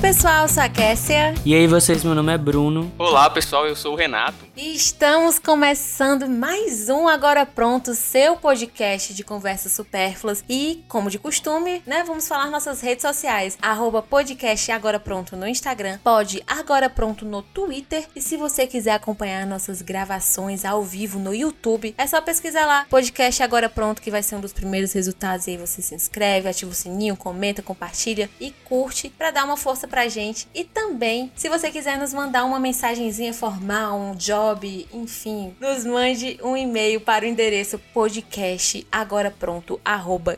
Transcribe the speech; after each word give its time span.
pessoal, 0.00 0.44
eu 0.44 0.48
sou 0.48 0.62
a 0.62 0.68
Kessia. 0.68 1.34
E 1.44 1.54
aí 1.54 1.66
vocês, 1.66 2.02
meu 2.02 2.14
nome 2.14 2.32
é 2.32 2.38
Bruno. 2.38 2.90
Olá 2.96 3.28
pessoal, 3.28 3.66
eu 3.66 3.76
sou 3.76 3.92
o 3.92 3.96
Renato. 3.96 4.38
E 4.56 4.74
estamos 4.74 5.38
começando 5.38 6.26
mais 6.26 6.88
um 6.88 7.06
Agora 7.06 7.44
Pronto, 7.44 7.94
seu 7.94 8.34
podcast 8.36 9.12
de 9.12 9.22
conversas 9.22 9.72
supérfluas. 9.72 10.42
E, 10.48 10.82
como 10.88 11.10
de 11.10 11.18
costume, 11.18 11.82
né, 11.86 12.02
vamos 12.06 12.26
falar 12.26 12.50
nossas 12.50 12.80
redes 12.80 13.02
sociais. 13.02 13.58
Arroba 13.60 14.00
podcast 14.00 14.72
Agora 14.72 14.98
Pronto 14.98 15.36
no 15.36 15.46
Instagram, 15.46 15.98
pode 16.02 16.42
Agora 16.46 16.88
Pronto 16.88 17.26
no 17.26 17.42
Twitter. 17.42 18.06
E 18.16 18.22
se 18.22 18.38
você 18.38 18.66
quiser 18.66 18.92
acompanhar 18.92 19.46
nossas 19.46 19.82
gravações 19.82 20.64
ao 20.64 20.82
vivo 20.82 21.18
no 21.18 21.34
YouTube, 21.34 21.94
é 21.98 22.06
só 22.06 22.22
pesquisar 22.22 22.64
lá, 22.64 22.86
podcast 22.88 23.42
Agora 23.42 23.68
Pronto, 23.68 24.00
que 24.00 24.10
vai 24.10 24.22
ser 24.22 24.36
um 24.36 24.40
dos 24.40 24.52
primeiros 24.52 24.92
resultados. 24.94 25.46
E 25.46 25.50
aí 25.50 25.56
você 25.58 25.82
se 25.82 25.94
inscreve, 25.94 26.48
ativa 26.48 26.70
o 26.70 26.74
sininho, 26.74 27.16
comenta, 27.16 27.60
compartilha 27.60 28.30
e 28.40 28.50
curte 28.64 29.10
para 29.10 29.30
dar 29.30 29.44
uma 29.44 29.58
força 29.58 29.89
pra 29.90 30.08
gente. 30.08 30.48
E 30.54 30.64
também, 30.64 31.30
se 31.34 31.48
você 31.48 31.70
quiser 31.70 31.98
nos 31.98 32.14
mandar 32.14 32.44
uma 32.44 32.60
mensagenzinha 32.60 33.34
formal, 33.34 33.98
um 33.98 34.14
job, 34.14 34.86
enfim, 34.94 35.54
nos 35.60 35.84
mande 35.84 36.38
um 36.42 36.56
e-mail 36.56 37.00
para 37.00 37.24
o 37.24 37.28
endereço 37.28 37.78
podcast 37.92 38.86
agora 38.90 39.34
pronto 39.36 39.80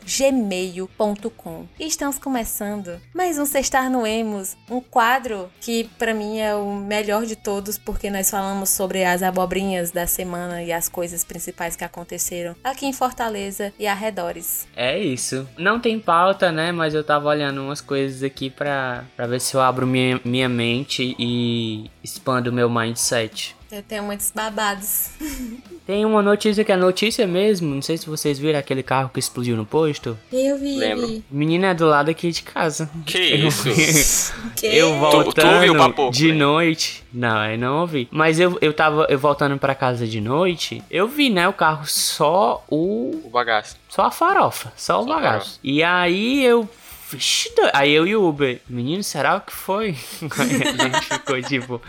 gmail.com. 0.03 1.67
E 1.79 1.85
estamos 1.85 2.17
começando 2.17 2.99
mais 3.13 3.37
um 3.37 3.45
Sextar 3.45 3.89
no 3.89 4.07
Emos, 4.07 4.57
um 4.69 4.81
quadro 4.81 5.49
que 5.61 5.83
para 5.99 6.13
mim 6.13 6.39
é 6.39 6.55
o 6.55 6.73
melhor 6.73 7.25
de 7.25 7.35
todos 7.35 7.77
porque 7.77 8.09
nós 8.09 8.29
falamos 8.29 8.69
sobre 8.69 9.03
as 9.03 9.21
abobrinhas 9.21 9.91
da 9.91 10.07
semana 10.07 10.63
e 10.63 10.71
as 10.73 10.89
coisas 10.89 11.23
principais 11.23 11.75
que 11.75 11.83
aconteceram 11.83 12.55
aqui 12.63 12.87
em 12.87 12.93
Fortaleza 12.93 13.71
e 13.77 13.85
arredores. 13.85 14.67
É 14.75 14.97
isso. 14.97 15.47
Não 15.57 15.79
tem 15.79 15.99
pauta, 15.99 16.51
né? 16.51 16.71
Mas 16.71 16.93
eu 16.93 17.03
tava 17.03 17.29
olhando 17.29 17.61
umas 17.61 17.81
coisas 17.81 18.23
aqui 18.23 18.49
pra, 18.49 19.03
pra 19.15 19.27
ver 19.27 19.42
se 19.43 19.55
eu 19.55 19.61
abro 19.61 19.85
minha, 19.85 20.19
minha 20.23 20.49
mente 20.49 21.15
e 21.19 21.89
expando 22.03 22.51
meu 22.51 22.69
mindset. 22.69 23.55
Eu 23.71 23.81
tenho 23.81 24.03
muitos 24.03 24.31
babados. 24.33 25.09
Tem 25.85 26.05
uma 26.05 26.21
notícia 26.21 26.63
que 26.63 26.71
é 26.71 26.77
notícia 26.77 27.27
mesmo. 27.27 27.73
Não 27.75 27.81
sei 27.81 27.97
se 27.97 28.05
vocês 28.07 28.39
viram 28.39 28.57
aquele 28.57 28.81
carro 28.81 29.09
que 29.13 29.19
explodiu 29.19 29.57
no 29.57 29.65
posto. 29.65 30.17
Eu 30.31 30.57
vi. 30.57 30.77
Lembro. 30.77 31.21
Menina 31.29 31.67
é 31.67 31.73
do 31.73 31.85
lado 31.87 32.09
aqui 32.09 32.31
de 32.31 32.41
casa. 32.41 32.89
Que 33.05 33.17
Eu- 33.17 33.47
isso? 33.49 34.33
Que? 34.55 34.67
Eu 34.67 34.97
voltando 34.97 35.33
tu 35.33 35.45
ouviu, 35.45 35.75
papo? 35.75 36.09
de 36.11 36.29
Bem. 36.29 36.37
noite. 36.37 37.03
Não, 37.11 37.45
eu 37.51 37.57
não 37.57 37.81
ouvi. 37.81 38.07
Mas 38.11 38.39
eu, 38.39 38.57
eu 38.61 38.71
tava 38.73 39.07
eu 39.09 39.19
voltando 39.19 39.57
pra 39.57 39.75
casa 39.75 40.07
de 40.07 40.21
noite. 40.21 40.81
Eu 40.89 41.05
vi, 41.07 41.29
né, 41.29 41.47
o 41.49 41.53
carro 41.53 41.85
só 41.85 42.63
o 42.69 43.19
O 43.25 43.29
bagaço. 43.29 43.75
Só 43.89 44.03
a 44.03 44.11
farofa, 44.11 44.71
só 44.77 45.01
o 45.01 45.05
Só 45.05 45.11
a 45.11 45.15
bagaço. 45.15 45.59
E 45.61 45.83
aí 45.83 46.45
eu. 46.45 46.69
Vixe, 47.13 47.49
Aí 47.73 47.91
eu 47.91 48.07
e 48.07 48.15
o 48.15 48.27
Uber, 48.27 48.59
menino, 48.67 49.03
será 49.03 49.35
o 49.35 49.41
que 49.41 49.53
foi? 49.53 49.95
A 50.39 50.43
gente 50.45 51.05
ficou 51.05 51.41
tipo. 51.41 51.81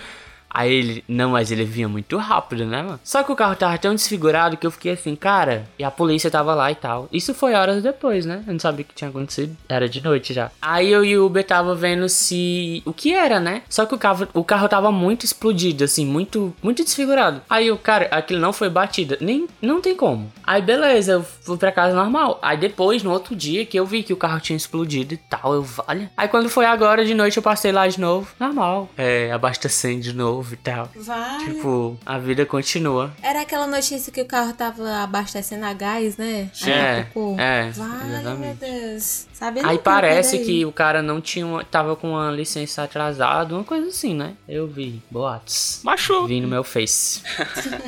Aí 0.55 0.73
ele, 0.73 1.05
não, 1.09 1.31
mas 1.31 1.51
ele 1.51 1.65
vinha 1.65 1.89
muito 1.89 2.17
rápido, 2.17 2.65
né, 2.65 2.81
mano? 2.81 3.01
Só 3.03 3.25
que 3.25 3.33
o 3.33 3.37
carro 3.37 3.57
tava 3.57 3.77
tão 3.77 3.93
desfigurado 3.93 4.57
que 4.57 4.65
eu 4.65 4.71
fiquei 4.71 4.93
assim, 4.93 5.17
cara, 5.17 5.69
e 5.77 5.83
a 5.83 5.91
polícia 5.91 6.31
tava 6.31 6.55
lá 6.55 6.71
e 6.71 6.77
tal. 6.77 7.09
Isso 7.13 7.35
foi 7.35 7.55
horas 7.55 7.83
depois, 7.83 8.25
né? 8.25 8.45
Eu 8.47 8.53
não 8.53 8.61
sabia 8.61 8.85
o 8.85 8.89
que 8.89 8.95
tinha 8.95 9.11
acontecido. 9.11 9.57
Era 9.69 9.89
de 9.89 10.01
noite 10.03 10.33
já. 10.33 10.53
Aí 10.63 10.93
eu 10.93 11.05
e 11.05 11.19
o 11.19 11.27
Uber 11.27 11.45
tava 11.45 11.75
vendo 11.75 12.09
se. 12.09 12.83
O 12.85 12.93
que 12.93 13.13
era, 13.13 13.41
né? 13.41 13.63
Só 13.69 13.85
que 13.85 13.95
o 13.95 13.99
carro, 13.99 14.29
o 14.33 14.45
carro 14.45 14.69
tava 14.69 14.93
muito 14.93 15.25
explodido, 15.25 15.83
assim, 15.83 16.07
muito, 16.07 16.55
muito 16.63 16.85
desfigurado. 16.85 17.43
Aí 17.51 17.73
o 17.73 17.77
cara, 17.77 18.07
aquilo 18.13 18.41
não 18.41 18.53
foi 18.53 18.71
batida. 18.71 19.19
Nem. 19.21 19.49
Não 19.61 19.81
tem 19.81 19.97
como. 19.97 20.33
Aí 20.45 20.63
beleza, 20.63 21.13
eu 21.13 21.23
fui 21.23 21.57
pra 21.57 21.73
casa 21.73 21.97
normal. 21.97 22.39
Aí 22.41 22.57
depois, 22.57 23.03
no 23.03 23.11
outro 23.11 23.35
dia, 23.35 23.67
que 23.67 23.77
eu 23.77 23.85
vi 23.85 24.05
que 24.05 24.13
o 24.13 24.17
carro 24.17 24.39
tinha 24.39 24.57
explodido 24.57 25.15
e 25.15 25.17
tal, 25.17 25.55
eu 25.55 25.63
valha. 25.63 26.11
Aí 26.17 26.29
quando 26.29 26.49
foi 26.49 26.65
agora 26.65 27.05
de 27.05 27.13
noite, 27.15 27.39
eu 27.39 27.43
passei 27.43 27.73
lá 27.73 27.89
de 27.89 27.99
novo. 27.99 28.29
Normal. 28.39 28.89
É, 28.97 29.33
abastecendo 29.33 30.01
de 30.01 30.13
novo 30.13 30.44
e 30.53 30.57
tal. 30.57 30.91
Vai. 30.95 31.45
Tipo, 31.45 31.97
a 32.05 32.19
vida 32.19 32.45
continua. 32.45 33.13
Era 33.23 33.41
aquela 33.43 33.67
notícia 33.67 34.13
que 34.13 34.21
o 34.21 34.27
carro 34.27 34.53
tava 34.53 35.03
abastecendo 35.03 35.65
a 35.65 35.73
gás, 35.73 36.17
né? 36.17 36.51
Aí 36.63 36.73
É, 36.73 37.07
é, 37.39 37.71
Vale, 37.71 38.37
meu. 38.37 38.55
Deus. 38.55 39.27
Sabe 39.45 39.61
Aí 39.63 39.79
parece 39.79 40.39
que 40.39 40.65
o 40.65 40.73
cara 40.73 41.03
não 41.03 41.21
tinha 41.21 41.47
uma, 41.47 41.63
tava 41.63 41.95
com 41.95 42.13
uma 42.13 42.31
licença 42.31 42.83
atrasada, 42.83 43.55
uma 43.55 43.63
coisa 43.63 43.89
assim, 43.89 44.15
né? 44.15 44.33
Eu 44.49 44.67
vi 44.67 45.03
boatos. 45.11 45.81
Machu. 45.85 46.27
Vi 46.27 46.41
no 46.41 46.49
meu 46.49 46.65
face. 46.65 47.23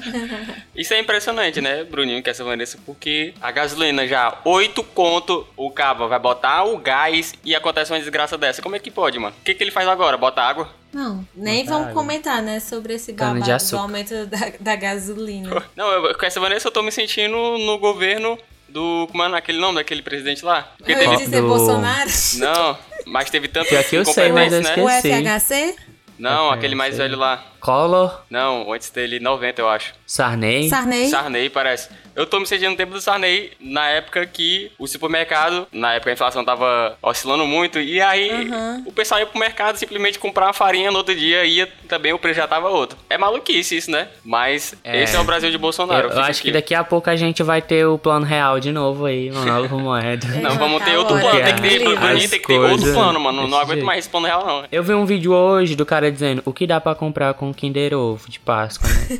Isso 0.76 0.92
é 0.92 1.00
impressionante, 1.00 1.62
né, 1.62 1.82
Bruninho, 1.82 2.22
que 2.22 2.28
essa 2.28 2.44
Vanessa, 2.44 2.78
porque 2.84 3.32
a 3.40 3.50
gasolina 3.50 4.06
já 4.06 4.38
8 4.44 4.82
conto, 4.84 5.46
o 5.56 5.70
cabo 5.70 6.06
vai 6.06 6.18
botar 6.18 6.64
o 6.64 6.76
gás 6.76 7.32
e 7.42 7.54
acontece 7.54 7.90
uma 7.90 7.98
desgraça 7.98 8.36
dessa. 8.36 8.60
Como 8.60 8.76
é 8.76 8.78
que 8.78 8.90
pode, 8.90 9.18
mano? 9.18 9.34
O 9.40 9.42
que, 9.42 9.54
que 9.54 9.64
ele 9.64 9.70
faz 9.70 9.88
agora? 9.88 10.18
Bota 10.18 10.42
água? 10.42 10.68
Não, 10.92 11.26
nem 11.34 11.64
Botar 11.64 11.72
vamos 11.72 11.88
água. 11.88 12.02
comentar, 12.02 12.42
né, 12.42 12.60
sobre 12.60 12.94
esse 12.94 13.14
babado 13.14 13.40
do 13.70 13.78
aumento 13.78 14.26
da, 14.26 14.52
da 14.60 14.76
gasolina. 14.76 15.64
Não, 15.74 15.90
eu, 15.90 16.18
com 16.18 16.26
essa 16.26 16.38
Vanessa 16.38 16.68
eu 16.68 16.72
tô 16.72 16.82
me 16.82 16.92
sentindo 16.92 17.34
no 17.58 17.78
governo 17.78 18.38
do. 18.68 19.06
Como 19.10 19.22
é 19.22 19.38
aquele 19.38 19.58
nome 19.58 19.76
daquele 19.76 20.02
presidente 20.02 20.44
lá? 20.44 20.68
Porque 20.76 20.92
Eu 20.92 20.98
ia 20.98 21.04
teve. 21.04 21.16
dizer 21.24 21.40
Do- 21.40 21.48
Bolsonaro. 21.48 22.10
Não, 22.38 22.78
mas 23.06 23.30
teve 23.30 23.48
tanto. 23.48 23.68
Pior 23.68 23.84
que 23.84 23.96
eu 23.96 24.04
sei, 24.04 24.32
mas 24.32 24.52
eu 24.52 24.60
incompetentes, 24.60 24.76
né? 24.76 24.82
O 24.84 24.88
esqueci. 24.90 25.70
FHC? 25.74 25.76
Não, 26.18 26.50
aquele 26.50 26.74
mais 26.74 26.96
velho 26.96 27.16
lá. 27.18 27.44
Collor, 27.60 28.22
Não, 28.30 28.72
antes 28.72 28.88
dele, 28.90 29.20
90, 29.20 29.60
eu 29.60 29.68
acho. 29.68 29.92
Sarney. 30.06 30.68
Sarney? 30.70 31.08
Sarney, 31.10 31.50
parece. 31.50 31.90
Eu 32.16 32.24
tô 32.26 32.40
me 32.40 32.46
sentindo 32.46 32.70
no 32.70 32.76
tempo 32.76 32.92
do 32.92 33.00
Sarney, 33.00 33.50
na 33.60 33.86
época 33.88 34.24
que 34.26 34.72
o 34.78 34.86
supermercado, 34.86 35.66
na 35.70 35.94
época 35.94 36.10
a 36.10 36.14
inflação 36.14 36.42
tava 36.44 36.96
oscilando 37.02 37.46
muito, 37.46 37.78
e 37.78 38.00
aí 38.00 38.30
Aham. 38.30 38.82
o 38.86 38.92
pessoal 38.92 39.20
ia 39.20 39.26
pro 39.26 39.38
mercado 39.38 39.76
simplesmente 39.76 40.18
comprar 40.18 40.46
uma 40.46 40.52
farinha 40.54 40.90
no 40.90 40.96
outro 40.98 41.14
dia, 41.14 41.44
ia 41.44 41.68
também 41.88 42.12
o 42.14 42.18
preço 42.18 42.36
já 42.40 42.48
tava 42.48 42.68
outro. 42.70 42.96
É 43.10 43.18
maluquice 43.18 43.76
isso, 43.76 43.90
né? 43.90 44.08
Mas 44.24 44.74
É. 44.82 45.02
esse 45.02 45.14
é 45.14 45.20
o 45.20 45.24
Brasil 45.24 45.50
de 45.50 45.58
Bolsonaro. 45.58 46.08
Eu, 46.08 46.14
eu 46.14 46.20
acho 46.22 46.40
que 46.40 46.48
aqui. 46.48 46.52
daqui 46.52 46.74
a 46.74 46.82
pouco 46.82 47.10
a 47.10 47.16
gente 47.16 47.42
vai 47.42 47.60
ter 47.60 47.86
o 47.86 47.98
plano 47.98 48.24
real 48.24 48.58
de 48.58 48.72
novo 48.72 49.04
aí, 49.04 49.30
uma 49.30 49.44
nova 49.44 49.76
moeda. 49.76 50.26
Não, 50.40 50.52
É, 50.52 50.54
vamos 50.54 50.82
ter 50.82 50.92
tá 50.92 50.98
outro 50.98 51.14
hora, 51.16 51.22
plano, 51.30 51.44
tem 51.44 51.54
que 51.54 51.60
ter, 51.60 51.78
livre. 51.78 51.96
pra 51.96 52.14
mim 52.14 52.28
tem 52.28 52.40
que 52.40 52.46
ter 52.46 52.58
outro 52.58 52.92
plano, 52.94 53.20
mano. 53.20 53.46
Não 53.46 53.58
aguento 53.58 53.84
mais 53.84 53.98
esse 54.00 54.08
plano 54.08 54.26
real, 54.26 54.46
não. 54.46 54.64
Eu 54.72 54.82
vi 54.82 54.94
um 54.94 55.04
vídeo 55.04 55.32
hoje 55.34 55.76
do 55.76 55.84
cara 55.84 56.10
dizendo 56.10 56.40
o 56.46 56.52
que 56.52 56.66
dá 56.66 56.80
pra 56.80 56.94
comprar 56.94 57.34
com 57.34 57.52
Kinder 57.52 57.92
Ovo 57.94 58.28
de 58.30 58.38
Páscoa, 58.40 58.88
né? 58.88 59.18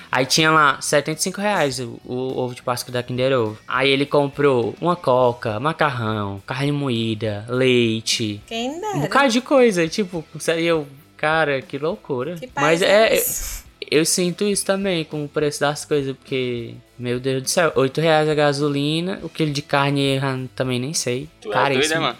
Aí 0.10 0.26
tinha 0.26 0.50
lá 0.50 0.80
75 0.80 1.40
reais 1.40 1.78
o, 1.78 2.00
o 2.16 2.38
ovo 2.38 2.54
de 2.54 2.62
Páscoa 2.62 2.92
da 2.92 3.02
Kinder 3.02 3.32
Ovo. 3.38 3.58
Aí 3.68 3.90
ele 3.90 4.06
comprou 4.06 4.74
uma 4.80 4.96
coca, 4.96 5.60
macarrão, 5.60 6.42
carne 6.46 6.72
moída, 6.72 7.44
leite, 7.48 8.40
Quem 8.46 8.70
um 8.70 8.80
dera. 8.80 8.98
bocado 8.98 9.32
de 9.32 9.40
coisa. 9.40 9.86
Tipo, 9.88 10.24
eu, 10.56 10.86
cara, 11.16 11.60
que 11.62 11.78
loucura. 11.78 12.36
Que 12.36 12.48
Mas 12.54 12.82
é, 12.82 13.14
esse? 13.14 13.64
eu 13.90 14.04
sinto 14.04 14.44
isso 14.44 14.64
também 14.64 15.04
com 15.04 15.24
o 15.24 15.28
preço 15.28 15.60
das 15.60 15.84
coisas, 15.84 16.16
porque, 16.16 16.74
meu 16.98 17.20
Deus 17.20 17.42
do 17.42 17.48
céu, 17.48 17.72
8 17.76 18.00
reais 18.00 18.28
a 18.28 18.34
gasolina, 18.34 19.20
o 19.22 19.28
quilo 19.28 19.52
de 19.52 19.62
carne 19.62 20.16
eu 20.16 20.48
também 20.54 20.78
nem 20.78 20.94
sei. 20.94 21.28
Tu 21.40 21.48
é 21.50 21.52
doido, 21.52 21.62
Caríssimo. 21.62 21.94
né, 21.94 22.00
mano? 22.00 22.18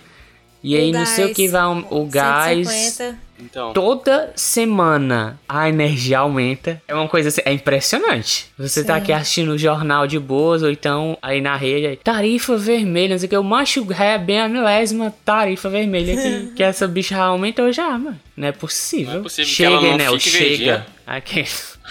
E 0.66 0.76
aí 0.76 0.90
não 0.90 1.06
sei 1.06 1.26
o 1.26 1.34
que 1.34 1.46
vai 1.46 1.64
o 1.90 2.06
gás. 2.06 2.66
150. 2.66 3.26
Então. 3.38 3.72
Toda 3.72 4.32
semana 4.34 5.38
a 5.48 5.68
energia 5.68 6.20
aumenta. 6.20 6.82
É 6.88 6.94
uma 6.94 7.06
coisa 7.06 7.28
assim, 7.28 7.42
é 7.44 7.52
impressionante. 7.52 8.50
Você 8.58 8.82
tá 8.82 8.94
Sim. 8.94 9.00
aqui 9.00 9.12
assistindo 9.12 9.50
o 9.50 9.58
jornal 9.58 10.06
de 10.06 10.18
boas, 10.18 10.62
ou 10.62 10.70
então 10.70 11.18
aí 11.20 11.40
na 11.40 11.54
rede, 11.54 11.86
aí, 11.86 11.96
tarifa 11.96 12.56
vermelha, 12.56 13.10
não 13.10 13.18
sei 13.18 13.26
o 13.26 13.30
que. 13.30 13.36
O 13.36 13.44
macho 13.44 13.86
é 13.92 14.18
bem 14.18 14.40
a 14.40 14.48
milésima 14.48 15.14
tarifa 15.24 15.68
vermelha 15.68 16.16
que, 16.16 16.54
que 16.56 16.62
essa 16.62 16.88
bicha 16.88 17.14
já 17.14 17.24
aumentou 17.24 17.70
já, 17.70 17.90
mano. 17.90 18.18
Não 18.36 18.48
é 18.48 18.52
possível. 18.52 19.12
Não 19.12 19.20
é 19.20 19.22
possível 19.22 19.48
que 19.48 19.54
chega, 19.54 19.70
ela 19.70 19.80
não 19.82 19.94
Enel, 19.94 20.12
fique 20.14 20.30
chega. 20.30 20.86
Aqui. 21.06 21.44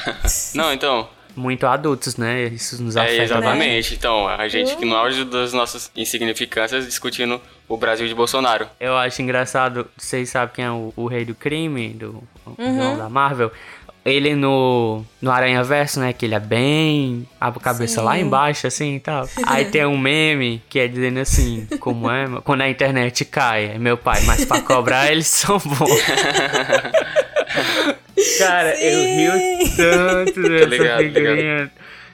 Não, 0.54 0.74
então. 0.74 1.08
Muito 1.36 1.68
adultos, 1.68 2.16
né? 2.18 2.44
Isso 2.46 2.82
nos 2.82 2.96
É, 2.96 3.02
afeta 3.02 3.24
exatamente. 3.24 3.94
Então, 3.94 4.28
a 4.28 4.48
gente 4.48 4.76
que 4.78 4.86
no 4.86 4.96
auge 4.96 5.26
das 5.26 5.52
nossas 5.54 5.92
insignificâncias 5.96 6.86
discutindo 6.86 7.42
o 7.68 7.78
Brasil 7.78 8.08
de 8.08 8.14
Bolsonaro. 8.16 8.68
Eu 8.80 8.96
acho 8.96 9.22
engraçado, 9.22 9.88
vocês 9.98 10.30
sabem 10.30 10.56
quem 10.56 10.66
é 10.66 10.72
o, 10.72 10.94
o 10.96 11.08
rei 11.08 11.26
do 11.26 11.36
crime, 11.36 11.90
do 11.90 12.24
o 12.46 12.50
Uhum. 12.58 12.74
vilão 12.74 12.98
da 12.98 13.10
Marvel? 13.10 13.52
Ele 14.06 14.36
no, 14.36 15.04
no 15.20 15.32
Aranha 15.32 15.64
Verso, 15.64 16.00
né? 16.00 16.14
Que 16.14 16.26
ele 16.26 16.36
é 16.36 16.40
bem. 16.40 17.28
A 17.42 17.52
cabeça 17.52 18.02
Sim. 18.02 18.06
lá 18.06 18.20
embaixo, 18.20 18.68
assim 18.68 18.98
e 18.98 19.00
tal. 19.00 19.28
Aí 19.48 19.66
tem 19.66 19.84
um 19.84 19.98
meme 19.98 20.62
que 20.70 20.78
é 20.80 20.88
dizendo 20.88 21.20
assim: 21.20 21.66
como 21.80 22.08
é? 22.12 22.28
Quando 22.44 22.62
a 22.62 22.70
internet 22.70 23.26
cai, 23.26 23.72
é 23.74 23.78
meu 23.80 23.98
pai, 23.98 24.22
mas 24.28 24.46
pra 24.46 24.62
cobrar 24.62 25.12
eles 25.12 25.26
são 25.26 25.58
bons. 25.58 25.90
Cara, 28.40 28.76
eu 28.82 29.00
rio 29.16 29.76
tanto 29.76 30.42
dessa 30.48 30.66
ligado, 30.66 31.04
figurinha 31.04 31.72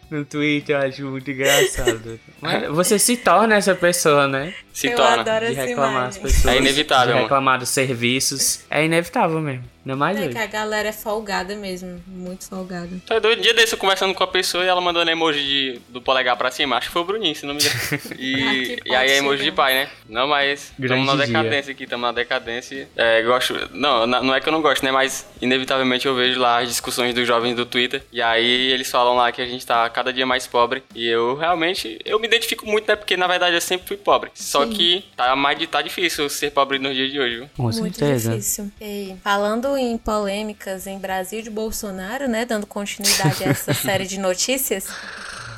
no 0.10 0.26
Twitter, 0.26 0.76
eu 0.76 0.88
acho 0.88 1.06
muito 1.06 1.32
engraçado. 1.32 2.20
Mas 2.42 2.68
você 2.70 3.00
se 3.00 3.16
torna 3.18 3.56
essa 3.56 3.74
pessoa, 3.74 4.28
né? 4.28 4.54
Se 4.74 4.88
Eu 4.88 4.96
torna. 4.96 5.22
adoro 5.22 5.48
De 5.48 5.54
reclamar 5.54 6.08
as 6.08 6.18
pessoas. 6.18 6.46
É 6.46 6.58
inevitável, 6.58 7.08
De 7.08 7.14
mano. 7.14 7.24
reclamar 7.24 7.60
dos 7.60 7.70
serviços. 7.70 8.64
É 8.70 8.84
inevitável 8.86 9.40
mesmo. 9.40 9.70
Não 9.84 9.96
é 9.96 9.98
mais 9.98 10.16
É 10.18 10.22
hoje. 10.22 10.30
que 10.30 10.38
a 10.38 10.46
galera 10.46 10.90
é 10.90 10.92
folgada 10.92 11.56
mesmo. 11.56 12.00
Muito 12.06 12.48
folgada. 12.48 12.88
Tá 13.08 13.18
doido? 13.18 13.40
Um 13.40 13.42
dia 13.42 13.54
desse 13.56 13.74
eu 13.74 13.80
conversando 13.80 14.14
com 14.14 14.24
a 14.24 14.28
pessoa 14.28 14.64
e 14.64 14.68
ela 14.68 14.80
mandando 14.80 15.10
emoji 15.10 15.40
de- 15.44 15.82
do 15.90 16.00
polegar 16.00 16.38
pra 16.38 16.52
cima. 16.52 16.78
Acho 16.78 16.86
que 16.88 16.94
foi 16.94 17.02
o 17.02 17.06
Bruninho, 17.06 17.36
se 17.36 17.48
não 17.48 17.56
me 17.56 17.60
engano. 17.62 17.76
Ah, 18.12 18.16
E, 18.20 18.78
que 18.78 18.90
e 18.92 18.96
aí 18.96 19.10
é 19.12 19.18
emoji 19.18 19.44
de 19.44 19.52
pai, 19.52 19.74
né? 19.74 19.90
Não, 20.08 20.28
mas 20.28 20.72
estamos 20.80 21.08
na 21.08 21.16
dia. 21.16 21.26
decadência 21.26 21.72
aqui, 21.72 21.84
estamos 21.86 22.04
na 22.06 22.12
decadência. 22.12 22.88
É, 22.96 23.24
gosto. 23.24 23.56
Não, 23.74 24.06
não 24.06 24.36
é 24.36 24.40
que 24.40 24.48
eu 24.48 24.54
não 24.54 24.62
gosto, 24.62 24.84
né? 24.86 24.92
Mas 24.92 25.26
inevitavelmente 25.42 26.06
eu 26.06 26.14
vejo 26.14 26.40
lá 26.40 26.60
as 26.60 26.68
discussões 26.70 27.16
dos 27.16 27.28
jovens 27.28 27.56
do 27.56 27.66
Twitter. 27.66 28.04
E 28.12 28.22
aí 28.22 28.72
eles 28.72 28.90
falam 28.92 29.16
lá 29.16 29.32
que 29.32 29.42
a 29.42 29.46
gente 29.48 29.66
tá 29.66 29.90
cada 29.90 30.14
dia 30.14 30.28
mais 30.28 30.46
pobre. 30.46 30.84
E 30.94 31.08
eu 31.08 31.36
realmente, 31.36 31.98
eu 32.06 32.20
me 32.20 32.28
identifico 32.28 32.68
muito, 32.68 32.88
né? 32.88 32.96
Porque 32.96 33.18
na 33.18 33.26
verdade 33.26 33.56
eu 33.56 33.62
sempre 33.62 33.88
fui 33.88 33.98
pobre. 33.98 34.30
Só 34.36 34.61
que 34.70 35.06
tá, 35.16 35.36
mais, 35.36 35.58
de- 35.58 35.68
tá 35.68 35.82
difícil 35.82 36.30
ser 36.30 36.52
pobre 36.52 36.80
nos 36.80 36.96
dias 36.96 37.12
de 37.12 37.20
hoje, 37.20 37.36
viu? 37.38 37.50
Com 37.56 37.64
Muito 37.64 37.82
certeza. 37.98 38.32
difícil. 38.32 38.72
E 38.82 39.16
falando 39.24 39.76
em 39.78 39.98
polêmicas 39.98 40.88
em 40.88 40.98
Brasil 41.00 41.42
de 41.42 41.50
Bolsonaro, 41.50 42.28
né? 42.28 42.46
Dando 42.46 42.66
continuidade 42.68 43.44
a 43.44 43.48
essa 43.50 43.74
série 43.76 44.06
de 44.06 44.20
notícias. 44.20 44.88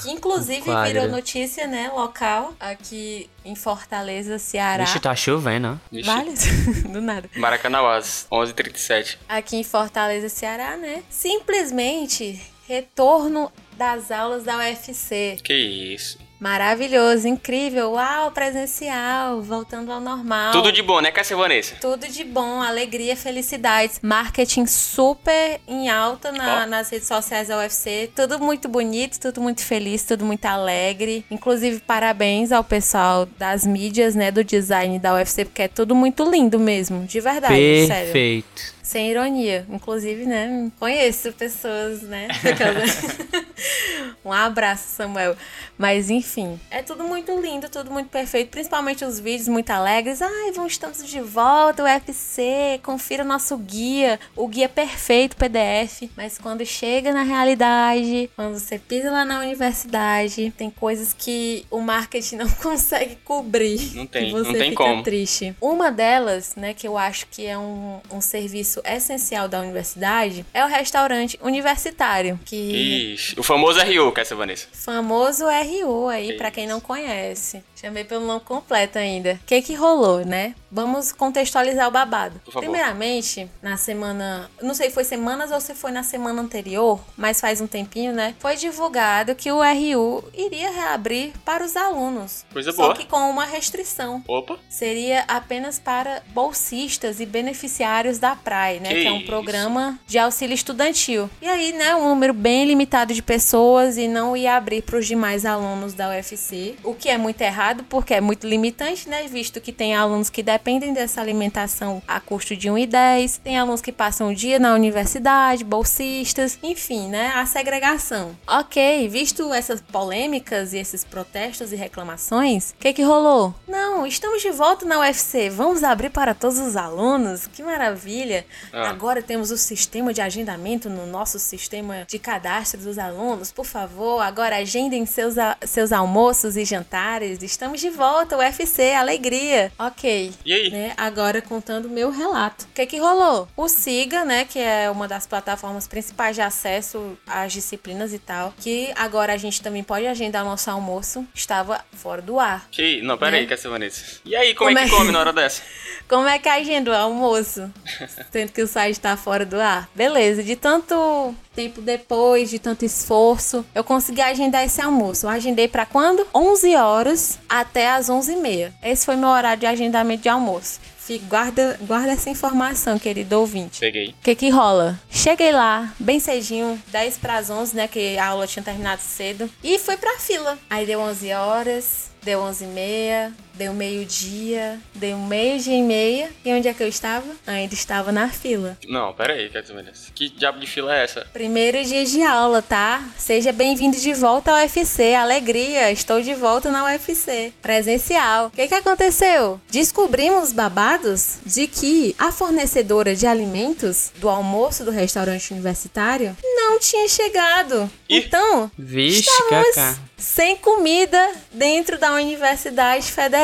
Que 0.01 0.11
inclusive 0.11 0.63
virou 0.85 1.07
notícia, 1.07 1.65
né? 1.65 1.89
Local 1.95 2.53
aqui 2.59 3.29
em 3.45 3.55
Fortaleza, 3.55 4.37
Ceará. 4.37 4.83
Vixe, 4.83 4.99
tá 4.99 5.15
chovendo. 5.15 5.79
Vixe. 5.89 6.05
Vale? 6.09 6.33
Do 6.91 6.99
nada. 6.99 7.29
Maracanauás, 7.37 8.27
11h37. 8.29 9.17
Aqui 9.29 9.55
em 9.55 9.63
Fortaleza, 9.63 10.27
Ceará, 10.27 10.75
né? 10.75 11.03
Simplesmente 11.09 12.41
retorno 12.67 13.51
das 13.77 14.11
aulas 14.11 14.43
da 14.43 14.57
UFC. 14.57 15.37
Que 15.43 15.53
isso. 15.53 16.17
Maravilhoso, 16.43 17.25
incrível. 17.25 17.91
Uau, 17.93 18.29
presencial, 18.31 19.41
voltando 19.41 19.91
ao 19.93 20.01
normal. 20.01 20.51
Tudo 20.51 20.73
de 20.73 20.81
bom, 20.81 20.99
né, 20.99 21.09
Cassia 21.09 21.37
Vanessa? 21.37 21.75
Tudo 21.79 22.05
de 22.05 22.23
bom, 22.25 22.61
alegria, 22.61 23.15
felicidades. 23.15 23.99
Marketing 24.03 24.65
super 24.65 25.61
em 25.65 25.87
alta 25.89 26.33
na- 26.33 26.67
nas 26.67 26.89
redes 26.89 27.07
sociais 27.07 27.47
da 27.47 27.57
UFC. 27.57 28.11
Tudo 28.13 28.39
muito 28.39 28.67
bonito, 28.67 29.19
tudo 29.21 29.39
muito 29.41 29.63
feliz, 29.63 30.03
tudo 30.03 30.25
muito 30.25 30.45
alegre. 30.45 31.25
Inclusive, 31.31 31.79
parabéns 31.79 32.51
ao 32.51 32.63
pessoal 32.63 33.25
das 33.37 33.65
mídias, 33.65 34.13
né, 34.13 34.29
do 34.29 34.43
design 34.43 34.99
da 34.99 35.13
UFC, 35.13 35.45
porque 35.45 35.61
é 35.61 35.67
tudo 35.69 35.95
muito 35.95 36.29
lindo 36.29 36.59
mesmo, 36.59 37.05
de 37.05 37.21
verdade, 37.21 37.53
sério. 37.87 38.11
Perfeito. 38.11 38.72
Sem 38.83 39.09
ironia. 39.09 39.65
Inclusive, 39.69 40.25
né, 40.25 40.69
conheço 40.77 41.31
pessoas, 41.31 42.01
né. 42.01 42.27
um 44.23 44.31
abraço, 44.31 44.83
Samuel. 44.89 45.35
Mas 45.77 46.09
enfim, 46.09 46.59
é 46.69 46.81
tudo 46.83 47.03
muito 47.03 47.31
lindo, 47.39 47.67
tudo 47.69 47.89
muito 47.89 48.09
perfeito, 48.09 48.49
principalmente 48.49 49.03
os 49.03 49.19
vídeos 49.19 49.47
muito 49.47 49.69
alegres. 49.71 50.21
Ai, 50.21 50.51
vamos 50.51 50.73
estamos 50.73 51.05
de 51.05 51.19
volta, 51.19 51.83
o 51.83 51.85
UFC, 51.85 52.79
confira 52.83 53.23
nosso 53.23 53.57
guia, 53.57 54.19
o 54.35 54.47
guia 54.47 54.69
perfeito 54.69 55.35
PDF. 55.35 56.09
Mas 56.15 56.37
quando 56.37 56.65
chega 56.65 57.13
na 57.13 57.23
realidade, 57.23 58.29
quando 58.35 58.59
você 58.59 58.77
pisa 58.77 59.09
lá 59.09 59.25
na 59.25 59.39
universidade, 59.39 60.53
tem 60.57 60.69
coisas 60.69 61.13
que 61.13 61.65
o 61.71 61.79
marketing 61.79 62.37
não 62.43 62.49
consegue 62.49 63.15
cobrir. 63.23 63.95
Não 63.95 64.05
tem, 64.05 64.31
você 64.31 64.51
não 64.51 64.53
tem 64.53 64.69
fica 64.71 64.83
como. 64.83 65.03
triste. 65.03 65.55
Uma 65.61 65.91
delas, 65.91 66.55
né, 66.55 66.73
que 66.73 66.87
eu 66.87 66.97
acho 66.97 67.27
que 67.27 67.45
é 67.45 67.57
um, 67.57 67.99
um 68.11 68.21
serviço 68.21 68.72
essencial 68.85 69.47
da 69.47 69.59
universidade, 69.59 70.45
é 70.53 70.63
o 70.63 70.67
restaurante 70.67 71.37
universitário, 71.41 72.39
que 72.45 73.13
Ixi, 73.13 73.39
o 73.39 73.43
famoso 73.43 73.79
RU, 73.79 74.11
Cassia 74.11 74.35
Vanessa. 74.35 74.67
famoso 74.71 75.45
RU 75.45 76.07
aí, 76.07 76.37
pra 76.37 76.51
quem 76.51 76.67
não 76.67 76.79
conhece. 76.79 77.63
Chamei 77.79 78.05
pelo 78.05 78.25
nome 78.25 78.39
completo 78.39 78.97
ainda. 78.97 79.33
O 79.43 79.45
que 79.45 79.61
que 79.61 79.73
rolou, 79.75 80.25
né? 80.25 80.55
Vamos 80.71 81.11
contextualizar 81.11 81.85
o 81.87 81.91
babado. 81.91 82.41
Primeiramente, 82.53 83.49
na 83.61 83.75
semana, 83.75 84.49
não 84.61 84.73
sei, 84.73 84.89
foi 84.89 85.03
semanas 85.03 85.51
ou 85.51 85.59
se 85.59 85.73
foi 85.75 85.91
na 85.91 86.01
semana 86.01 86.41
anterior, 86.41 86.99
mas 87.17 87.41
faz 87.41 87.59
um 87.59 87.67
tempinho, 87.67 88.13
né? 88.13 88.35
Foi 88.39 88.55
divulgado 88.55 89.35
que 89.35 89.51
o 89.51 89.61
RU 89.61 90.23
iria 90.33 90.71
reabrir 90.71 91.33
para 91.43 91.63
os 91.63 91.75
alunos. 91.75 92.45
Coisa 92.53 92.71
só 92.71 92.83
boa. 92.83 92.95
que 92.95 93.05
com 93.05 93.29
uma 93.29 93.45
restrição 93.45 94.23
Opa. 94.27 94.57
seria 94.69 95.25
apenas 95.27 95.77
para 95.77 96.23
bolsistas 96.29 97.19
e 97.19 97.25
beneficiários 97.25 98.17
da 98.17 98.33
Né? 98.79 98.89
Que 98.89 99.01
Que, 99.01 99.07
é 99.07 99.11
um 99.11 99.17
isso. 99.17 99.25
programa 99.25 99.99
de 100.07 100.17
auxílio 100.17 100.53
estudantil. 100.53 101.29
E 101.41 101.47
aí, 101.47 101.73
né, 101.73 101.95
um 101.95 102.09
número 102.09 102.33
bem 102.33 102.65
limitado 102.65 103.13
de 103.13 103.21
pessoas 103.21 103.97
e 103.97 104.07
não 104.07 104.35
ia 104.37 104.55
abrir 104.55 104.81
para 104.81 104.97
os 104.97 105.05
demais 105.05 105.45
alunos 105.45 105.93
da 105.93 106.09
UFC, 106.09 106.75
o 106.83 106.93
que 106.93 107.09
é 107.09 107.17
muito 107.17 107.41
errado 107.41 107.83
porque 107.89 108.13
é 108.13 108.21
muito 108.21 108.47
limitante, 108.47 109.09
né? 109.09 109.27
Visto 109.27 109.59
que 109.59 109.71
tem 109.71 109.93
alunos 109.95 110.29
que 110.29 110.41
dependem 110.41 110.93
dessa 110.93 111.19
alimentação 111.21 112.01
a 112.07 112.19
custo 112.19 112.55
de 112.55 112.69
1,10, 112.69 113.39
tem 113.43 113.57
alunos 113.57 113.81
que 113.81 113.91
passam 113.91 114.29
o 114.29 114.35
dia 114.35 114.57
na 114.59 114.73
universidade, 114.73 115.63
bolsistas, 115.63 116.57
enfim, 116.63 117.07
né? 117.09 117.31
A 117.35 117.45
segregação. 117.45 118.35
Ok, 118.47 119.07
visto 119.09 119.53
essas 119.53 119.81
polêmicas 119.81 120.73
e 120.73 120.77
esses 120.77 121.03
protestos 121.03 121.71
e 121.71 121.75
reclamações, 121.75 122.71
o 122.71 122.75
que 122.79 122.93
que 122.93 123.03
rolou? 123.03 123.53
Não, 123.67 124.05
estamos 124.05 124.41
de 124.41 124.51
volta 124.51 124.85
na 124.85 124.99
UFC, 124.99 125.49
vamos 125.49 125.83
abrir 125.83 126.09
para 126.09 126.33
todos 126.33 126.59
os 126.59 126.75
alunos, 126.75 127.47
que 127.47 127.63
maravilha. 127.63 128.45
Ah. 128.71 128.89
Agora 128.89 129.21
temos 129.21 129.51
o 129.51 129.57
sistema 129.57 130.13
de 130.13 130.21
agendamento 130.21 130.89
no 130.89 131.05
nosso 131.05 131.37
sistema 131.39 132.05
de 132.07 132.17
cadastro 132.19 132.79
dos 132.81 132.97
alunos, 132.97 133.51
por 133.51 133.65
favor, 133.65 134.19
agora 134.21 134.57
agendem 134.57 135.05
seus, 135.05 135.37
a- 135.37 135.57
seus 135.63 135.91
almoços 135.91 136.57
e 136.57 136.65
jantares, 136.65 137.41
estamos 137.43 137.79
de 137.81 137.89
volta, 137.89 138.37
UFC, 138.37 138.93
alegria. 138.93 139.71
Ok. 139.77 140.33
E 140.45 140.53
aí? 140.53 140.69
Né, 140.71 140.93
agora 140.97 141.41
contando 141.41 141.85
o 141.85 141.89
meu 141.89 142.09
relato. 142.11 142.65
O 142.65 142.73
que 142.73 142.85
que 142.85 142.97
rolou? 142.97 143.47
O 143.55 143.67
SIGA, 143.67 144.25
né, 144.25 144.45
que 144.45 144.59
é 144.59 144.89
uma 144.89 145.07
das 145.07 145.25
plataformas 145.27 145.87
principais 145.87 146.35
de 146.35 146.41
acesso 146.41 147.17
às 147.27 147.53
disciplinas 147.53 148.13
e 148.13 148.19
tal, 148.19 148.53
que 148.59 148.91
agora 148.95 149.33
a 149.33 149.37
gente 149.37 149.61
também 149.61 149.83
pode 149.83 150.07
agendar 150.07 150.43
nosso 150.43 150.69
almoço, 150.69 151.25
estava 151.33 151.83
fora 151.93 152.21
do 152.21 152.39
ar. 152.39 152.67
Que... 152.71 153.01
Não, 153.01 153.17
pera 153.17 153.35
aí, 153.37 153.43
Né? 153.43 153.47
Cassia 153.49 153.69
Vanessa. 153.69 154.03
E 154.25 154.35
aí, 154.35 154.53
como, 154.55 154.69
Como 154.69 154.79
é 154.79 154.87
que 154.87 154.93
é- 154.93 154.97
come 154.97 155.11
na 155.11 155.19
hora 155.19 155.33
dessa? 155.33 155.61
Como 156.07 156.27
é 156.27 156.37
que 156.39 156.49
agenda 156.49 156.91
o 156.91 156.95
almoço? 156.95 157.71
Que 158.51 158.61
o 158.61 158.67
site 158.67 158.99
tá 158.99 159.15
fora 159.15 159.45
do 159.45 159.59
ar. 159.59 159.89
Beleza, 159.95 160.43
de 160.43 160.55
tanto 160.55 161.33
tempo 161.55 161.81
depois, 161.81 162.49
de 162.49 162.59
tanto 162.59 162.83
esforço, 162.83 163.63
eu 163.75 163.83
consegui 163.83 164.21
agendar 164.21 164.65
esse 164.65 164.81
almoço. 164.81 165.25
Eu 165.25 165.29
agendei 165.29 165.67
pra 165.67 165.85
quando? 165.85 166.27
11 166.33 166.75
horas 166.75 167.39
até 167.47 167.91
as 167.91 168.09
11h30. 168.09 168.73
Esse 168.83 169.05
foi 169.05 169.15
meu 169.15 169.29
horário 169.29 169.59
de 169.59 169.65
agendamento 169.65 170.23
de 170.23 170.29
almoço. 170.29 170.79
Fique, 170.97 171.25
guarda, 171.25 171.77
guarda 171.81 172.13
essa 172.13 172.29
informação, 172.29 172.97
querido 172.97 173.37
ouvinte. 173.37 173.81
Peguei. 173.81 174.09
O 174.09 174.23
que 174.23 174.35
que 174.35 174.49
rola? 174.49 174.97
Cheguei 175.09 175.51
lá, 175.51 175.93
bem 175.99 176.17
cedinho, 176.17 176.81
10 176.87 177.17
para 177.17 177.37
as 177.37 177.49
11, 177.49 177.75
né, 177.75 177.89
que 177.89 178.17
a 178.17 178.27
aula 178.27 178.47
tinha 178.47 178.63
terminado 178.63 179.01
cedo, 179.01 179.49
e 179.61 179.77
fui 179.77 179.97
pra 179.97 180.17
fila. 180.17 180.57
Aí 180.69 180.85
deu 180.85 181.01
11 181.01 181.33
horas, 181.33 182.09
deu 182.23 182.39
11 182.39 182.63
e 182.63 182.67
meia, 182.67 183.33
deu 183.53 183.73
meio-dia, 183.73 184.79
deu 184.95 185.17
meio-dia 185.17 185.77
e 185.77 185.81
meia, 185.81 186.29
e 186.43 186.51
onde 186.53 186.67
é 186.67 186.73
que 186.73 186.81
eu 186.83 186.87
estava? 186.87 187.25
Ainda 187.45 187.73
estava 187.73 188.11
na 188.11 188.29
fila. 188.29 188.77
Não, 188.87 189.13
pera 189.13 189.33
aí, 189.33 189.49
Cassia 189.49 189.75
Vanessa. 189.75 190.11
Que 190.13 190.29
diabo 190.29 190.59
de 190.59 190.67
fila 190.67 190.95
é 190.95 191.03
essa? 191.03 191.27
Primeiro 191.33 191.83
dia 191.83 192.05
de 192.05 192.21
aula, 192.23 192.61
tá? 192.61 193.03
Seja 193.17 193.51
bem-vindo 193.51 193.97
de 193.97 194.13
volta 194.13 194.51
ao 194.51 194.57
UFC. 194.57 195.13
Alegria, 195.13 195.91
estou 195.91 196.21
de 196.21 196.33
volta 196.33 196.71
na 196.71 196.85
UFC. 196.85 197.53
Presencial. 197.61 198.47
O 198.47 198.51
que, 198.51 198.67
que 198.67 198.75
aconteceu? 198.75 199.59
Descobrimos 199.69 200.51
babados 200.51 201.37
de 201.45 201.67
que 201.67 202.15
a 202.17 202.31
fornecedora 202.31 203.15
de 203.15 203.27
alimentos 203.27 204.11
do 204.17 204.29
almoço 204.29 204.83
do 204.83 204.91
restaurante 204.91 205.51
universitário 205.53 206.35
não 206.41 206.79
tinha 206.79 207.07
chegado. 207.07 207.89
Ih. 208.09 208.17
Então, 208.17 208.71
Vixe, 208.77 209.19
estamos 209.29 209.75
Cacá. 209.75 209.97
sem 210.17 210.55
comida 210.57 211.31
dentro 211.51 211.97
da 211.99 212.13
Universidade 212.13 213.11
Federal, 213.11 213.42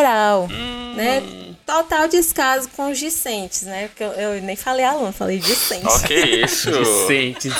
né? 0.95 1.23
Total 1.65 2.07
descaso 2.07 2.69
com 2.75 2.91
os 2.91 2.97
discentes, 2.97 3.63
né? 3.63 3.87
Porque 3.89 4.03
eu, 4.03 4.11
eu 4.11 4.41
nem 4.41 4.55
falei 4.55 4.83
aluno, 4.83 5.11
falei 5.11 5.37
discentes. 5.37 5.85
Ó, 5.85 5.99
que 5.99 6.15
isso? 6.45 6.71
Decentes. 6.71 7.53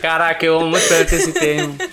Caraca, 0.00 0.44
eu 0.44 0.60
amo 0.60 0.76
tanto 0.78 1.14
esse 1.14 1.32
termo. 1.32 1.76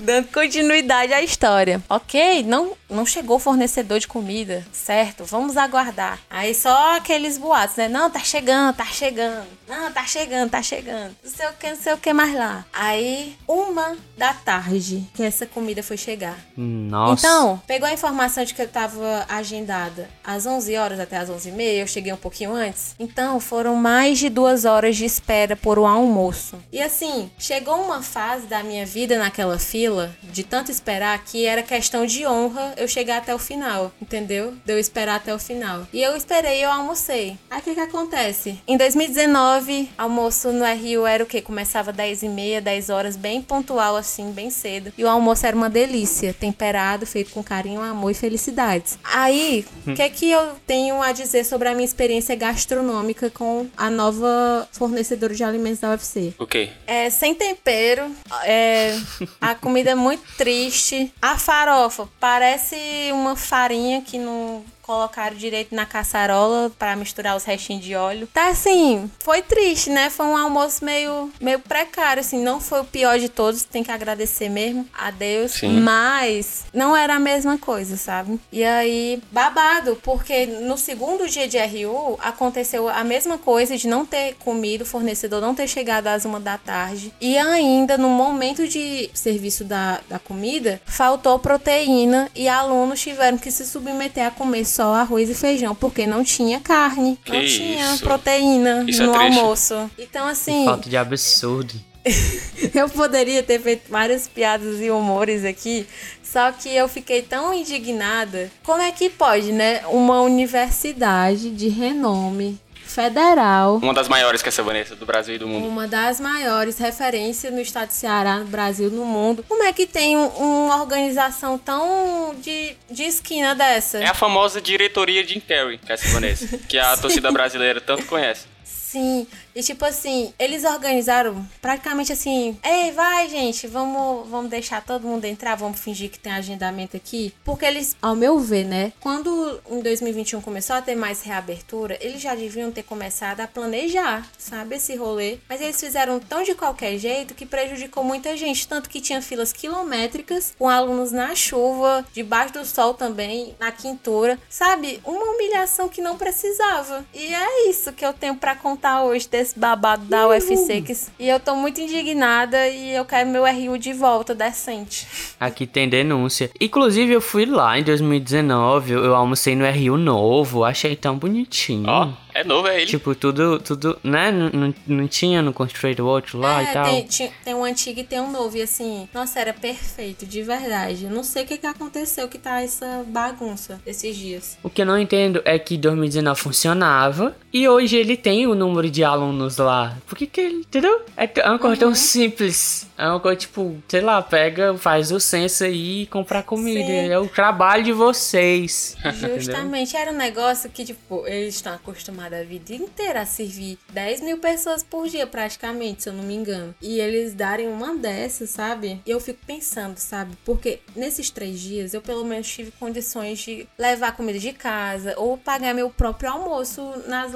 Dando 0.00 0.28
continuidade 0.28 1.12
à 1.12 1.22
história. 1.22 1.82
Ok, 1.88 2.42
não, 2.42 2.72
não 2.88 3.04
chegou 3.04 3.36
o 3.36 3.40
fornecedor 3.40 3.98
de 3.98 4.08
comida, 4.08 4.64
certo? 4.72 5.24
Vamos 5.24 5.58
aguardar. 5.58 6.18
Aí 6.30 6.54
só 6.54 6.96
aqueles 6.96 7.36
boatos, 7.36 7.76
né? 7.76 7.86
Não, 7.86 8.10
tá 8.10 8.20
chegando, 8.20 8.74
tá 8.76 8.86
chegando. 8.86 9.46
Não, 9.68 9.92
tá 9.92 10.04
chegando, 10.04 10.50
tá 10.50 10.62
chegando. 10.62 11.14
Não 11.22 11.30
sei 11.30 11.46
o 11.46 11.52
que, 11.52 11.68
não 11.68 11.76
sei 11.76 11.92
o 11.92 11.98
que 11.98 12.12
mais 12.12 12.34
lá. 12.34 12.64
Aí, 12.72 13.36
uma 13.46 13.96
da 14.16 14.32
tarde 14.32 15.04
que 15.14 15.22
essa 15.22 15.44
comida 15.46 15.82
foi 15.82 15.96
chegar. 15.96 16.38
Nossa. 16.56 17.26
Então, 17.26 17.62
pegou 17.66 17.86
a 17.86 17.92
informação 17.92 18.42
de 18.44 18.54
que 18.54 18.62
eu 18.62 18.68
tava 18.68 19.26
agendada 19.28 20.08
às 20.24 20.46
11 20.46 20.76
horas 20.76 20.98
até 20.98 21.18
às 21.18 21.28
11 21.28 21.48
e 21.48 21.52
meia, 21.52 21.80
eu 21.82 21.86
cheguei 21.86 22.12
um 22.12 22.16
pouquinho 22.16 22.52
antes. 22.54 22.94
Então, 22.98 23.38
foram 23.38 23.76
mais 23.76 24.18
de 24.18 24.28
duas 24.30 24.64
horas 24.64 24.96
de 24.96 25.04
espera 25.04 25.54
por 25.54 25.78
um 25.78 25.86
almoço. 25.86 26.56
E 26.72 26.80
assim, 26.80 27.30
chegou 27.38 27.80
uma 27.80 28.02
fase 28.02 28.46
da 28.46 28.62
minha 28.62 28.86
vida 28.86 29.18
naquela 29.18 29.58
fila 29.58 29.89
de 30.22 30.44
tanto 30.44 30.70
esperar, 30.70 31.22
que 31.24 31.46
era 31.46 31.62
questão 31.62 32.06
de 32.06 32.26
honra 32.26 32.74
eu 32.76 32.88
chegar 32.88 33.18
até 33.18 33.34
o 33.34 33.38
final, 33.38 33.92
entendeu? 34.00 34.54
De 34.64 34.72
eu 34.72 34.78
esperar 34.78 35.16
até 35.16 35.34
o 35.34 35.38
final. 35.38 35.86
E 35.92 36.02
eu 36.02 36.16
esperei, 36.16 36.64
eu 36.64 36.70
almocei. 36.70 37.38
Aí 37.50 37.60
o 37.60 37.62
que 37.62 37.74
que 37.74 37.80
acontece? 37.80 38.58
Em 38.66 38.76
2019, 38.76 39.90
almoço 39.96 40.52
no 40.52 40.64
RU 40.64 41.06
era 41.06 41.24
o 41.24 41.26
quê? 41.26 41.40
Começava 41.40 41.92
10 41.92 42.22
e 42.22 42.28
meia, 42.28 42.60
10 42.60 42.90
horas, 42.90 43.16
bem 43.16 43.40
pontual 43.42 43.96
assim, 43.96 44.30
bem 44.32 44.50
cedo. 44.50 44.92
E 44.96 45.04
o 45.04 45.08
almoço 45.08 45.46
era 45.46 45.56
uma 45.56 45.70
delícia, 45.70 46.34
temperado, 46.34 47.06
feito 47.06 47.30
com 47.30 47.42
carinho, 47.42 47.80
amor 47.80 48.10
e 48.10 48.14
felicidades. 48.14 48.98
Aí, 49.02 49.64
o 49.86 49.94
que 49.94 50.02
é 50.02 50.08
que 50.08 50.30
eu 50.30 50.54
tenho 50.66 51.00
a 51.02 51.12
dizer 51.12 51.44
sobre 51.44 51.68
a 51.68 51.74
minha 51.74 51.84
experiência 51.84 52.34
gastronômica 52.34 53.30
com 53.30 53.66
a 53.76 53.88
nova 53.88 54.68
fornecedora 54.72 55.34
de 55.34 55.42
alimentos 55.42 55.80
da 55.80 55.90
UFC? 55.90 56.34
O 56.38 56.46
quê? 56.46 56.70
É 56.86 57.08
sem 57.10 57.34
tempero, 57.34 58.10
é, 58.44 58.98
a 59.40 59.54
comida 59.54 59.79
é 59.88 59.94
muito 59.94 60.22
triste. 60.36 61.12
A 61.20 61.38
farofa 61.38 62.08
parece 62.18 62.76
uma 63.12 63.36
farinha 63.36 64.02
que 64.02 64.18
não 64.18 64.62
colocaram 64.90 65.36
direito 65.36 65.72
na 65.72 65.86
caçarola 65.86 66.68
para 66.76 66.96
misturar 66.96 67.36
os 67.36 67.44
restinhos 67.44 67.84
de 67.84 67.94
óleo. 67.94 68.26
Tá 68.34 68.48
assim, 68.48 69.08
foi 69.20 69.40
triste, 69.40 69.88
né? 69.88 70.10
Foi 70.10 70.26
um 70.26 70.36
almoço 70.36 70.84
meio, 70.84 71.30
meio 71.40 71.60
precário, 71.60 72.18
assim, 72.18 72.42
não 72.42 72.60
foi 72.60 72.80
o 72.80 72.84
pior 72.84 73.16
de 73.16 73.28
todos, 73.28 73.62
tem 73.62 73.84
que 73.84 73.92
agradecer 73.92 74.48
mesmo 74.48 74.84
a 74.92 75.12
Deus, 75.12 75.52
Sim. 75.52 75.80
mas 75.80 76.64
não 76.74 76.96
era 76.96 77.14
a 77.14 77.20
mesma 77.20 77.56
coisa, 77.56 77.96
sabe? 77.96 78.40
E 78.50 78.64
aí, 78.64 79.22
babado, 79.30 79.94
porque 80.02 80.46
no 80.46 80.76
segundo 80.76 81.28
dia 81.28 81.46
de 81.46 81.56
RU 81.56 82.18
aconteceu 82.20 82.88
a 82.88 83.04
mesma 83.04 83.38
coisa 83.38 83.76
de 83.76 83.86
não 83.86 84.04
ter 84.04 84.34
comido, 84.40 84.82
o 84.82 84.86
fornecedor 84.86 85.40
não 85.40 85.54
ter 85.54 85.68
chegado 85.68 86.08
às 86.08 86.24
uma 86.24 86.40
da 86.40 86.58
tarde 86.58 87.14
e 87.20 87.38
ainda 87.38 87.96
no 87.96 88.08
momento 88.08 88.66
de 88.66 89.08
serviço 89.14 89.62
da, 89.62 90.00
da 90.08 90.18
comida, 90.18 90.82
faltou 90.84 91.38
proteína 91.38 92.28
e 92.34 92.48
alunos 92.48 93.00
tiveram 93.00 93.38
que 93.38 93.52
se 93.52 93.64
submeter 93.64 94.26
a 94.26 94.32
comer 94.32 94.64
só 94.64 94.79
arroz 94.88 95.28
e 95.28 95.34
feijão, 95.34 95.74
porque 95.74 96.06
não 96.06 96.24
tinha 96.24 96.58
carne, 96.60 97.18
Que 97.24 97.32
não 97.32 97.44
tinha 97.44 97.94
isso? 97.94 98.02
proteína 98.02 98.84
Isso 98.88 99.02
é 99.02 99.06
no 99.06 99.12
triste. 99.12 99.38
almoço. 99.38 99.90
Então, 99.98 100.26
assim, 100.26 100.64
Falta 100.64 100.88
de 100.88 100.96
absurdo. 100.96 101.74
eu 102.74 102.88
poderia 102.88 103.42
ter 103.42 103.60
feito 103.60 103.90
várias 103.90 104.26
piadas 104.26 104.80
e 104.80 104.90
humores 104.90 105.44
aqui, 105.44 105.86
só 106.22 106.50
que 106.50 106.68
eu 106.74 106.88
fiquei 106.88 107.20
tão 107.20 107.52
indignada. 107.52 108.50
Como 108.64 108.80
é 108.80 108.90
que 108.90 109.10
pode, 109.10 109.52
né? 109.52 109.82
Uma 109.88 110.22
universidade 110.22 111.50
de 111.50 111.68
renome 111.68 112.58
federal 112.90 113.76
Uma 113.76 113.94
das 113.94 114.08
maiores 114.08 114.42
que 114.42 114.48
essa 114.48 114.62
Vanessa 114.62 114.94
do 114.96 115.06
Brasil 115.06 115.34
e 115.34 115.38
do 115.38 115.46
mundo. 115.48 115.66
uma 115.68 115.86
das 115.88 116.20
maiores 116.20 116.78
referências 116.78 117.52
no 117.52 117.60
estado 117.60 117.88
de 117.88 117.94
Ceará, 117.94 118.36
no 118.38 118.46
Brasil, 118.46 118.90
no 118.90 119.04
mundo. 119.04 119.44
Como 119.48 119.62
é 119.62 119.72
que 119.72 119.86
tem 119.86 120.16
um- 120.16 120.28
uma 120.66 120.76
organização 120.80 121.56
tão 121.58 122.34
de, 122.38 122.76
de 122.90 123.04
esquina 123.04 123.54
dessa? 123.54 123.98
É 123.98 124.06
a 124.06 124.14
famosa 124.14 124.60
diretoria 124.60 125.24
de 125.24 125.36
Imperi, 125.38 125.78
que 125.78 125.90
é 125.90 125.94
essa 125.94 126.08
Vanessa, 126.08 126.58
que 126.68 126.78
a 126.78 126.96
torcida 126.98 127.30
brasileira 127.32 127.80
tanto 127.80 128.04
conhece. 128.06 128.46
Sim, 128.64 129.26
e 129.54 129.62
tipo 129.62 129.84
assim, 129.84 130.32
eles 130.38 130.64
organizaram 130.64 131.44
praticamente 131.60 132.12
assim, 132.12 132.58
ei, 132.62 132.92
vai 132.92 133.28
gente, 133.28 133.66
vamos, 133.66 134.28
vamos 134.28 134.50
deixar 134.50 134.84
todo 134.84 135.06
mundo 135.06 135.24
entrar, 135.24 135.54
vamos 135.54 135.80
fingir 135.80 136.10
que 136.10 136.18
tem 136.18 136.32
agendamento 136.32 136.96
aqui, 136.96 137.34
porque 137.44 137.64
eles, 137.64 137.96
ao 138.00 138.14
meu 138.14 138.38
ver, 138.38 138.64
né, 138.64 138.92
quando 139.00 139.60
em 139.68 139.80
2021 139.80 140.40
começou 140.40 140.76
a 140.76 140.82
ter 140.82 140.94
mais 140.94 141.22
reabertura, 141.22 141.98
eles 142.00 142.20
já 142.20 142.34
deviam 142.34 142.70
ter 142.70 142.82
começado 142.82 143.40
a 143.40 143.46
planejar, 143.46 144.28
sabe, 144.38 144.76
esse 144.76 144.94
rolê, 144.96 145.38
mas 145.48 145.60
eles 145.60 145.78
fizeram 145.78 146.20
tão 146.20 146.42
de 146.42 146.54
qualquer 146.54 146.98
jeito 146.98 147.34
que 147.34 147.46
prejudicou 147.46 148.04
muita 148.04 148.36
gente, 148.36 148.66
tanto 148.66 148.88
que 148.88 149.00
tinha 149.00 149.22
filas 149.22 149.52
quilométricas, 149.52 150.54
com 150.58 150.68
alunos 150.68 151.12
na 151.12 151.34
chuva, 151.34 152.04
debaixo 152.12 152.54
do 152.54 152.64
sol 152.64 152.94
também, 152.94 153.54
na 153.58 153.72
quintura, 153.72 154.38
sabe, 154.48 155.00
uma 155.04 155.24
humilhação 155.24 155.88
que 155.88 156.00
não 156.00 156.16
precisava, 156.16 157.04
e 157.14 157.34
é 157.34 157.68
isso 157.68 157.92
que 157.92 158.04
eu 158.04 158.12
tenho 158.12 158.36
pra 158.36 158.54
contar 158.54 159.02
hoje 159.04 159.28
desse 159.40 159.58
babado 159.58 160.04
da 160.04 160.28
UFC. 160.28 160.82
Que, 160.82 160.96
e 161.18 161.28
eu 161.28 161.40
tô 161.40 161.54
muito 161.54 161.80
indignada 161.80 162.68
e 162.68 162.94
eu 162.94 163.04
quero 163.04 163.28
meu 163.28 163.44
RU 163.44 163.78
de 163.78 163.92
volta, 163.92 164.34
decente. 164.34 165.06
Aqui 165.38 165.66
tem 165.66 165.88
denúncia. 165.88 166.50
Inclusive, 166.60 167.12
eu 167.12 167.20
fui 167.20 167.46
lá 167.46 167.78
em 167.78 167.82
2019, 167.82 168.92
eu 168.92 169.10
eu 169.10 169.16
almocei 169.16 169.56
no 169.56 169.64
RU 169.64 169.96
novo, 169.96 170.64
achei 170.64 170.94
tão 170.94 171.16
bonitinho. 171.16 171.88
Ó, 171.88 172.10
é 172.40 172.44
novo, 172.44 172.68
é 172.68 172.76
ele. 172.78 172.86
Tipo, 172.86 173.14
tudo, 173.14 173.58
tudo, 173.58 173.98
né? 174.02 174.30
Não, 174.30 174.74
não, 174.86 175.08
tinha 175.08 175.42
no 175.42 175.52
Construído 175.52 176.06
outro 176.06 176.38
lá 176.38 176.62
e 176.62 176.66
é, 176.66 176.72
tal. 176.72 176.84
tem, 176.84 177.02
tinha- 177.04 177.32
tem 177.44 177.54
um 177.54 177.64
antigo 177.64 178.00
e 178.00 178.04
tem 178.04 178.20
um 178.20 178.30
novo. 178.30 178.56
E 178.56 178.62
assim, 178.62 179.08
nossa, 179.12 179.38
era 179.40 179.52
perfeito, 179.52 180.24
de 180.26 180.42
verdade. 180.42 181.04
Eu 181.04 181.10
não 181.10 181.22
sei 181.22 181.44
o 181.44 181.46
que, 181.46 181.58
que 181.58 181.66
aconteceu 181.66 182.28
que 182.28 182.38
tá 182.38 182.62
essa 182.62 183.04
bagunça 183.06 183.80
esses 183.86 184.16
dias. 184.16 184.58
O 184.62 184.70
que 184.70 184.82
eu 184.82 184.86
não 184.86 184.98
entendo 184.98 185.40
é 185.44 185.58
que 185.58 185.76
2019 185.76 186.40
funcionava 186.40 187.36
e 187.52 187.68
hoje 187.68 187.96
ele 187.96 188.16
tem 188.16 188.46
o 188.46 188.54
número 188.54 188.90
de 188.90 189.02
alunos 189.04 189.56
lá. 189.58 189.96
Por 190.06 190.16
que 190.16 190.26
que 190.26 190.40
ele, 190.40 190.56
entendeu? 190.60 191.02
É, 191.16 191.28
é 191.40 191.48
uma 191.48 191.58
coisa 191.58 191.74
Uhum. 191.74 191.80
tão 191.80 191.94
simples. 191.94 192.86
É 192.96 193.06
uma 193.08 193.18
coisa 193.20 193.36
tipo, 193.38 193.76
sei 193.88 194.00
lá, 194.00 194.20
pega, 194.22 194.76
faz 194.76 195.10
o 195.10 195.18
censo 195.20 195.64
aí 195.64 196.02
e 196.02 196.06
comprar 196.06 196.42
comida. 196.42 196.80
Sim. 196.86 197.08
É 197.10 197.18
o 197.18 197.26
trabalho 197.26 197.82
de 197.82 197.92
vocês. 197.92 198.96
Justamente, 199.38 199.96
era 199.96 200.10
um 200.12 200.16
negócio 200.16 200.68
que, 200.70 200.84
tipo, 200.84 201.26
eles 201.26 201.54
estão 201.54 201.74
acostumados 201.74 202.29
a 202.34 202.42
vida 202.44 202.74
inteira 202.74 203.20
a 203.22 203.26
servir 203.26 203.78
10 203.92 204.20
mil 204.20 204.38
pessoas 204.38 204.82
por 204.82 205.08
dia, 205.08 205.26
praticamente, 205.26 206.02
se 206.02 206.08
eu 206.08 206.12
não 206.12 206.22
me 206.24 206.34
engano. 206.34 206.74
E 206.80 206.98
eles 207.00 207.34
darem 207.34 207.68
uma 207.68 207.94
dessas, 207.96 208.50
sabe? 208.50 209.00
E 209.06 209.10
eu 209.10 209.20
fico 209.20 209.38
pensando, 209.46 209.98
sabe? 209.98 210.36
Porque 210.44 210.80
nesses 210.94 211.30
três 211.30 211.58
dias 211.60 211.94
eu 211.94 212.00
pelo 212.02 212.24
menos 212.24 212.48
tive 212.48 212.70
condições 212.72 213.38
de 213.40 213.66
levar 213.78 214.12
comida 214.12 214.38
de 214.38 214.52
casa 214.52 215.14
ou 215.16 215.36
pagar 215.36 215.74
meu 215.74 215.90
próprio 215.90 216.30
almoço 216.30 216.82
nas 217.06 217.32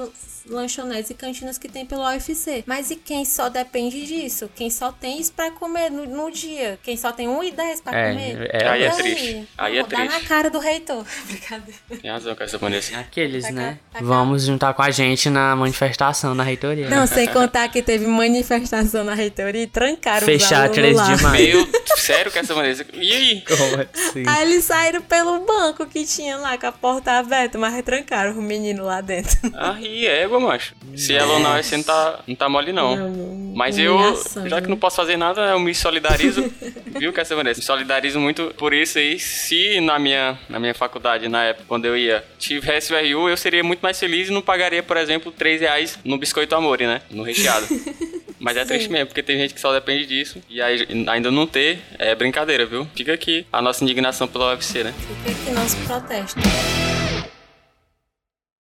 lanchonetes 0.47 1.09
e 1.09 1.13
cantinas 1.15 1.57
que 1.57 1.67
tem 1.67 1.85
pelo 1.85 2.03
UFC. 2.03 2.63
Mas 2.67 2.91
e 2.91 2.95
quem 2.95 3.25
só 3.25 3.49
depende 3.49 4.05
disso? 4.05 4.49
Quem 4.55 4.69
só 4.69 4.91
tem 4.91 5.19
isso 5.19 5.33
pra 5.33 5.49
comer 5.51 5.89
no, 5.89 6.05
no 6.05 6.31
dia? 6.31 6.77
Quem 6.83 6.95
só 6.95 7.11
tem 7.11 7.27
1,10 7.27 7.81
pra 7.81 7.97
É, 7.97 8.09
comer? 8.11 8.49
é- 8.53 8.67
Aí 8.67 8.83
é 8.83 8.89
triste. 8.91 9.47
Aí 9.57 9.77
é 9.77 9.81
Vou 9.81 9.89
dar 9.89 10.05
na 10.05 10.11
triste. 10.11 10.27
cara 10.27 10.49
do 10.51 10.59
reitor. 10.59 11.03
Brincadeira. 11.25 11.79
Tem 11.99 12.11
razão 12.11 12.35
com 12.35 12.43
essa 12.43 12.57
Vanessa. 12.59 12.97
Aqueles, 12.99 13.43
Tá 13.45 13.51
né? 13.51 13.79
cá, 13.91 13.93
tá 13.93 13.99
cá. 13.99 14.05
Vamos 14.05 14.43
juntar 14.45 14.73
com 14.75 14.81
a 14.81 14.91
gente 14.91 15.29
na 15.29 15.55
manifestação 15.55 16.35
na 16.35 16.43
reitoria. 16.43 16.89
Não, 16.89 17.07
sem 17.07 17.27
contar 17.27 17.69
que 17.69 17.81
teve 17.81 18.05
manifestação 18.05 19.03
na 19.03 19.13
reitoria 19.13 19.63
e 19.63 19.67
trancaram 19.67 20.25
Fechar 20.25 20.47
os 20.47 20.53
alunos 20.53 20.75
13 20.75 20.95
lá. 20.95 21.15
de 21.15 21.23
maio. 21.23 21.55
Meu, 21.55 21.97
sério 21.97 22.31
com 22.31 22.39
essa 22.39 22.53
Vanessa? 22.53 22.85
E 22.93 23.11
aí? 23.11 23.43
Como 23.47 23.87
assim? 23.93 24.23
Aí 24.27 24.41
eles 24.43 24.63
saíram 24.65 25.01
pelo 25.01 25.39
banco 25.45 25.85
que 25.85 26.05
tinha 26.05 26.37
lá, 26.37 26.57
com 26.57 26.67
a 26.67 26.71
porta 26.71 27.13
aberta, 27.13 27.57
mas 27.57 27.81
trancaram 27.83 28.31
os 28.31 28.37
meninos 28.43 28.85
lá 28.85 29.01
dentro. 29.01 29.37
Aí, 29.55 30.05
égua, 30.05 30.39
macho. 30.39 30.75
Se 30.95 31.13
ela 31.13 31.33
ou 31.33 31.39
não, 31.39 31.55
você 31.61 31.77
não 31.77 31.83
tá, 31.83 32.19
não 32.27 32.35
tá 32.35 32.49
mole, 32.49 32.71
não. 32.73 32.95
Não, 32.95 33.53
Mas 33.55 33.77
eu, 33.77 33.97
já 34.45 34.61
que 34.61 34.67
não 34.67 34.77
posso 34.77 34.95
fazer 34.95 35.17
nada, 35.17 35.41
eu 35.49 35.59
me 35.59 35.73
solidarizo. 35.73 36.51
viu, 36.97 37.13
que 37.13 37.19
essa 37.19 37.35
Vanessa? 37.35 37.59
Me 37.59 37.65
solidarizo 37.65 38.19
muito 38.19 38.53
por 38.57 38.73
isso 38.73 38.97
aí. 38.97 39.19
Se 39.19 39.79
na 39.81 39.99
minha, 39.99 40.37
na 40.49 40.59
minha 40.59 40.73
faculdade, 40.73 41.27
na 41.27 41.43
época, 41.43 41.65
quando 41.67 41.85
eu 41.85 41.97
ia, 41.97 42.23
tivesse 42.37 42.93
o 42.93 42.97
RU, 42.97 43.29
eu 43.29 43.37
seria 43.37 43.63
muito 43.63 43.81
mais 43.81 43.99
feliz 43.99 44.29
e 44.29 44.31
não 44.31 44.41
pagaria, 44.41 44.64
por 44.83 44.97
exemplo, 44.97 45.31
3 45.31 45.61
reais 45.61 45.99
no 46.03 46.17
biscoito 46.17 46.55
amore, 46.55 46.85
né? 46.85 47.01
No 47.09 47.23
recheado. 47.23 47.67
Mas 48.39 48.57
é 48.57 48.65
triste 48.65 48.89
mesmo, 48.89 49.07
porque 49.07 49.23
tem 49.23 49.37
gente 49.37 49.53
que 49.53 49.61
só 49.61 49.73
depende 49.73 50.05
disso. 50.05 50.41
E 50.49 50.61
aí, 50.61 50.85
ainda 51.07 51.31
não 51.31 51.47
ter, 51.47 51.79
é 51.97 52.13
brincadeira, 52.13 52.65
viu? 52.65 52.85
Fica 52.95 53.13
aqui 53.13 53.45
a 53.51 53.61
nossa 53.61 53.83
indignação 53.83 54.27
pela 54.27 54.51
UFC, 54.51 54.83
né? 54.83 54.93
Fica 54.93 55.31
aqui 55.31 55.51
nosso 55.51 55.77
protesto. 55.85 56.39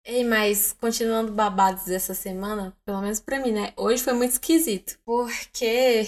Ei, 0.04 0.24
mas 0.24 0.76
continuando 0.80 1.32
babados 1.32 1.86
dessa 1.86 2.14
semana, 2.14 2.76
pelo 2.84 3.02
menos 3.02 3.20
pra 3.20 3.40
mim, 3.40 3.52
né? 3.52 3.72
Hoje 3.78 4.04
foi 4.04 4.14
muito 4.14 4.32
esquisito. 4.32 4.98
Porque 5.06 6.04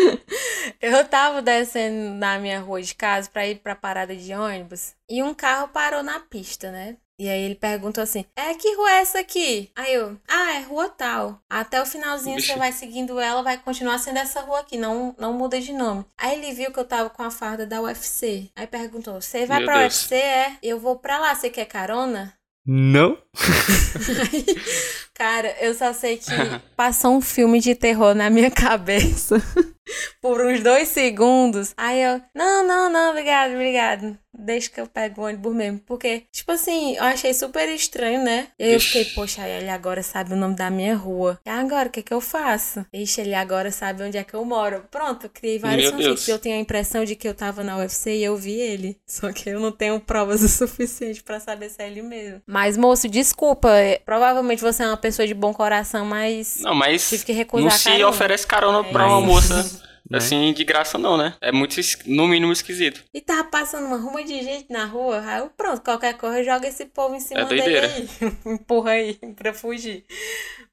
eu 0.80 1.04
tava 1.06 1.42
descendo 1.42 2.14
na 2.14 2.38
minha 2.38 2.60
rua 2.60 2.80
de 2.80 2.94
casa 2.94 3.30
pra 3.30 3.46
ir 3.46 3.56
pra 3.56 3.76
parada 3.76 4.16
de 4.16 4.34
ônibus 4.34 4.94
e 5.08 5.22
um 5.22 5.34
carro 5.34 5.68
parou 5.68 6.02
na 6.02 6.18
pista, 6.18 6.72
né? 6.72 6.96
E 7.24 7.28
aí 7.28 7.40
ele 7.42 7.54
perguntou 7.54 8.04
assim: 8.04 8.26
É 8.36 8.52
que 8.52 8.74
rua 8.74 8.90
é 8.90 9.00
essa 9.00 9.20
aqui? 9.20 9.70
Aí 9.74 9.94
eu, 9.94 10.14
ah, 10.28 10.56
é 10.56 10.60
rua 10.60 10.90
tal. 10.90 11.40
Até 11.48 11.80
o 11.80 11.86
finalzinho 11.86 12.38
você 12.38 12.54
vai 12.56 12.70
seguindo 12.70 13.18
ela, 13.18 13.42
vai 13.42 13.56
continuar 13.56 13.98
sendo 13.98 14.18
essa 14.18 14.42
rua 14.42 14.60
aqui, 14.60 14.76
não, 14.76 15.16
não 15.18 15.32
muda 15.32 15.58
de 15.58 15.72
nome. 15.72 16.04
Aí 16.18 16.36
ele 16.36 16.52
viu 16.52 16.70
que 16.70 16.78
eu 16.78 16.84
tava 16.84 17.08
com 17.08 17.22
a 17.22 17.30
farda 17.30 17.66
da 17.66 17.80
UFC. 17.80 18.50
Aí 18.54 18.66
perguntou: 18.66 19.22
Você 19.22 19.46
vai 19.46 19.60
Meu 19.60 19.66
pra 19.66 19.78
Deus. 19.78 20.02
UFC? 20.02 20.16
É? 20.16 20.58
Eu 20.62 20.78
vou 20.78 20.96
pra 20.96 21.18
lá, 21.18 21.34
você 21.34 21.48
quer 21.48 21.64
carona? 21.64 22.34
Não? 22.66 23.16
Cara, 25.14 25.56
eu 25.60 25.74
só 25.74 25.94
sei 25.94 26.18
que 26.18 26.30
passou 26.76 27.14
um 27.14 27.22
filme 27.22 27.58
de 27.58 27.74
terror 27.74 28.14
na 28.14 28.28
minha 28.28 28.50
cabeça 28.50 29.36
por 30.20 30.44
uns 30.44 30.62
dois 30.62 30.88
segundos. 30.88 31.72
Aí 31.74 32.02
eu, 32.02 32.20
não, 32.34 32.66
não, 32.66 32.90
não, 32.90 33.10
obrigado, 33.10 33.52
obrigado. 33.52 34.18
Deixa 34.36 34.70
que 34.70 34.80
eu 34.80 34.86
pego 34.86 35.20
o 35.22 35.24
ônibus 35.24 35.54
mesmo. 35.54 35.80
Porque, 35.86 36.24
tipo 36.32 36.50
assim, 36.52 36.96
eu 36.96 37.04
achei 37.04 37.32
super 37.32 37.68
estranho, 37.68 38.22
né? 38.22 38.48
E 38.58 38.64
aí 38.64 38.72
eu 38.74 38.80
fiquei, 38.80 39.04
poxa, 39.06 39.46
ele 39.48 39.68
agora 39.70 40.02
sabe 40.02 40.32
o 40.32 40.36
nome 40.36 40.54
da 40.56 40.70
minha 40.70 40.96
rua. 40.96 41.38
E 41.46 41.50
agora, 41.50 41.88
o 41.88 41.92
que 41.92 42.02
que 42.02 42.12
eu 42.12 42.20
faço? 42.20 42.84
Ixi, 42.92 43.20
ele 43.20 43.34
agora 43.34 43.70
sabe 43.70 44.02
onde 44.02 44.18
é 44.18 44.24
que 44.24 44.34
eu 44.34 44.44
moro. 44.44 44.84
Pronto, 44.90 45.26
eu 45.26 45.30
criei 45.30 45.58
vários. 45.58 45.92
Deus. 45.92 46.28
Eu 46.28 46.38
tenho 46.38 46.56
a 46.56 46.58
impressão 46.58 47.04
de 47.04 47.14
que 47.14 47.26
eu 47.28 47.34
tava 47.34 47.62
na 47.62 47.76
UFC 47.78 48.16
e 48.16 48.24
eu 48.24 48.36
vi 48.36 48.52
ele. 48.60 48.96
Só 49.06 49.32
que 49.32 49.48
eu 49.50 49.60
não 49.60 49.70
tenho 49.72 49.98
provas 50.00 50.42
o 50.44 50.48
suficiente 50.48 51.22
pra 51.22 51.38
saber 51.40 51.70
se 51.70 51.82
é 51.82 51.86
ele 51.86 52.02
mesmo. 52.02 52.42
Mas, 52.46 52.76
moço, 52.76 53.08
desculpa. 53.08 53.70
é, 53.70 53.98
Provavelmente 54.04 54.60
você 54.62 54.82
é 54.82 54.86
uma 54.86 54.96
pessoa 54.96 55.26
de 55.26 55.34
bom 55.34 55.52
coração, 55.54 56.04
mas. 56.04 56.58
Não, 56.60 56.74
mas 56.74 57.08
Tive 57.08 57.24
que 57.24 57.32
recusar 57.32 57.64
não 57.64 57.70
se 57.78 57.84
carona. 57.84 58.08
oferece 58.08 58.46
carona 58.46 58.84
pra 58.84 59.04
Mas- 59.04 59.12
uma 59.12 59.20
moça 59.20 59.84
Né? 60.08 60.18
assim 60.18 60.52
de 60.52 60.64
graça 60.64 60.98
não, 60.98 61.16
né? 61.16 61.34
É 61.40 61.50
muito, 61.50 61.76
no 62.06 62.28
mínimo, 62.28 62.52
esquisito. 62.52 63.02
E 63.12 63.20
tava 63.20 63.44
passando 63.44 63.86
uma 63.86 63.96
ruma 63.96 64.22
de 64.22 64.42
gente 64.42 64.70
na 64.70 64.84
rua. 64.84 65.22
Aí 65.24 65.40
eu, 65.40 65.50
pronto, 65.56 65.80
qualquer 65.82 66.14
coisa, 66.14 66.44
joga 66.44 66.68
esse 66.68 66.84
povo 66.86 67.14
em 67.14 67.20
cima 67.20 67.40
É 67.40 67.44
dele 67.46 67.78
aí. 67.78 68.08
Empurra 68.44 68.90
aí 68.92 69.14
pra 69.34 69.54
fugir. 69.54 70.04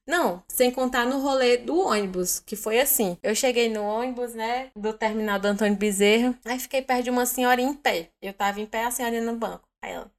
Não, 0.05 0.43
sem 0.47 0.71
contar 0.71 1.05
no 1.05 1.19
rolê 1.19 1.57
do 1.57 1.79
ônibus, 1.79 2.39
que 2.39 2.55
foi 2.55 2.79
assim. 2.79 3.17
Eu 3.23 3.33
cheguei 3.33 3.69
no 3.69 3.83
ônibus, 3.83 4.33
né, 4.33 4.69
do 4.75 4.91
terminal 4.91 5.39
do 5.39 5.47
Antônio 5.47 5.77
Bezerra. 5.77 6.37
Aí 6.43 6.59
fiquei 6.59 6.81
perto 6.81 7.03
de 7.03 7.09
uma 7.09 7.25
senhora 7.25 7.61
em 7.61 7.73
pé. 7.73 8.09
Eu 8.21 8.33
tava 8.33 8.59
em 8.59 8.65
pé, 8.65 8.83
a 8.83 8.91
senhora 8.91 9.21
no 9.21 9.35
banco. 9.35 9.63
Aí 9.81 9.93
ela, 9.93 10.11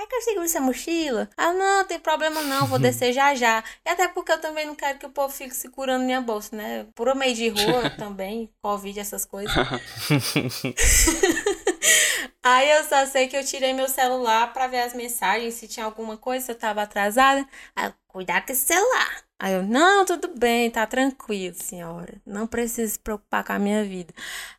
é 0.00 0.06
que 0.06 0.14
eu 0.14 0.22
seguro 0.22 0.44
essa 0.44 0.60
mochila? 0.60 1.28
Ah, 1.36 1.52
não, 1.52 1.84
tem 1.84 1.98
problema 1.98 2.42
não, 2.42 2.66
vou 2.66 2.78
descer 2.80 3.12
já 3.12 3.34
já. 3.34 3.62
E 3.84 3.90
até 3.90 4.08
porque 4.08 4.32
eu 4.32 4.40
também 4.40 4.66
não 4.66 4.74
quero 4.74 4.98
que 4.98 5.06
o 5.06 5.10
povo 5.10 5.32
fique 5.32 5.54
segurando 5.54 6.04
minha 6.04 6.20
bolsa, 6.20 6.54
né? 6.56 6.86
Por 6.94 7.14
meio 7.14 7.34
de 7.34 7.48
rua 7.48 7.90
também, 7.98 8.50
Covid, 8.62 8.98
essas 9.00 9.24
coisas. 9.24 9.52
Aí 12.42 12.70
eu 12.70 12.84
só 12.84 13.04
sei 13.04 13.28
que 13.28 13.36
eu 13.36 13.44
tirei 13.44 13.74
meu 13.74 13.86
celular 13.88 14.50
pra 14.52 14.66
ver 14.66 14.80
as 14.80 14.94
mensagens, 14.94 15.54
se 15.54 15.68
tinha 15.68 15.84
alguma 15.84 16.16
coisa, 16.16 16.46
se 16.46 16.52
eu 16.52 16.58
tava 16.58 16.80
atrasada. 16.82 17.46
Aí 17.76 17.86
eu, 17.86 17.94
cuidado 18.10 18.46
com 18.46 18.52
esse 18.52 18.66
celular. 18.66 19.24
Aí 19.42 19.54
eu, 19.54 19.62
não, 19.62 20.04
tudo 20.04 20.28
bem, 20.36 20.70
tá 20.70 20.86
tranquilo, 20.86 21.56
senhora. 21.58 22.12
Não 22.26 22.46
precisa 22.46 22.92
se 22.92 22.98
preocupar 22.98 23.42
com 23.42 23.54
a 23.54 23.58
minha 23.58 23.82
vida. 23.82 24.12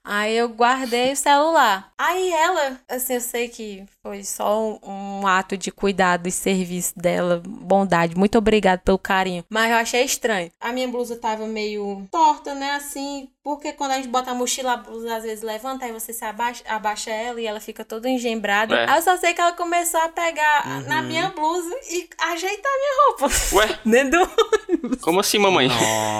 Aí 0.03 0.35
eu 0.35 0.49
guardei 0.49 1.11
o 1.11 1.15
celular. 1.15 1.93
Aí 1.95 2.31
ela, 2.31 2.79
assim, 2.89 3.13
eu 3.13 3.21
sei 3.21 3.47
que 3.47 3.85
foi 4.01 4.23
só 4.23 4.59
um, 4.59 4.79
um 5.21 5.27
ato 5.27 5.55
de 5.55 5.71
cuidado 5.71 6.27
e 6.27 6.31
serviço 6.31 6.97
dela, 6.97 7.43
bondade. 7.45 8.17
Muito 8.17 8.39
obrigada 8.39 8.81
pelo 8.83 8.97
carinho. 8.97 9.45
Mas 9.51 9.69
eu 9.69 9.77
achei 9.77 10.03
estranho. 10.03 10.51
A 10.59 10.71
minha 10.71 10.87
blusa 10.87 11.15
tava 11.15 11.45
meio 11.45 12.07
torta, 12.09 12.55
né? 12.55 12.71
Assim, 12.71 13.29
porque 13.43 13.73
quando 13.73 13.91
a 13.91 13.97
gente 13.97 14.07
bota 14.07 14.31
a 14.31 14.35
mochila, 14.35 14.73
a 14.73 14.77
blusa 14.77 15.15
às 15.15 15.23
vezes 15.23 15.43
levanta, 15.43 15.85
aí 15.85 15.91
você 15.91 16.11
se 16.11 16.25
abaixa, 16.25 16.63
abaixa 16.67 17.11
ela 17.11 17.39
e 17.39 17.45
ela 17.45 17.59
fica 17.59 17.85
toda 17.85 18.09
engembrada. 18.09 18.75
É. 18.75 18.89
Aí 18.89 18.97
eu 18.97 19.03
só 19.03 19.15
sei 19.17 19.35
que 19.35 19.41
ela 19.41 19.53
começou 19.53 19.99
a 19.99 20.09
pegar 20.09 20.81
na 20.87 21.03
minha 21.03 21.29
blusa 21.29 21.75
e 21.91 22.09
ajeitar 22.19 22.71
a 22.71 22.77
minha 22.77 23.05
roupa. 23.05 23.29
Ué, 23.53 23.79
Dentro 23.85 24.25
do 24.25 24.97
como 25.01 25.19
assim, 25.19 25.37
mamãe? 25.37 25.67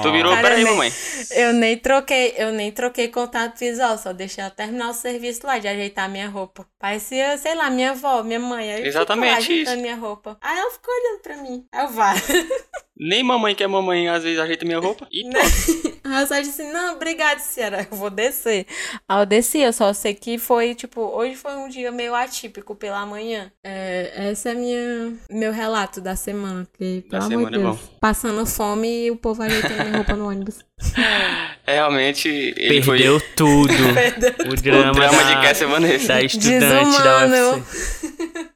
Tu 0.01 0.11
virou, 0.11 0.31
Cara, 0.33 0.43
peraí, 0.49 0.63
nem- 0.63 0.73
mamãe. 0.73 0.91
Eu 1.31 1.53
nem 1.53 1.77
troquei, 1.77 2.33
eu 2.37 2.51
nem 2.51 2.71
troquei 2.71 3.07
contato 3.07 3.57
visual, 3.59 3.97
só 3.97 4.11
deixei 4.11 4.43
ela 4.43 4.51
terminar 4.51 4.89
o 4.89 4.93
serviço 4.93 5.45
lá 5.45 5.57
de 5.57 5.67
ajeitar 5.67 6.09
minha 6.09 6.27
roupa. 6.27 6.67
Parecia, 6.79 7.37
sei 7.37 7.55
lá, 7.55 7.69
minha 7.69 7.91
avó, 7.91 8.21
minha 8.23 8.39
mãe. 8.39 8.69
Aí 8.69 8.69
eu 8.69 8.75
fico 8.77 8.85
lá 8.85 9.01
Exatamente 9.01 9.37
ajeitando 9.37 9.81
minha 9.81 9.95
roupa. 9.95 10.37
Aí 10.41 10.57
ela 10.59 10.71
ficou 10.71 10.93
olhando 10.93 11.21
pra 11.21 11.37
mim. 11.37 11.65
Aí 11.71 11.85
eu 11.85 11.89
vá. 11.89 12.13
Nem 13.03 13.23
mamãe 13.23 13.55
que 13.55 13.63
é 13.63 13.67
mamãe 13.67 14.07
às 14.07 14.21
vezes 14.23 14.37
ajeita 14.37 14.63
minha 14.63 14.77
roupa. 14.77 15.07
E 15.11 15.23
Aí 16.03 16.21
eu 16.21 16.27
só 16.27 16.39
disse, 16.39 16.63
não, 16.71 16.95
obrigada, 16.95 17.39
senhora, 17.39 17.87
eu 17.89 17.97
vou 17.97 18.09
descer. 18.09 18.67
Aí 19.09 19.21
eu 19.21 19.25
desci, 19.25 19.59
eu 19.59 19.73
só 19.73 19.91
sei 19.91 20.13
que 20.13 20.37
foi, 20.37 20.75
tipo, 20.75 21.01
hoje 21.01 21.35
foi 21.35 21.55
um 21.55 21.67
dia 21.67 21.91
meio 21.91 22.13
atípico 22.13 22.75
pela 22.75 23.03
manhã. 23.05 23.51
É, 23.63 24.29
esse 24.31 24.49
é 24.49 24.53
minha, 24.53 25.13
meu 25.31 25.51
relato 25.51 25.99
da 25.99 26.15
semana, 26.15 26.61
Da 26.61 26.67
pelo 26.77 27.23
amor 27.23 27.27
de 27.27 27.29
semana 27.29 27.57
é 27.57 27.59
Deus, 27.59 27.79
passando 27.99 28.45
fome 28.45 29.05
e 29.05 29.11
o 29.11 29.15
povo 29.15 29.41
ajeitando 29.41 29.83
minha 29.83 29.95
roupa 29.97 30.15
no 30.15 30.27
ônibus. 30.27 30.59
é, 31.65 31.75
realmente 31.75 32.27
ele 32.27 32.83
Perdeu 32.83 33.19
foi 33.19 33.29
tudo. 33.35 33.73
O 34.51 34.55
drama, 34.55 34.91
o 34.91 34.93
drama 34.93 35.23
da, 35.23 35.35
de 35.35 35.41
Cassia 35.41 35.67
Vanessa. 35.67 36.07
da 36.07 36.21
estudante 36.23 37.03
da 37.03 37.25
Desumano. 37.25 37.57
UFC. 37.57 38.11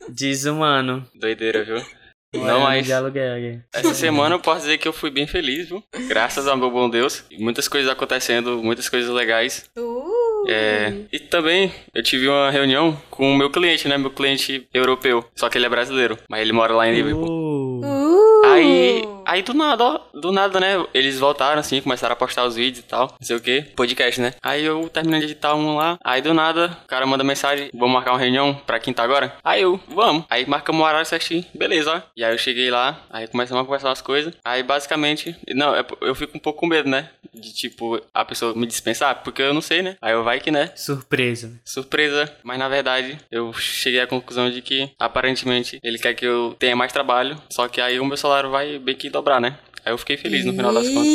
Desumano. 0.10 1.10
Doideira, 1.16 1.64
viu? 1.64 2.05
Não, 2.38 2.60
Moeda 2.60 2.60
mas 2.64 2.86
de 2.86 2.94
aluguel. 2.94 3.60
essa 3.74 3.94
semana 3.94 4.36
eu 4.36 4.40
posso 4.40 4.62
dizer 4.62 4.78
que 4.78 4.88
eu 4.88 4.94
fui 4.94 5.10
bem 5.10 5.28
feliz, 5.28 5.70
viu? 5.70 5.84
Graças 6.08 6.48
ao 6.48 6.58
meu 6.58 6.70
bom 6.72 6.90
Deus. 6.90 7.24
Muitas 7.38 7.68
coisas 7.68 7.90
acontecendo, 7.90 8.62
muitas 8.64 8.90
coisas 8.90 9.10
legais. 9.10 9.66
Uh! 9.78 10.48
É, 10.48 10.94
e 11.12 11.20
também 11.20 11.72
eu 11.94 12.04
tive 12.04 12.28
uma 12.28 12.52
reunião 12.52 12.96
com 13.10 13.32
o 13.32 13.36
meu 13.38 13.50
cliente, 13.50 13.88
né? 13.88 13.98
Meu 13.98 14.12
cliente 14.12 14.68
europeu. 14.74 15.26
Só 15.36 15.50
que 15.50 15.58
ele 15.58 15.66
é 15.66 15.70
brasileiro, 15.70 16.18
mas 16.30 16.42
ele 16.42 16.54
mora 16.54 16.74
lá 16.74 16.88
em 16.88 16.94
Liverpool. 16.94 17.82
Uh! 17.84 18.46
Aí, 18.46 19.04
aí 19.26 19.42
do 19.42 19.54
nada, 19.54 19.84
ó, 19.84 20.00
do 20.14 20.32
nada, 20.32 20.60
né? 20.60 20.86
Eles 20.94 21.20
voltaram 21.20 21.60
assim, 21.60 21.82
começaram 21.82 22.14
a 22.14 22.16
postar 22.16 22.46
os 22.46 22.56
vídeos 22.56 22.80
e 22.86 22.88
tal, 22.88 23.08
não 23.20 23.26
sei 23.28 23.36
o 23.36 23.42
que, 23.42 23.62
podcast, 23.76 24.22
né? 24.22 24.34
Aí 24.42 24.64
eu 24.64 24.88
terminei 24.90 25.20
de 25.20 25.26
editar 25.28 25.56
um 25.56 25.76
lá, 25.76 25.98
aí 26.04 26.22
do 26.22 26.34
nada, 26.34 26.78
o 26.84 26.88
cara 26.88 27.06
manda 27.06 27.24
mensagem, 27.24 27.70
vamos 27.74 27.94
marcar 27.94 28.12
uma 28.12 28.20
reunião 28.20 28.54
pra 28.66 28.80
quinta 28.80 29.02
agora? 29.04 29.36
Aí 29.44 29.62
eu, 29.62 29.80
vamos. 29.88 30.26
Aí 30.30 30.46
marcamos 30.48 30.82
o 30.82 30.86
horário 30.86 31.06
certinho, 31.06 31.46
beleza, 31.54 31.92
ó. 31.96 32.02
E 32.16 32.24
aí 32.24 32.34
eu 32.34 32.38
cheguei 32.38 32.70
lá, 32.70 33.02
aí 33.10 33.28
começamos 33.28 33.62
a 33.62 33.66
conversar 33.66 33.90
umas 33.90 34.02
coisas. 34.02 34.34
Aí 34.44 34.64
basicamente, 34.64 35.36
não, 35.54 35.76
é- 35.76 35.86
eu 36.02 36.16
fico 36.16 36.38
um 36.38 36.40
pouco 36.40 36.60
com 36.60 36.68
medo, 36.68 36.90
né? 36.90 37.10
De 37.34 37.54
tipo, 37.54 38.02
a 38.14 38.24
pessoa 38.24 38.54
me 38.56 38.66
dispensar, 38.66 39.22
porque 39.24 39.42
eu 39.42 39.54
não 39.54 39.62
sei, 39.62 39.82
né? 39.82 39.98
Aí 40.02 40.14
eu 40.14 40.24
vai 40.24 40.40
que, 40.40 40.52
né? 40.52 40.72
surpresa. 40.76 41.60
surpresa, 41.66 42.32
mas 42.44 42.58
na 42.60 42.68
verdade 42.70 43.18
eu 43.32 43.52
cheguei 43.54 44.00
à 44.00 44.08
conclusão 44.08 44.50
de 44.50 44.62
que 44.62 44.90
aparentemente 45.00 45.80
ele 45.84 45.98
quer 45.98 46.14
que 46.14 46.26
eu 46.26 46.56
tenha 46.60 46.76
mais 46.76 46.92
trabalho, 46.92 47.38
só 47.50 47.68
que 47.68 47.82
aí 47.82 48.00
o 48.00 48.06
meu 48.06 48.18
salário 48.18 48.50
vai 48.50 48.78
bem 48.80 48.96
que 48.96 49.10
dobrar, 49.16 49.40
né? 49.40 49.58
Aí 49.86 49.94
eu 49.94 49.98
fiquei 49.98 50.18
feliz 50.18 50.44
no 50.46 50.52
final 50.52 50.74
das 50.74 50.90
contas. 50.90 51.14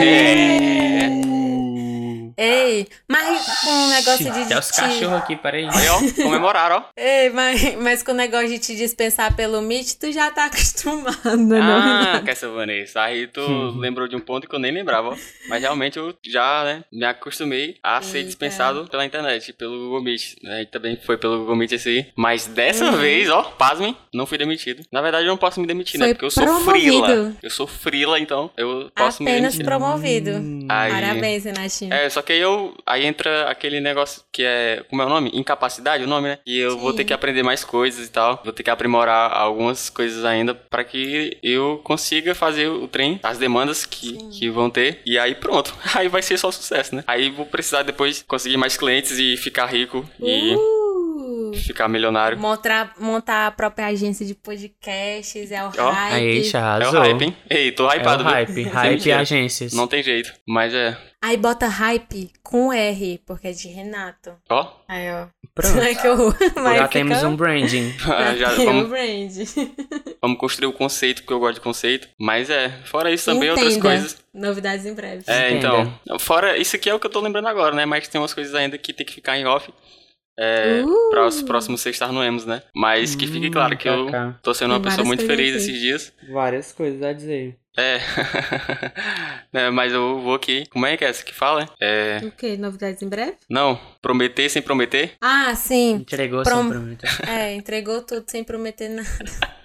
É. 0.00 1.35
Ei, 2.36 2.86
mas 3.08 3.60
com 3.60 3.70
o 3.70 3.88
negócio 3.88 4.30
de 4.32 4.46
Tem 4.46 4.58
os 4.58 4.66
te... 4.68 4.76
cachorros 4.80 5.18
aqui, 5.22 5.36
peraí. 5.36 5.64
Aí, 5.64 5.88
ó, 5.88 6.22
comemoraram, 6.22 6.76
ó. 6.76 6.82
Ei, 6.96 7.30
mas, 7.30 7.74
mas 7.76 8.02
com 8.02 8.12
o 8.12 8.14
negócio 8.14 8.48
de 8.48 8.58
te 8.58 8.76
dispensar 8.76 9.34
pelo 9.34 9.62
Meet, 9.62 9.94
tu 9.98 10.12
já 10.12 10.30
tá 10.30 10.46
acostumado, 10.52 11.36
não? 11.36 11.56
Ah, 12.16 12.20
que 12.22 12.30
essa 12.30 12.48
Vanessa. 12.48 13.00
Aí 13.02 13.26
tu 13.26 13.40
lembrou 13.78 14.06
de 14.06 14.16
um 14.16 14.20
ponto 14.20 14.48
que 14.48 14.54
eu 14.54 14.58
nem 14.58 14.72
lembrava, 14.72 15.10
ó. 15.10 15.16
Mas 15.48 15.62
realmente 15.62 15.96
eu 15.96 16.14
já, 16.26 16.64
né, 16.64 16.84
me 16.92 17.04
acostumei 17.04 17.76
a 17.82 18.00
ser 18.02 18.18
Eita. 18.18 18.26
dispensado 18.28 18.86
pela 18.90 19.04
internet, 19.06 19.52
pelo 19.52 19.78
Google 19.78 20.02
Meet. 20.02 20.34
Né? 20.42 20.62
E 20.62 20.66
também 20.66 20.96
foi 21.04 21.16
pelo 21.16 21.38
Google 21.38 21.56
Meet 21.56 21.72
esse 21.72 21.88
aí. 21.88 22.06
Mas 22.16 22.46
dessa 22.46 22.84
Uhum. 22.86 22.96
vez, 22.98 23.30
ó, 23.30 23.42
pasmem, 23.42 23.96
não 24.12 24.26
fui 24.26 24.36
demitido. 24.38 24.84
Na 24.92 25.00
verdade, 25.00 25.24
eu 25.26 25.30
não 25.30 25.36
posso 25.38 25.60
me 25.60 25.66
demitir, 25.66 25.98
né? 25.98 26.06
Foi 26.06 26.14
Porque 26.14 26.26
eu 26.26 26.30
sou 26.30 26.44
promovido. 26.44 26.70
frila. 27.06 27.36
Eu 27.42 27.50
sou 27.50 27.66
frila, 27.66 28.18
então 28.20 28.50
eu 28.56 28.90
posso 28.94 29.22
me 29.22 29.30
Apenas 29.30 29.54
demitir. 29.54 29.64
promovido. 29.64 30.30
Aí- 30.68 30.92
Parabéns, 30.92 31.44
Renatinho. 31.44 31.92
É, 31.94 32.08
só 32.10 32.22
que 32.26 32.32
aí 32.32 32.40
eu. 32.40 32.74
Aí 32.84 33.06
entra 33.06 33.48
aquele 33.48 33.80
negócio 33.80 34.22
que 34.32 34.42
é. 34.44 34.84
Como 34.90 35.00
é 35.00 35.06
o 35.06 35.08
nome? 35.08 35.30
Incapacidade, 35.32 36.04
o 36.04 36.06
nome, 36.06 36.28
né? 36.28 36.38
E 36.46 36.58
eu 36.58 36.78
vou 36.78 36.90
Sim. 36.90 36.98
ter 36.98 37.04
que 37.04 37.12
aprender 37.14 37.42
mais 37.42 37.64
coisas 37.64 38.06
e 38.06 38.10
tal. 38.10 38.40
Vou 38.44 38.52
ter 38.52 38.62
que 38.62 38.70
aprimorar 38.70 39.32
algumas 39.32 39.88
coisas 39.88 40.24
ainda 40.24 40.54
pra 40.54 40.84
que 40.84 41.38
eu 41.42 41.80
consiga 41.84 42.34
fazer 42.34 42.68
o 42.68 42.86
trem, 42.88 43.20
as 43.22 43.38
demandas 43.38 43.86
que, 43.86 44.18
que 44.30 44.50
vão 44.50 44.68
ter. 44.68 45.00
E 45.06 45.18
aí 45.18 45.34
pronto. 45.34 45.74
Aí 45.96 46.08
vai 46.08 46.20
ser 46.20 46.36
só 46.36 46.50
sucesso, 46.50 46.94
né? 46.94 47.04
Aí 47.06 47.30
vou 47.30 47.46
precisar 47.46 47.82
depois 47.82 48.22
conseguir 48.28 48.58
mais 48.58 48.76
clientes 48.76 49.18
e 49.18 49.36
ficar 49.36 49.66
rico 49.66 50.04
e 50.20 50.54
Uh! 50.54 50.85
Ficar 51.56 51.88
milionário. 51.88 52.38
Montar, 52.38 52.92
montar 52.98 53.46
a 53.46 53.50
própria 53.50 53.86
agência 53.86 54.24
de 54.26 54.34
podcasts, 54.34 55.50
é 55.50 55.62
o 55.64 55.66
Ó, 55.78 55.90
hype. 55.90 56.14
Aí, 56.14 56.50
É 56.82 56.88
o 56.88 56.90
hype, 56.92 57.22
hein? 57.24 57.36
Ei, 57.50 57.72
tô 57.72 57.90
É 57.90 57.96
hypado, 57.96 58.22
o 58.22 58.26
viu? 58.26 58.34
hype. 58.34 58.52
Sem 58.54 58.64
Hype 58.64 58.90
mentira. 58.92 59.18
agências. 59.20 59.72
Não 59.72 59.86
tem 59.86 60.02
jeito. 60.02 60.32
Mas 60.46 60.72
é. 60.74 60.96
Aí 61.22 61.36
bota 61.36 61.66
hype 61.66 62.30
com 62.42 62.72
R, 62.72 63.20
porque 63.26 63.48
é 63.48 63.52
de 63.52 63.68
Renato. 63.68 64.34
Ó, 64.48 64.70
Aí, 64.86 65.10
ó. 65.10 65.26
Pronto. 65.54 65.80
Ai, 65.80 65.94
que 65.94 66.06
horror. 66.06 66.36
Mas 66.56 66.76
Já 66.76 66.88
temos 66.88 67.22
um 67.22 67.34
branding. 67.34 67.90
já 68.38 68.54
tem 68.54 68.68
um 68.68 68.86
vamos, 68.86 68.88
brand. 68.90 69.30
vamos 70.20 70.38
construir 70.38 70.66
o 70.68 70.72
conceito, 70.72 71.22
porque 71.22 71.32
eu 71.32 71.40
gosto 71.40 71.54
de 71.54 71.60
conceito. 71.62 72.08
Mas 72.20 72.50
é, 72.50 72.68
fora 72.84 73.10
isso 73.10 73.24
também 73.24 73.48
outras 73.50 73.68
Entenda. 73.74 73.88
coisas. 73.88 74.16
Novidades 74.34 74.84
em 74.84 74.92
breve. 74.94 75.24
É, 75.26 75.50
Entenda. 75.52 75.90
então. 76.04 76.18
Fora, 76.18 76.58
isso 76.58 76.76
aqui 76.76 76.90
é 76.90 76.94
o 76.94 77.00
que 77.00 77.06
eu 77.06 77.10
tô 77.10 77.20
lembrando 77.20 77.48
agora, 77.48 77.74
né? 77.74 77.86
Mas 77.86 78.06
tem 78.06 78.20
umas 78.20 78.34
coisas 78.34 78.54
ainda 78.54 78.76
que 78.76 78.92
tem 78.92 79.06
que 79.06 79.14
ficar 79.14 79.38
em 79.38 79.46
off. 79.46 79.72
É, 80.38 80.82
Uh! 80.84 81.10
para 81.10 81.26
os 81.26 81.42
próximos 81.42 81.80
sextar 81.80 82.12
no 82.12 82.22
Emos, 82.22 82.44
né? 82.44 82.62
Mas 82.74 83.14
que 83.14 83.26
fique 83.26 83.50
claro 83.50 83.76
que 83.76 83.88
eu 83.88 84.06
tô 84.42 84.52
sendo 84.52 84.72
uma 84.72 84.80
Tem 84.80 84.90
pessoa 84.90 85.06
muito 85.06 85.24
feliz 85.26 85.56
esses 85.56 85.78
dias. 85.80 86.12
Várias 86.30 86.72
coisas 86.72 87.02
a 87.02 87.12
dizer. 87.12 87.56
É. 87.76 87.98
É, 89.52 89.70
mas 89.70 89.90
eu 89.92 90.20
vou 90.20 90.34
aqui. 90.34 90.66
Como 90.68 90.84
é 90.84 90.96
que 90.98 91.04
é 91.04 91.08
essa 91.08 91.24
que 91.24 91.32
fala? 91.34 91.66
É. 91.80 92.20
O 92.22 92.30
quê? 92.30 92.56
Novidades 92.58 93.00
em 93.00 93.08
breve? 93.08 93.36
Não, 93.48 93.80
prometer 94.02 94.50
sem 94.50 94.60
prometer. 94.60 95.12
Ah, 95.22 95.54
sim. 95.54 95.94
Entregou 95.94 96.42
Prom- 96.42 96.62
sem 96.64 96.70
prometer. 96.72 97.10
É, 97.26 97.54
entregou 97.54 98.02
tudo 98.02 98.24
sem 98.28 98.44
prometer 98.44 98.90
nada. 98.90 99.08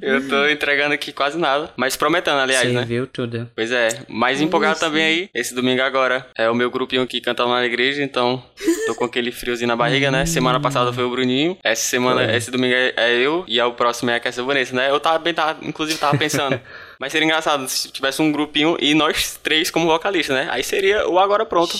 Eu 0.00 0.28
tô 0.28 0.46
entregando 0.48 0.94
aqui 0.94 1.12
quase 1.12 1.38
nada, 1.38 1.70
mas 1.76 1.96
prometendo, 1.96 2.38
aliás, 2.38 2.66
Você 2.68 2.74
né? 2.74 2.84
viu 2.84 3.06
tudo. 3.06 3.48
Pois 3.54 3.70
é, 3.70 3.88
mais 4.08 4.40
empolgado 4.40 4.78
também 4.78 5.02
aí, 5.02 5.30
esse 5.34 5.54
domingo 5.54 5.82
agora. 5.82 6.26
É 6.36 6.50
o 6.50 6.54
meu 6.54 6.70
grupinho 6.70 7.06
que 7.06 7.20
canta 7.20 7.44
lá 7.44 7.60
na 7.60 7.66
igreja, 7.66 8.02
então 8.02 8.42
tô 8.86 8.94
com 8.94 9.04
aquele 9.04 9.30
friozinho 9.32 9.68
na 9.68 9.76
barriga, 9.76 10.10
né? 10.10 10.26
Semana 10.26 10.60
passada 10.60 10.92
foi 10.92 11.04
o 11.04 11.10
Bruninho, 11.10 11.56
essa 11.62 11.82
semana, 11.82 12.36
esse 12.36 12.50
domingo 12.50 12.74
é, 12.74 12.92
é 12.96 13.14
eu, 13.14 13.44
e 13.46 13.60
aí 13.60 13.66
o 13.66 13.72
próximo 13.72 14.10
é 14.10 14.16
a 14.16 14.20
Cassia 14.20 14.42
Vanessa, 14.42 14.74
né? 14.74 14.90
Eu 14.90 15.00
tava 15.00 15.18
bem, 15.18 15.32
tava, 15.32 15.64
inclusive 15.64 15.98
tava 15.98 16.16
pensando, 16.18 16.60
mas 17.00 17.12
seria 17.12 17.26
engraçado 17.26 17.68
se 17.68 17.90
tivesse 17.90 18.20
um 18.20 18.32
grupinho 18.32 18.76
e 18.80 18.94
nós 18.94 19.38
três 19.42 19.70
como 19.70 19.86
vocalistas, 19.86 20.36
né? 20.36 20.48
Aí 20.50 20.62
seria 20.62 21.08
o 21.08 21.18
Agora 21.18 21.46
Pronto, 21.46 21.76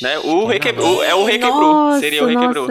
né? 0.00 0.18
O 0.18 0.46
requebrou, 0.46 1.02
é 1.04 1.14
o 1.14 1.24
requebrou, 1.24 1.98
seria 1.98 2.24
o 2.24 2.26
requebrou. 2.26 2.68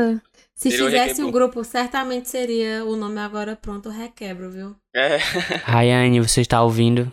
Se 0.62 0.70
Seria 0.70 1.26
um 1.26 1.32
grupo, 1.32 1.64
certamente 1.64 2.30
seria 2.30 2.86
o 2.86 2.96
nome 2.96 3.20
agora 3.20 3.56
pronto, 3.56 3.90
Requebro, 3.90 4.52
viu? 4.52 4.76
É, 4.96 5.18
Rayane, 5.66 6.20
você 6.20 6.42
está 6.42 6.62
ouvindo? 6.62 7.12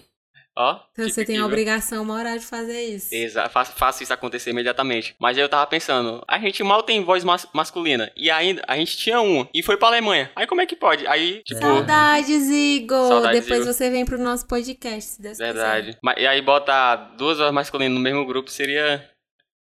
ó. 0.55 0.73
Então 0.93 1.05
fica 1.05 1.15
você 1.15 1.25
tem 1.25 1.39
a 1.39 1.47
obrigação 1.47 2.05
moral 2.05 2.37
de 2.37 2.45
fazer 2.45 2.83
isso. 2.83 3.15
Exato, 3.15 3.49
faço, 3.51 3.73
faço 3.77 4.03
isso 4.03 4.13
acontecer 4.13 4.51
imediatamente. 4.51 5.15
Mas 5.21 5.39
aí 5.39 5.43
eu 5.45 5.49
tava 5.49 5.67
pensando, 5.67 6.23
a 6.29 6.39
gente 6.39 6.63
mal 6.65 6.83
tem 6.83 7.03
voz 7.05 7.23
mas- 7.25 7.47
masculina. 7.55 8.11
E 8.17 8.31
ainda, 8.31 8.63
a 8.67 8.77
gente 8.77 8.97
tinha 8.99 9.21
um. 9.21 9.47
E 9.55 9.63
foi 9.63 9.77
pra 9.77 9.89
Alemanha. 9.89 10.31
Aí 10.35 10.47
como 10.47 10.61
é 10.61 10.67
que 10.67 10.77
pode? 10.77 11.07
Aí, 11.07 11.43
tipo. 11.45 11.61
Saudades, 11.61 12.49
Igor! 12.51 13.09
Saudades, 13.09 13.41
Depois 13.41 13.63
Igor. 13.63 13.73
você 13.73 13.89
vem 13.89 14.05
pro 14.05 14.19
nosso 14.19 14.47
podcast, 14.47 15.11
se 15.13 15.23
Deus 15.23 15.39
Verdade. 15.39 15.97
Mas, 16.03 16.17
e 16.21 16.27
aí 16.27 16.43
botar 16.43 16.97
duas 17.17 17.39
vozes 17.39 17.55
masculinas 17.55 17.95
no 17.95 18.01
mesmo 18.03 18.27
grupo 18.27 18.51
seria 18.51 19.09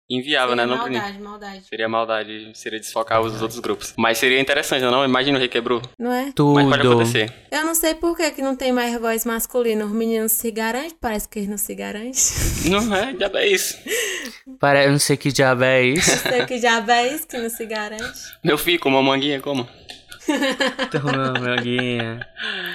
inviável, 0.09 0.55
quiser. 0.55 0.67
né? 0.67 0.75
Não, 0.75 0.77
maldade, 0.77 1.19
maldade. 1.19 1.63
Seria 1.67 1.89
maldade, 1.89 2.51
seria 2.53 2.79
desfocar 2.79 3.21
os 3.21 3.41
outros 3.41 3.59
grupos. 3.59 3.93
Mas 3.97 4.17
seria 4.17 4.39
interessante, 4.39 4.81
não? 4.83 5.03
Imagina 5.03 5.37
o 5.37 5.41
requebrou. 5.41 5.81
Não 5.97 6.11
é? 6.11 6.31
Tudo. 6.35 6.55
Mas 6.55 6.69
pode 6.69 6.87
acontecer. 6.87 7.33
Eu 7.51 7.63
não 7.65 7.75
sei 7.75 7.95
por 7.95 8.15
que, 8.15 8.31
que 8.31 8.41
não 8.41 8.55
tem 8.55 8.71
mais 8.71 8.99
voz 8.99 9.25
masculina. 9.25 9.85
Os 9.85 9.91
meninos 9.91 10.31
se 10.31 10.51
garantem, 10.51 10.95
parece 10.99 11.27
que 11.27 11.39
eles 11.39 11.49
não 11.49 11.57
se 11.57 11.73
garantem. 11.75 12.13
Não 12.65 12.95
é? 12.95 13.15
Já 13.19 13.31
é 13.39 13.47
isso. 13.47 13.77
Para, 14.59 14.85
eu 14.85 14.91
não 14.91 14.99
sei 14.99 15.17
que 15.17 15.31
diabo 15.31 15.63
é 15.63 15.83
isso. 15.83 16.17
sei 16.17 16.45
que 16.45 16.57
já 16.57 16.83
é 16.87 17.13
isso 17.13 17.27
que 17.27 17.37
não 17.37 17.49
se 17.49 17.65
garante. 17.65 18.19
Meu 18.43 18.57
filho, 18.57 18.79
com 18.79 18.89
uma 18.89 19.01
manguinha, 19.01 19.39
como? 19.39 19.67
Toma, 20.91 21.39
meu 21.39 21.55
guinha. 21.57 22.27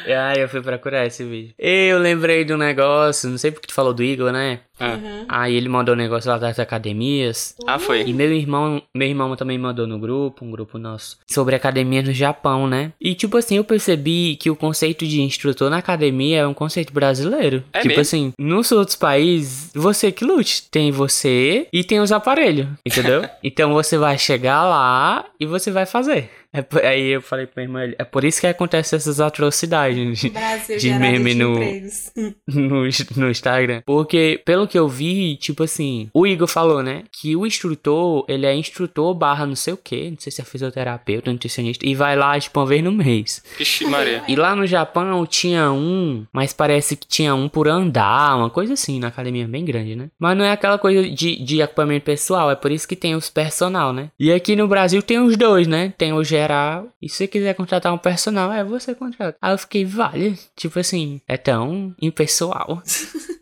Ai, 0.07 0.43
eu 0.43 0.49
fui 0.49 0.61
procurar 0.63 1.07
esse 1.07 1.25
vídeo. 1.25 1.55
Eu 1.59 1.99
lembrei 1.99 2.45
de 2.45 2.55
um 2.55 2.57
negócio, 2.57 3.29
não 3.29 3.39
sei 3.39 3.51
porque 3.51 3.67
tu 3.67 3.75
falou 3.75 3.93
do 3.93 4.03
Igor, 4.03 4.33
né? 4.33 4.61
Ah, 4.81 4.99
Aí 5.29 5.55
ele 5.55 5.69
mandou 5.69 5.95
um 5.95 5.99
negócio 5.99 6.31
lá 6.31 6.39
das 6.39 6.59
academias. 6.59 7.55
ah 7.67 7.79
foi. 7.79 8.03
E 8.03 8.13
meu 8.13 8.33
irmão, 8.33 8.83
meu 8.95 9.09
irmão 9.09 9.35
também 9.37 9.59
mandou 9.59 9.87
no 9.87 9.99
grupo, 9.99 10.45
um 10.45 10.51
grupo 10.51 10.79
nosso, 10.79 11.19
sobre 11.31 11.55
academia 11.55 12.03
no 12.03 12.13
Japão, 12.13 12.67
né? 12.67 12.93
E 13.01 13.15
tipo 13.15 13.37
assim, 13.37 13.57
eu 13.57 13.65
percebi 13.65 14.37
que 14.37 14.51
o 14.51 14.57
conceito 14.57 15.07
de 15.07 15.21
instrutor 15.23 15.71
na 15.71 15.79
academia 15.79 16.39
é 16.41 16.47
um 16.47 16.55
conceito 16.55 16.93
brasileiro. 16.93 17.63
É 17.73 17.79
tipo 17.81 17.89
mesmo? 17.89 18.01
assim, 18.03 18.33
nos 18.39 18.73
outros 18.73 18.97
países, 18.97 19.71
você 19.75 20.11
que 20.11 20.25
lute. 20.25 20.65
Tem 20.71 20.91
você 20.91 21.67
e 21.73 21.85
tem 21.85 22.01
os 22.01 22.13
aparelhos, 22.13 22.69
entendeu? 22.85 23.25
então 23.43 23.73
você 23.73 23.97
vai 23.99 24.17
chegar 24.19 24.65
lá 24.65 25.25
e 25.39 25.47
você 25.47 25.71
vai 25.71 25.87
fazer. 25.87 26.31
É 26.53 26.63
por- 26.63 26.85
aí 26.85 27.11
eu 27.11 27.23
falei 27.23 27.47
pro 27.47 27.63
meu 27.63 27.65
irmão, 27.83 27.95
é 27.97 28.05
por 28.05 28.25
isso 28.25 28.41
que 28.41 28.47
acontecem 28.49 28.97
essas 28.97 29.21
atrocidades 29.21 30.25
Brasil 30.25 30.77
De 30.79 30.83
gerador 30.83 31.09
meme 31.13 31.35
no- 31.35 31.61
no, 32.49 32.83
no 33.17 33.31
Instagram. 33.31 33.83
Porque, 33.87 34.41
pelo 34.45 34.67
que 34.71 34.79
eu 34.79 34.89
vi, 34.89 35.37
tipo 35.37 35.65
assim, 35.65 36.09
o 36.15 36.27
Igor 36.27 36.47
falou, 36.47 36.83
né? 36.83 37.05
Que 37.13 37.37
o 37.37 37.45
instrutor, 37.45 38.25
ele 38.29 38.47
é 38.47 38.55
instrutor 38.55 39.13
barra 39.13 39.45
não 39.45 39.57
sei 39.57 39.75
o 39.75 39.77
que, 39.77 40.11
não 40.11 40.19
sei 40.19 40.31
se 40.31 40.41
é 40.41 40.45
fisioterapeuta, 40.45 41.33
nutricionista, 41.33 41.85
e 41.85 41.95
vai 41.95 42.17
lá, 42.17 42.39
tipo, 42.39 42.59
uma 42.59 42.67
vez 42.67 42.83
no 42.83 42.93
mês. 42.93 43.43
Vixe, 43.59 43.85
Maria. 43.85 44.23
E 44.29 44.37
lá 44.37 44.55
no 44.55 44.67
Japão 44.67 45.27
tinha 45.27 45.71
um, 45.73 46.25
mas 46.33 46.53
parece 46.53 46.97
que 46.97 47.07
tinha 47.07 47.35
um 47.35 47.49
por 47.49 47.69
andar, 47.69 48.37
uma 48.37 48.49
coisa 48.49 48.75
assim, 48.75 49.01
na 49.01 49.09
academia 49.09 49.47
bem 49.49 49.65
grande, 49.65 49.97
né? 49.97 50.09
Mas 50.19 50.39
não 50.39 50.45
é 50.45 50.53
aquela 50.53 50.79
coisa 50.79 51.03
de, 51.11 51.43
de 51.43 51.61
equipamento 51.61 52.05
pessoal, 52.05 52.51
é 52.51 52.55
por 52.55 52.71
isso 52.71 52.87
que 52.87 52.97
tem 52.97 53.15
os 53.15 53.29
personal, 53.29 53.93
né? 53.93 54.11
E 54.19 54.33
aqui 54.33 54.55
no 54.55 54.69
Brasil 54.69 55.03
tem 55.03 55.19
os 55.19 55.37
dois, 55.37 55.67
né? 55.67 55.93
Tem 55.99 56.13
o 56.13 56.23
geral, 56.23 56.89
e 57.03 57.09
se 57.09 57.17
você 57.17 57.27
quiser 57.27 57.55
contratar 57.55 57.93
um 57.93 57.99
personal, 57.99 58.53
é 58.53 58.63
você 58.63 58.95
contrata. 58.95 59.37
Aí 59.43 59.53
eu 59.53 59.59
fiquei, 59.59 59.85
vale, 59.85 60.39
tipo 60.57 60.79
assim, 60.79 61.21
é 61.27 61.37
tão 61.37 61.95
impessoal. 62.01 62.83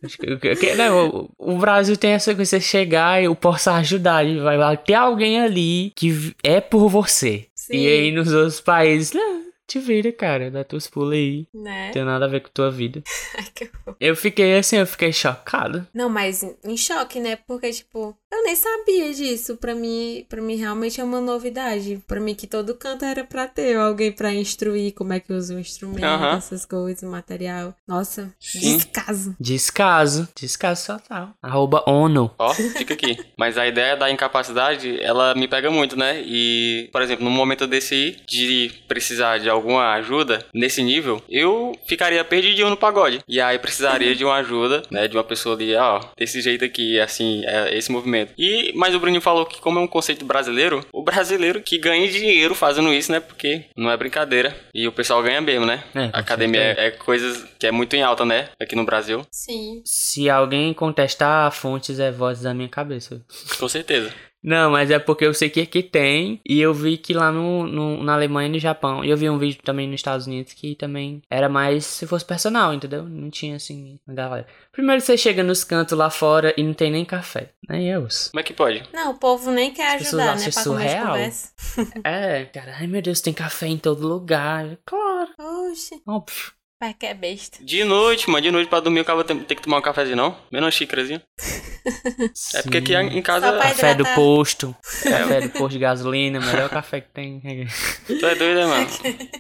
Que- 0.61 0.75
né, 0.75 0.91
o, 0.91 1.59
Brasil 1.59 1.97
tem 1.97 2.13
essa 2.13 2.35
coisa, 2.35 2.49
você 2.49 2.61
chegar 2.61 3.21
e 3.21 3.27
eu 3.27 3.35
posso 3.35 3.69
ajudar, 3.71 4.25
e 4.25 4.39
vai 4.39 4.57
lá 4.57 4.77
ter 4.77 4.95
alguém 4.95 5.41
ali 5.41 5.93
que 5.97 6.35
é 6.43 6.61
por 6.61 6.89
você. 6.89 7.47
Sim. 7.55 7.77
E 7.77 7.87
aí 7.87 8.13
nos 8.13 8.33
outros 8.33 8.61
países, 8.61 9.13
não, 9.13 9.43
te 9.69 9.79
vira, 9.79 10.11
cara, 10.11 10.51
dá 10.51 10.65
teus 10.65 10.87
pulos 10.87 11.13
aí. 11.13 11.47
Né? 11.53 11.87
Não 11.87 11.93
tem 11.93 12.05
nada 12.05 12.25
a 12.25 12.29
ver 12.29 12.41
com 12.41 12.49
tua 12.49 12.71
vida. 12.71 13.03
Ai, 13.37 13.45
que 13.55 13.65
horror. 13.65 13.97
Eu 14.01 14.17
fiquei 14.17 14.57
assim, 14.57 14.77
eu 14.77 14.87
fiquei 14.87 15.13
chocado. 15.13 15.87
Não, 15.93 16.09
mas 16.09 16.43
em 16.65 16.77
choque, 16.77 17.21
né? 17.21 17.37
Porque, 17.37 17.71
tipo, 17.71 18.17
eu 18.33 18.45
nem 18.45 18.57
sabia 18.57 19.13
disso. 19.13 19.59
Pra 19.59 19.75
mim, 19.75 20.25
pra 20.27 20.41
mim 20.41 20.57
realmente 20.57 21.01
é 21.01 21.05
uma 21.05 21.21
novidade. 21.21 22.03
Pra 22.07 22.19
mim 22.19 22.35
que 22.35 22.47
todo 22.47 22.75
canto 22.75 23.05
era 23.05 23.25
pra 23.25 23.47
ter 23.47 23.77
alguém 23.77 24.11
pra 24.11 24.33
instruir 24.33 24.95
como 24.95 25.13
é 25.13 25.21
que 25.21 25.33
usa 25.33 25.55
o 25.55 25.61
instrumento, 25.61 26.05
essas 26.37 26.65
coisas, 26.65 27.03
o 27.03 27.11
material. 27.11 27.75
Nossa, 27.87 28.33
Sim. 28.41 28.79
descaso. 28.79 29.37
Descaso, 29.39 30.29
descaso 30.35 30.87
total. 30.87 31.35
Arroba 31.43 31.85
ONU. 31.87 32.31
Ó, 32.39 32.55
fica 32.55 32.95
aqui. 32.95 33.19
Mas 33.37 33.59
a 33.59 33.67
ideia 33.67 33.97
da 33.97 34.11
incapacidade, 34.11 34.99
ela 35.03 35.35
me 35.35 35.47
pega 35.47 35.71
muito, 35.71 35.95
né? 35.95 36.23
E, 36.25 36.89
por 36.91 37.03
exemplo, 37.03 37.25
no 37.25 37.31
momento 37.31 37.67
desse 37.67 37.95
aí, 37.95 38.17
de 38.27 38.73
precisar 38.89 39.39
de 39.39 39.51
alguma 39.59 39.93
ajuda 39.95 40.45
nesse 40.55 40.83
nível, 40.83 41.23
eu 41.29 41.73
ficaria 41.87 42.25
perdidinho 42.25 42.71
no 42.71 42.77
pagode. 42.77 43.21
E 43.29 43.41
aí 43.41 43.59
precisaria 43.59 44.15
de 44.15 44.25
uma 44.25 44.37
ajuda, 44.37 44.83
né? 44.91 45.07
De 45.09 45.17
uma 45.17 45.25
pessoa 45.25 45.55
ali, 45.55 45.75
ó, 45.75 46.01
desse 46.17 46.41
jeito 46.41 46.65
aqui, 46.65 46.99
assim, 46.99 47.45
é 47.45 47.77
esse 47.77 47.91
movimento. 47.91 48.33
E, 48.39 48.73
mas 48.75 48.95
o 48.95 49.01
Bruninho 49.01 49.21
falou 49.21 49.47
que, 49.47 49.61
como 49.61 49.79
é 49.79 49.83
um 49.83 49.87
conceito 49.87 50.25
brasileiro, 50.25 50.85
o 50.93 51.03
brasileiro 51.03 51.61
que 51.61 51.79
ganha 51.79 52.09
dinheiro 52.09 52.55
fazendo 52.55 52.93
isso, 52.93 53.13
né? 53.13 53.21
Porque 53.21 53.65
não 53.77 53.91
é 53.91 53.97
brincadeira. 53.97 54.57
E 54.75 54.87
o 54.87 54.93
pessoal 54.93 55.23
ganha 55.23 55.41
mesmo, 55.41 55.67
né? 55.67 55.83
É, 55.95 56.11
academia 56.13 56.61
é, 56.61 56.87
é 56.87 56.91
coisas 56.91 57.45
que 57.59 57.67
é 57.67 57.73
muito 57.73 57.95
em 57.95 58.03
alta, 58.03 58.25
né? 58.25 58.49
Aqui 58.61 58.77
no 58.77 58.85
Brasil. 58.85 59.27
Sim. 59.31 59.83
Se 59.85 60.29
alguém 60.31 60.73
contestar, 60.73 61.51
fontes 61.53 61.99
é 61.99 62.11
voz 62.11 62.41
da 62.41 62.55
minha 62.55 62.69
cabeça. 62.69 63.21
Com 63.59 63.69
certeza. 63.69 64.13
Não, 64.49 64.71
mas 64.71 64.91
é 64.91 64.99
porque 64.99 65.27
eu 65.27 65.35
sei 65.35 65.51
que 65.51 65.61
aqui 65.61 65.83
tem. 65.83 66.41
E 66.49 66.59
eu 66.61 66.73
vi 66.73 66.97
que 66.97 67.13
lá 67.13 67.31
no, 67.31 67.67
no- 67.67 68.03
na 68.03 68.15
Alemanha 68.15 68.49
e 68.49 68.53
no 68.53 68.59
Japão. 68.59 69.05
E 69.05 69.11
eu 69.11 69.17
vi 69.17 69.29
um 69.29 69.37
vídeo 69.39 69.61
também 69.63 69.87
nos 69.87 69.97
Estados 69.97 70.27
Unidos 70.27 70.55
que 70.55 70.75
também 70.75 71.21
era 71.31 71.49
mais 71.49 71.85
se 71.85 72.07
fosse 72.07 72.25
personal, 72.25 72.73
entendeu? 72.73 73.03
Não 73.05 73.29
tinha 73.29 73.57
assim, 73.57 73.99
galera. 74.09 74.47
Primeiro 74.73 75.01
você 75.03 75.17
chega 75.19 75.43
nos 75.43 75.65
cantos 75.65 75.97
lá 75.99 76.09
fora 76.09 76.55
e 76.57 76.63
não 76.63 76.73
tem 76.73 76.91
nem 76.91 77.05
café. 77.05 77.51
Nem 77.69 77.89
eu. 77.91 78.09
Como 78.31 78.41
é 78.41 78.43
que 78.43 78.55
pode? 78.55 78.83
Não, 78.93 79.11
o 79.13 79.19
povo 79.19 79.51
nem 79.51 79.71
quer 79.73 79.97
As 79.97 80.03
pessoas 80.03 80.23
ajudar, 80.23 80.37
né? 80.37 80.51
Pra 80.51 80.65
comer 80.65 80.85
de 80.87 80.91
surreal. 80.93 81.17
É, 82.05 82.45
cara, 82.47 82.75
ai 82.79 82.87
meu 82.87 83.03
Deus, 83.03 83.21
tem 83.21 83.35
café 83.35 83.67
em 83.67 83.77
todo 83.77 84.07
lugar. 84.09 84.79
Claro, 84.87 85.29
Oxe, 85.71 86.01
óbvio. 86.07 86.53
Pai 86.79 86.95
que 86.99 87.07
é 87.07 87.15
besta. 87.15 87.59
De 87.61 87.83
noite, 87.85 88.31
mano, 88.31 88.41
de 88.43 88.51
noite 88.51 88.69
pra 88.69 88.81
dormir 88.81 89.01
o 89.01 89.05
cara 89.05 89.25
tem, 89.25 89.39
tem 89.41 89.57
que 89.57 89.63
tomar 89.63 89.79
um 89.79 89.83
cafezinho, 89.83 90.17
não? 90.17 90.37
Menos 90.51 90.75
xícarazinha. 90.75 91.23
É 92.55 92.61
porque 92.63 92.77
aqui 92.77 92.95
em 92.95 93.23
casa. 93.23 93.51
Pra 93.51 93.63
Café 93.69 93.95
do 93.95 94.05
posto. 94.15 94.77
Café 95.03 95.41
do 95.41 95.49
posto 95.51 95.71
de 95.71 95.79
gasolina, 95.79 96.39
melhor 96.39 96.69
café 96.69 97.01
que 97.01 97.09
tem. 97.09 97.41
Tu 98.07 98.27
é 98.27 98.35
doido, 98.35 98.59
né, 98.59 98.67
mano? 98.67 98.87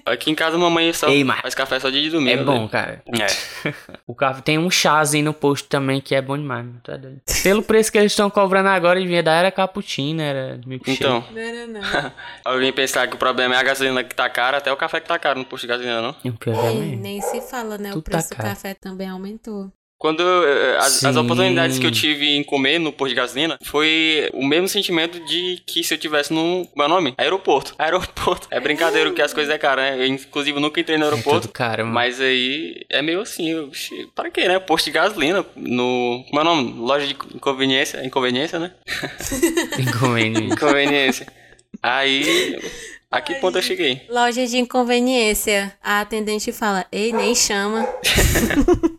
Aqui 0.06 0.30
em 0.30 0.34
casa 0.34 0.56
a 0.56 0.58
mamãe 0.58 0.90
só 0.94 1.08
Ei, 1.10 1.24
mas- 1.24 1.40
faz 1.42 1.54
café 1.54 1.78
só 1.78 1.90
de 1.90 2.08
domingo. 2.08 2.40
É 2.40 2.42
bom, 2.42 2.62
né? 2.62 2.68
cara. 2.68 3.02
É. 3.20 3.74
O 4.06 4.14
café 4.14 4.40
tem 4.40 4.56
um 4.56 4.70
chazinho 4.70 5.26
no 5.26 5.34
posto 5.34 5.68
também 5.68 6.00
que 6.00 6.14
é 6.14 6.22
bom 6.22 6.38
demais, 6.38 6.64
mano. 6.64 6.80
Tu 6.82 6.90
é 6.90 6.96
doido. 6.96 7.20
Pelo 7.42 7.62
preço 7.62 7.92
que 7.92 7.98
eles 7.98 8.12
estão 8.12 8.30
cobrando 8.30 8.70
agora, 8.70 8.98
devia 8.98 9.22
dar 9.22 9.34
era 9.34 9.50
cappuccino, 9.50 10.22
era 10.22 10.58
milkshake. 10.64 11.02
Então, 11.04 11.22
Não 11.30 11.38
era 11.42 11.66
não. 11.66 12.12
alguém 12.46 12.72
pensar 12.72 13.06
que 13.08 13.14
o 13.14 13.18
problema 13.18 13.56
é 13.56 13.58
a 13.58 13.62
gasolina 13.62 14.02
que 14.02 14.14
tá 14.14 14.30
cara, 14.30 14.56
até 14.56 14.72
o 14.72 14.76
café 14.76 15.00
que 15.00 15.08
tá 15.08 15.18
caro 15.18 15.38
no 15.38 15.44
posto 15.44 15.64
de 15.64 15.68
gasolina, 15.68 16.00
não? 16.00 16.16
E 16.24 16.30
o 16.30 16.32
pior 16.32 16.54
é 16.64 16.72
nem 16.72 17.20
se 17.30 17.40
fala, 17.42 17.78
né? 17.78 17.90
Tudo 17.90 17.98
o 18.00 18.02
preço 18.02 18.28
tá 18.30 18.36
do 18.36 18.42
café 18.42 18.74
também 18.74 19.08
aumentou. 19.08 19.70
Quando 20.00 20.22
eh, 20.22 20.76
as, 20.76 21.04
as 21.04 21.14
Sim. 21.16 21.20
oportunidades 21.20 21.76
que 21.76 21.84
eu 21.84 21.90
tive 21.90 22.36
em 22.36 22.44
comer 22.44 22.78
no 22.78 22.92
posto 22.92 23.08
de 23.08 23.16
gasolina 23.16 23.58
foi 23.64 24.30
o 24.32 24.46
mesmo 24.46 24.68
sentimento 24.68 25.18
de 25.26 25.60
que 25.66 25.82
se 25.82 25.92
eu 25.92 25.98
tivesse 25.98 26.32
no. 26.32 26.64
Como 26.68 26.82
é 26.84 26.86
o 26.86 26.88
nome? 26.88 27.14
Aeroporto. 27.18 27.74
Aeroporto. 27.80 28.46
É 28.48 28.60
brincadeira 28.60 29.10
que 29.10 29.20
as 29.20 29.34
coisas 29.34 29.52
é 29.52 29.58
cara, 29.58 29.82
né? 29.82 30.00
Eu, 30.00 30.06
inclusive, 30.06 30.60
nunca 30.60 30.80
entrei 30.80 30.96
no 30.96 31.04
É 31.04 31.08
aeroporto. 31.08 31.48
tudo 31.48 31.52
caro, 31.52 31.82
mano. 31.82 31.94
Mas 31.94 32.20
aí 32.20 32.84
é 32.88 33.02
meio 33.02 33.20
assim, 33.20 33.50
eu, 33.50 33.64
"Oxi, 33.66 34.08
para 34.14 34.30
quê, 34.30 34.46
né? 34.46 34.60
Posto 34.60 34.84
de 34.84 34.92
gasolina 34.92 35.44
no. 35.56 36.24
Como 36.30 36.38
é 36.38 36.42
o 36.42 36.44
nome? 36.44 36.74
Loja 36.78 37.04
de 37.04 37.16
inconveniência. 37.34 38.04
Inconveniência, 38.06 38.60
né? 38.60 38.70
Inconveniente. 39.80 40.52
Inconveniência. 40.54 41.26
Aí. 41.82 42.56
A 43.10 43.20
que 43.20 43.36
ponto 43.36 43.56
eu 43.56 43.62
cheguei? 43.62 44.06
Loja 44.10 44.46
de 44.46 44.58
inconveniência. 44.58 45.74
A 45.82 46.00
atendente 46.00 46.52
fala, 46.52 46.86
ei, 46.92 47.12
nem 47.12 47.34
chama. 47.34 47.86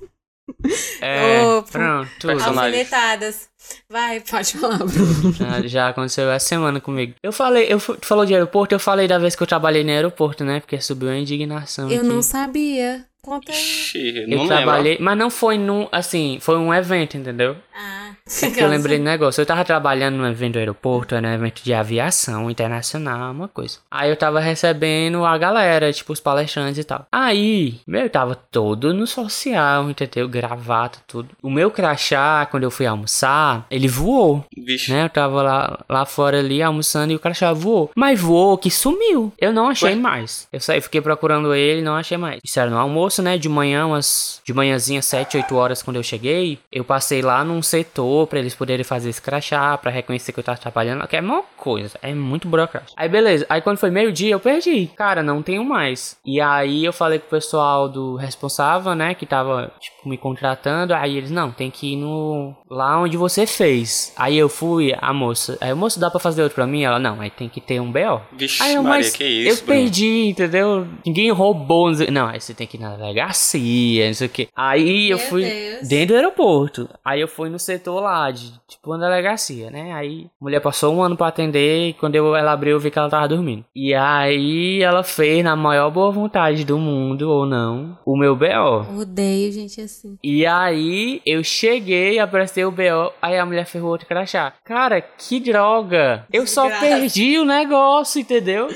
É, 1.01 1.41
Opa. 1.41 1.71
pronto. 1.71 2.29
Alfinetadas. 2.29 3.49
Vai, 3.89 4.19
pode 4.19 4.57
falar, 4.57 4.79
Bruno. 4.79 5.33
Já, 5.67 5.89
aconteceu 5.89 6.29
essa 6.29 6.47
semana 6.47 6.81
comigo. 6.81 7.13
Eu 7.23 7.31
falei, 7.31 7.67
eu 7.71 7.79
tu 7.79 8.05
falou 8.05 8.25
de 8.25 8.33
aeroporto, 8.33 8.75
eu 8.75 8.79
falei 8.79 9.07
da 9.07 9.17
vez 9.17 9.35
que 9.35 9.43
eu 9.43 9.47
trabalhei 9.47 9.83
no 9.83 9.91
aeroporto, 9.91 10.43
né? 10.43 10.59
Porque 10.59 10.79
subiu 10.81 11.09
a 11.09 11.15
indignação. 11.15 11.89
Eu 11.89 11.99
aqui. 11.99 12.07
não 12.07 12.21
sabia. 12.21 13.05
Conta 13.21 13.51
aí. 13.51 13.57
Ixi, 13.57 14.13
Eu 14.21 14.27
não 14.29 14.37
lembro. 14.43 14.47
trabalhei, 14.47 14.97
mas 14.99 15.17
não 15.17 15.29
foi 15.29 15.57
num, 15.57 15.87
assim, 15.91 16.37
foi 16.41 16.57
um 16.57 16.73
evento, 16.73 17.17
entendeu? 17.17 17.55
Ah, 17.75 18.11
É 18.43 18.49
que 18.51 18.59
eu 18.61 18.67
lembrei 18.67 18.97
do 18.97 19.03
negócio. 19.03 19.41
Eu 19.41 19.45
tava 19.45 19.63
trabalhando 19.65 20.15
num 20.17 20.27
evento 20.27 20.53
do 20.53 20.59
aeroporto, 20.59 21.15
era 21.15 21.27
um 21.27 21.33
evento 21.33 21.61
de 21.63 21.73
aviação 21.73 22.49
internacional, 22.49 23.31
uma 23.31 23.47
coisa. 23.47 23.79
Aí 23.89 24.09
eu 24.09 24.15
tava 24.15 24.39
recebendo 24.39 25.25
a 25.25 25.37
galera, 25.37 25.91
tipo, 25.91 26.13
os 26.13 26.19
palestrantes 26.19 26.77
e 26.77 26.83
tal. 26.83 27.05
Aí, 27.11 27.79
meu, 27.87 28.01
eu 28.03 28.09
tava 28.09 28.35
todo 28.35 28.93
no 28.93 29.07
social, 29.07 29.89
entendeu? 29.89 30.27
Gravata, 30.27 30.99
tudo. 31.07 31.29
O 31.41 31.49
meu 31.49 31.71
crachá, 31.71 32.45
quando 32.49 32.63
eu 32.63 32.71
fui 32.71 32.85
almoçar, 32.85 33.65
ele 33.71 33.87
voou. 33.87 34.45
Vixe. 34.57 34.91
Né? 34.91 35.05
Eu 35.05 35.09
tava 35.09 35.41
lá, 35.41 35.79
lá 35.89 36.05
fora 36.05 36.39
ali 36.39 36.61
almoçando 36.61 37.11
e 37.11 37.15
o 37.15 37.19
crachá 37.19 37.51
voou. 37.53 37.89
Mas 37.95 38.19
voou 38.19 38.57
que 38.57 38.69
sumiu. 38.69 39.33
Eu 39.39 39.51
não 39.53 39.67
achei 39.67 39.89
Ué? 39.91 39.95
mais. 39.95 40.47
Eu 40.53 40.59
saí, 40.59 40.81
fiquei 40.81 41.01
procurando 41.01 41.53
ele 41.53 41.81
não 41.81 41.95
achei 41.95 42.17
mais. 42.17 42.39
Isso 42.43 42.59
era 42.59 42.69
no 42.69 42.77
almoço, 42.77 43.08
né? 43.17 43.37
De 43.37 43.49
manhã, 43.49 43.85
umas. 43.85 44.41
De 44.45 44.53
manhãzinha, 44.53 45.01
7, 45.01 45.37
8 45.37 45.55
horas 45.55 45.81
quando 45.81 45.97
eu 45.97 46.03
cheguei. 46.03 46.59
Eu 46.71 46.83
passei 46.83 47.21
lá 47.21 47.43
num 47.43 47.61
setor 47.61 48.27
pra 48.27 48.39
eles 48.39 48.55
poderem 48.55 48.83
fazer 48.83 49.09
esse 49.09 49.21
crachá, 49.21 49.77
pra 49.77 49.91
reconhecer 49.91 50.31
que 50.31 50.39
eu 50.39 50.43
tava 50.43 50.57
trabalhando. 50.57 51.07
Que 51.07 51.17
é 51.17 51.21
uma 51.21 51.43
coisa. 51.57 51.97
É 52.01 52.13
muito 52.13 52.47
burocrático. 52.47 52.93
Aí 52.95 53.09
beleza. 53.09 53.45
Aí 53.49 53.61
quando 53.61 53.77
foi 53.77 53.89
meio-dia, 53.89 54.31
eu 54.31 54.39
perdi. 54.39 54.87
Cara, 54.95 55.23
não 55.23 55.41
tenho 55.41 55.63
mais. 55.63 56.17
E 56.25 56.39
aí 56.39 56.85
eu 56.85 56.93
falei 56.93 57.19
com 57.19 57.27
o 57.27 57.29
pessoal 57.29 57.89
do 57.89 58.15
responsável, 58.15 58.93
né? 58.95 59.13
Que 59.13 59.25
tava, 59.25 59.71
tipo, 59.79 60.07
me 60.07 60.17
contratando. 60.17 60.93
Aí 60.93 61.17
eles, 61.17 61.31
não, 61.31 61.51
tem 61.51 61.71
que 61.71 61.93
ir 61.93 61.95
no. 61.97 62.55
Lá 62.69 62.99
onde 63.01 63.17
você 63.17 63.45
fez. 63.47 64.13
Aí 64.15 64.37
eu 64.37 64.47
fui, 64.49 64.93
a 64.99 65.13
moça. 65.13 65.57
Aí, 65.59 65.73
moça, 65.73 65.99
dá 65.99 66.09
pra 66.09 66.19
fazer 66.19 66.43
outro 66.43 66.55
pra 66.55 66.67
mim? 66.67 66.83
Ela, 66.83 66.99
não, 66.99 67.19
aí 67.19 67.29
tem 67.29 67.49
que 67.49 67.59
ter 67.59 67.79
um 67.79 67.91
BO. 67.91 68.21
Vixe, 68.33 68.61
Aí 68.61 68.75
eu, 68.75 68.83
Maria, 68.83 68.97
mas 68.99 69.15
que 69.15 69.23
isso, 69.23 69.49
eu 69.61 69.65
Bruno? 69.65 69.81
perdi, 69.81 70.27
entendeu? 70.27 70.87
Ninguém 71.05 71.31
roubou. 71.31 71.91
Não, 72.11 72.27
aí 72.27 72.39
você 72.39 72.53
tem 72.53 72.67
que 72.67 72.77
ir 72.77 72.79
na 72.79 72.95
delegacia, 72.95 74.07
não 74.07 74.13
sei 74.13 74.27
o 74.27 74.29
que. 74.29 74.47
Aí 74.55 75.09
eu 75.09 75.17
Meu 75.17 75.27
fui 75.27 75.43
Deus. 75.43 75.87
dentro 75.87 76.07
do 76.09 76.15
aeroporto. 76.15 76.89
Aí 77.03 77.21
eu 77.21 77.27
fui 77.27 77.49
no 77.49 77.57
setor 77.59 78.01
lá, 78.01 78.29
de 78.31 78.51
tipo 78.67 78.91
uma 78.91 78.97
delegacia, 78.99 79.69
né? 79.71 79.93
Aí 79.93 80.25
a 80.39 80.43
mulher 80.43 80.59
passou 80.59 80.93
um 80.93 81.01
ano 81.01 81.15
pra 81.17 81.27
atender 81.27 81.89
e 81.89 81.93
quando 81.93 82.15
eu, 82.15 82.35
ela 82.35 82.51
abriu 82.51 82.73
eu 82.73 82.79
vi 82.79 82.91
que 82.91 82.99
ela 82.99 83.09
tava 83.09 83.27
dormindo. 83.27 83.63
E 83.75 83.93
aí 83.93 84.81
ela 84.83 85.03
fez, 85.03 85.43
na 85.43 85.55
maior 85.55 85.89
boa 85.89 86.11
vontade 86.11 86.63
do 86.65 86.77
mundo, 86.77 87.29
ou 87.29 87.45
não, 87.45 87.97
o 88.05 88.17
meu 88.17 88.35
BO. 88.35 88.99
odeio 88.99 89.51
gente 89.51 89.79
assim. 89.81 90.17
E 90.23 90.45
aí 90.45 91.21
eu 91.25 91.43
cheguei, 91.43 92.19
apareceu 92.19 92.58
o 92.65 92.71
BO, 92.71 93.13
aí 93.21 93.37
a 93.37 93.45
mulher 93.45 93.65
ferrou 93.65 93.91
outro 93.91 94.07
crachá. 94.07 94.53
Cara, 94.63 95.01
que 95.01 95.39
droga! 95.39 96.25
Eu 96.31 96.45
só 96.47 96.63
Desgraça. 96.63 96.85
perdi 96.85 97.37
o 97.39 97.45
negócio, 97.45 98.21
entendeu? 98.21 98.67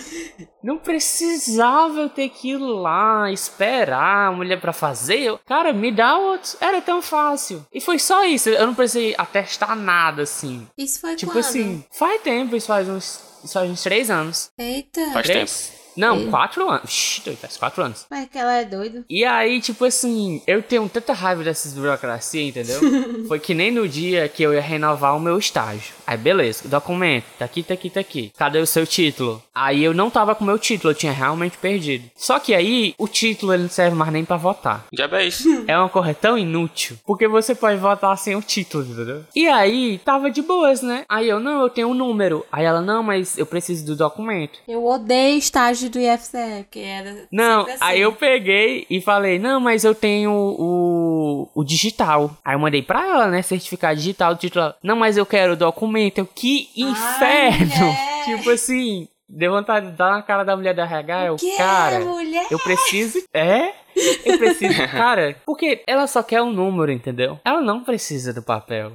Não 0.63 0.77
precisava 0.77 1.99
eu 2.01 2.09
ter 2.09 2.29
que 2.29 2.51
ir 2.51 2.57
lá, 2.57 3.31
esperar 3.31 4.27
a 4.27 4.31
mulher 4.31 4.59
pra 4.59 4.71
fazer. 4.73 5.19
Eu- 5.19 5.39
Cara, 5.45 5.73
me 5.73 5.91
dá 5.91 6.17
outro. 6.17 6.51
Era 6.61 6.81
tão 6.81 7.01
fácil. 7.01 7.65
E 7.73 7.81
foi 7.81 7.99
só 7.99 8.23
isso. 8.25 8.49
Eu 8.49 8.67
não 8.67 8.73
precisei 8.75 9.13
atestar 9.17 9.75
nada, 9.75 10.23
assim. 10.23 10.65
Isso 10.77 11.01
foi 11.01 11.15
Tipo 11.15 11.31
quando? 11.33 11.39
assim, 11.45 11.83
faz 11.91 12.21
tempo, 12.21 12.55
isso 12.55 12.67
faz 12.67 12.87
uns, 12.87 13.19
isso 13.43 13.53
faz 13.53 13.69
uns 13.69 13.83
três 13.83 14.09
anos. 14.09 14.51
Eita. 14.57 15.01
Faz 15.11 15.25
Três? 15.27 15.82
Não, 15.95 16.29
quatro 16.29 16.69
anos. 16.69 16.89
Shhh, 16.89 17.21
doido, 17.23 17.37
faz 17.37 17.57
quatro 17.57 17.83
anos. 17.83 18.05
Mas 18.09 18.27
que 18.27 18.37
ela 18.37 18.53
é 18.53 18.65
doida. 18.65 19.03
E 19.09 19.23
aí, 19.23 19.61
tipo 19.61 19.85
assim, 19.85 20.41
eu 20.47 20.61
tenho 20.61 20.87
tanta 20.89 21.13
raiva 21.13 21.43
dessas 21.43 21.73
burocracias, 21.73 22.47
entendeu? 22.47 22.79
Foi 23.27 23.39
que 23.39 23.53
nem 23.53 23.71
no 23.71 23.87
dia 23.87 24.27
que 24.27 24.43
eu 24.43 24.53
ia 24.53 24.61
renovar 24.61 25.15
o 25.15 25.19
meu 25.19 25.37
estágio. 25.37 25.93
Aí, 26.05 26.17
beleza, 26.17 26.67
documento, 26.67 27.25
tá 27.37 27.45
aqui, 27.45 27.63
tá 27.63 27.73
aqui, 27.73 27.89
tá 27.89 27.99
aqui. 27.99 28.31
Cadê 28.37 28.59
o 28.59 28.67
seu 28.67 28.85
título? 28.85 29.41
Aí 29.53 29.83
eu 29.83 29.93
não 29.93 30.09
tava 30.09 30.35
com 30.35 30.43
o 30.43 30.47
meu 30.47 30.59
título, 30.59 30.91
eu 30.91 30.95
tinha 30.95 31.11
realmente 31.11 31.57
perdido. 31.57 32.09
Só 32.15 32.39
que 32.39 32.53
aí, 32.53 32.93
o 32.97 33.07
título 33.07 33.53
ele 33.53 33.63
não 33.63 33.69
serve 33.69 33.95
mais 33.95 34.11
nem 34.11 34.25
pra 34.25 34.37
votar. 34.37 34.85
Já 34.91 35.07
é 35.11 35.25
isso. 35.25 35.43
É 35.73 35.77
uma 35.77 35.89
coisa 35.89 36.13
tão 36.13 36.37
inútil, 36.37 36.97
porque 37.05 37.27
você 37.27 37.55
pode 37.55 37.77
votar 37.79 38.17
sem 38.17 38.35
o 38.35 38.41
título, 38.41 38.83
entendeu? 38.83 39.23
E 39.35 39.47
aí, 39.47 39.99
tava 40.03 40.29
de 40.29 40.41
boas, 40.41 40.81
né? 40.81 41.05
Aí 41.07 41.29
eu, 41.29 41.39
não, 41.39 41.61
eu 41.61 41.69
tenho 41.69 41.87
um 41.87 41.93
número. 41.93 42.45
Aí 42.51 42.65
ela, 42.65 42.81
não, 42.81 43.01
mas 43.01 43.37
eu 43.37 43.45
preciso 43.45 43.85
do 43.85 43.95
documento. 43.95 44.59
Eu 44.67 44.85
odeio 44.85 45.37
estágio 45.37 45.82
do 45.89 45.99
IFCE, 45.99 46.63
porque 46.63 46.79
era. 46.79 47.27
Não, 47.31 47.61
assim. 47.61 47.77
aí 47.79 48.01
eu 48.01 48.13
peguei 48.13 48.85
e 48.89 49.01
falei, 49.01 49.39
não, 49.39 49.59
mas 49.59 49.83
eu 49.83 49.93
tenho 49.95 50.31
o, 50.31 51.49
o 51.53 51.63
digital. 51.63 52.35
Aí 52.43 52.55
eu 52.55 52.59
mandei 52.59 52.81
pra 52.81 53.05
ela, 53.05 53.27
né, 53.27 53.41
certificado 53.41 53.95
digital 53.95 54.35
título. 54.35 54.73
Não, 54.83 54.95
mas 54.95 55.17
eu 55.17 55.25
quero 55.25 55.53
o 55.53 55.57
documento. 55.57 56.19
Eu, 56.19 56.25
que 56.25 56.69
inferno! 56.75 57.85
mulher. 57.85 58.25
tipo 58.25 58.49
assim, 58.49 59.07
deu 59.27 59.51
vontade 59.51 59.87
de 59.87 59.93
dar 59.93 60.11
na 60.11 60.21
cara 60.21 60.43
da 60.43 60.55
mulher 60.55 60.73
da 60.73 60.83
RH. 60.83 61.25
Eu, 61.25 61.35
Que 61.35 61.57
cara, 61.57 61.99
mulher? 61.99 62.47
eu 62.51 62.59
preciso... 62.59 63.23
É? 63.33 63.73
Eu 64.25 64.37
preciso... 64.37 64.73
cara, 64.91 65.35
porque 65.45 65.83
ela 65.87 66.07
só 66.07 66.23
quer 66.23 66.41
um 66.41 66.51
número, 66.51 66.91
entendeu? 66.91 67.39
Ela 67.43 67.61
não 67.61 67.83
precisa 67.83 68.33
do 68.33 68.41
papel. 68.41 68.93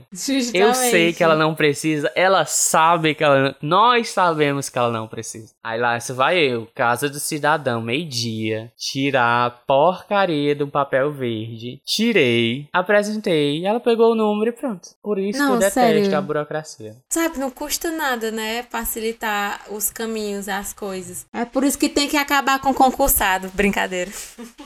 Eu 0.54 0.74
sei 0.74 1.12
que 1.12 1.22
ela 1.22 1.36
não 1.36 1.54
precisa, 1.54 2.10
ela 2.14 2.44
sabe 2.44 3.14
que 3.14 3.24
ela. 3.24 3.56
Nós 3.60 4.10
sabemos 4.10 4.68
que 4.68 4.78
ela 4.78 4.90
não 4.90 5.06
precisa. 5.06 5.52
Aí 5.62 5.78
lá 5.78 5.98
se 6.00 6.12
vai 6.12 6.38
eu, 6.38 6.68
Casa 6.74 7.08
do 7.08 7.20
Cidadão, 7.20 7.80
meio-dia, 7.80 8.72
tirar 8.76 9.46
a 9.46 9.50
porcaria 9.50 10.54
do 10.54 10.66
papel 10.68 11.12
verde. 11.12 11.80
Tirei, 11.84 12.68
apresentei, 12.72 13.64
ela 13.64 13.80
pegou 13.80 14.12
o 14.12 14.14
número 14.14 14.50
e 14.50 14.52
pronto. 14.52 14.88
Por 15.02 15.18
isso 15.18 15.38
Não, 15.38 15.48
que 15.48 15.52
eu 15.52 15.58
detesto 15.58 15.80
sério. 15.80 16.16
a 16.16 16.20
burocracia. 16.20 16.96
Sabe, 17.08 17.38
não 17.38 17.50
custa 17.50 17.90
nada, 17.90 18.30
né? 18.30 18.64
Facilitar 18.70 19.62
os 19.70 19.90
caminhos, 19.90 20.48
as 20.48 20.72
coisas. 20.72 21.26
É 21.32 21.44
por 21.44 21.64
isso 21.64 21.78
que 21.78 21.88
tem 21.88 22.08
que 22.08 22.16
acabar 22.16 22.58
com 22.60 22.72
concursado. 22.72 23.50
Brincadeira. 23.54 24.10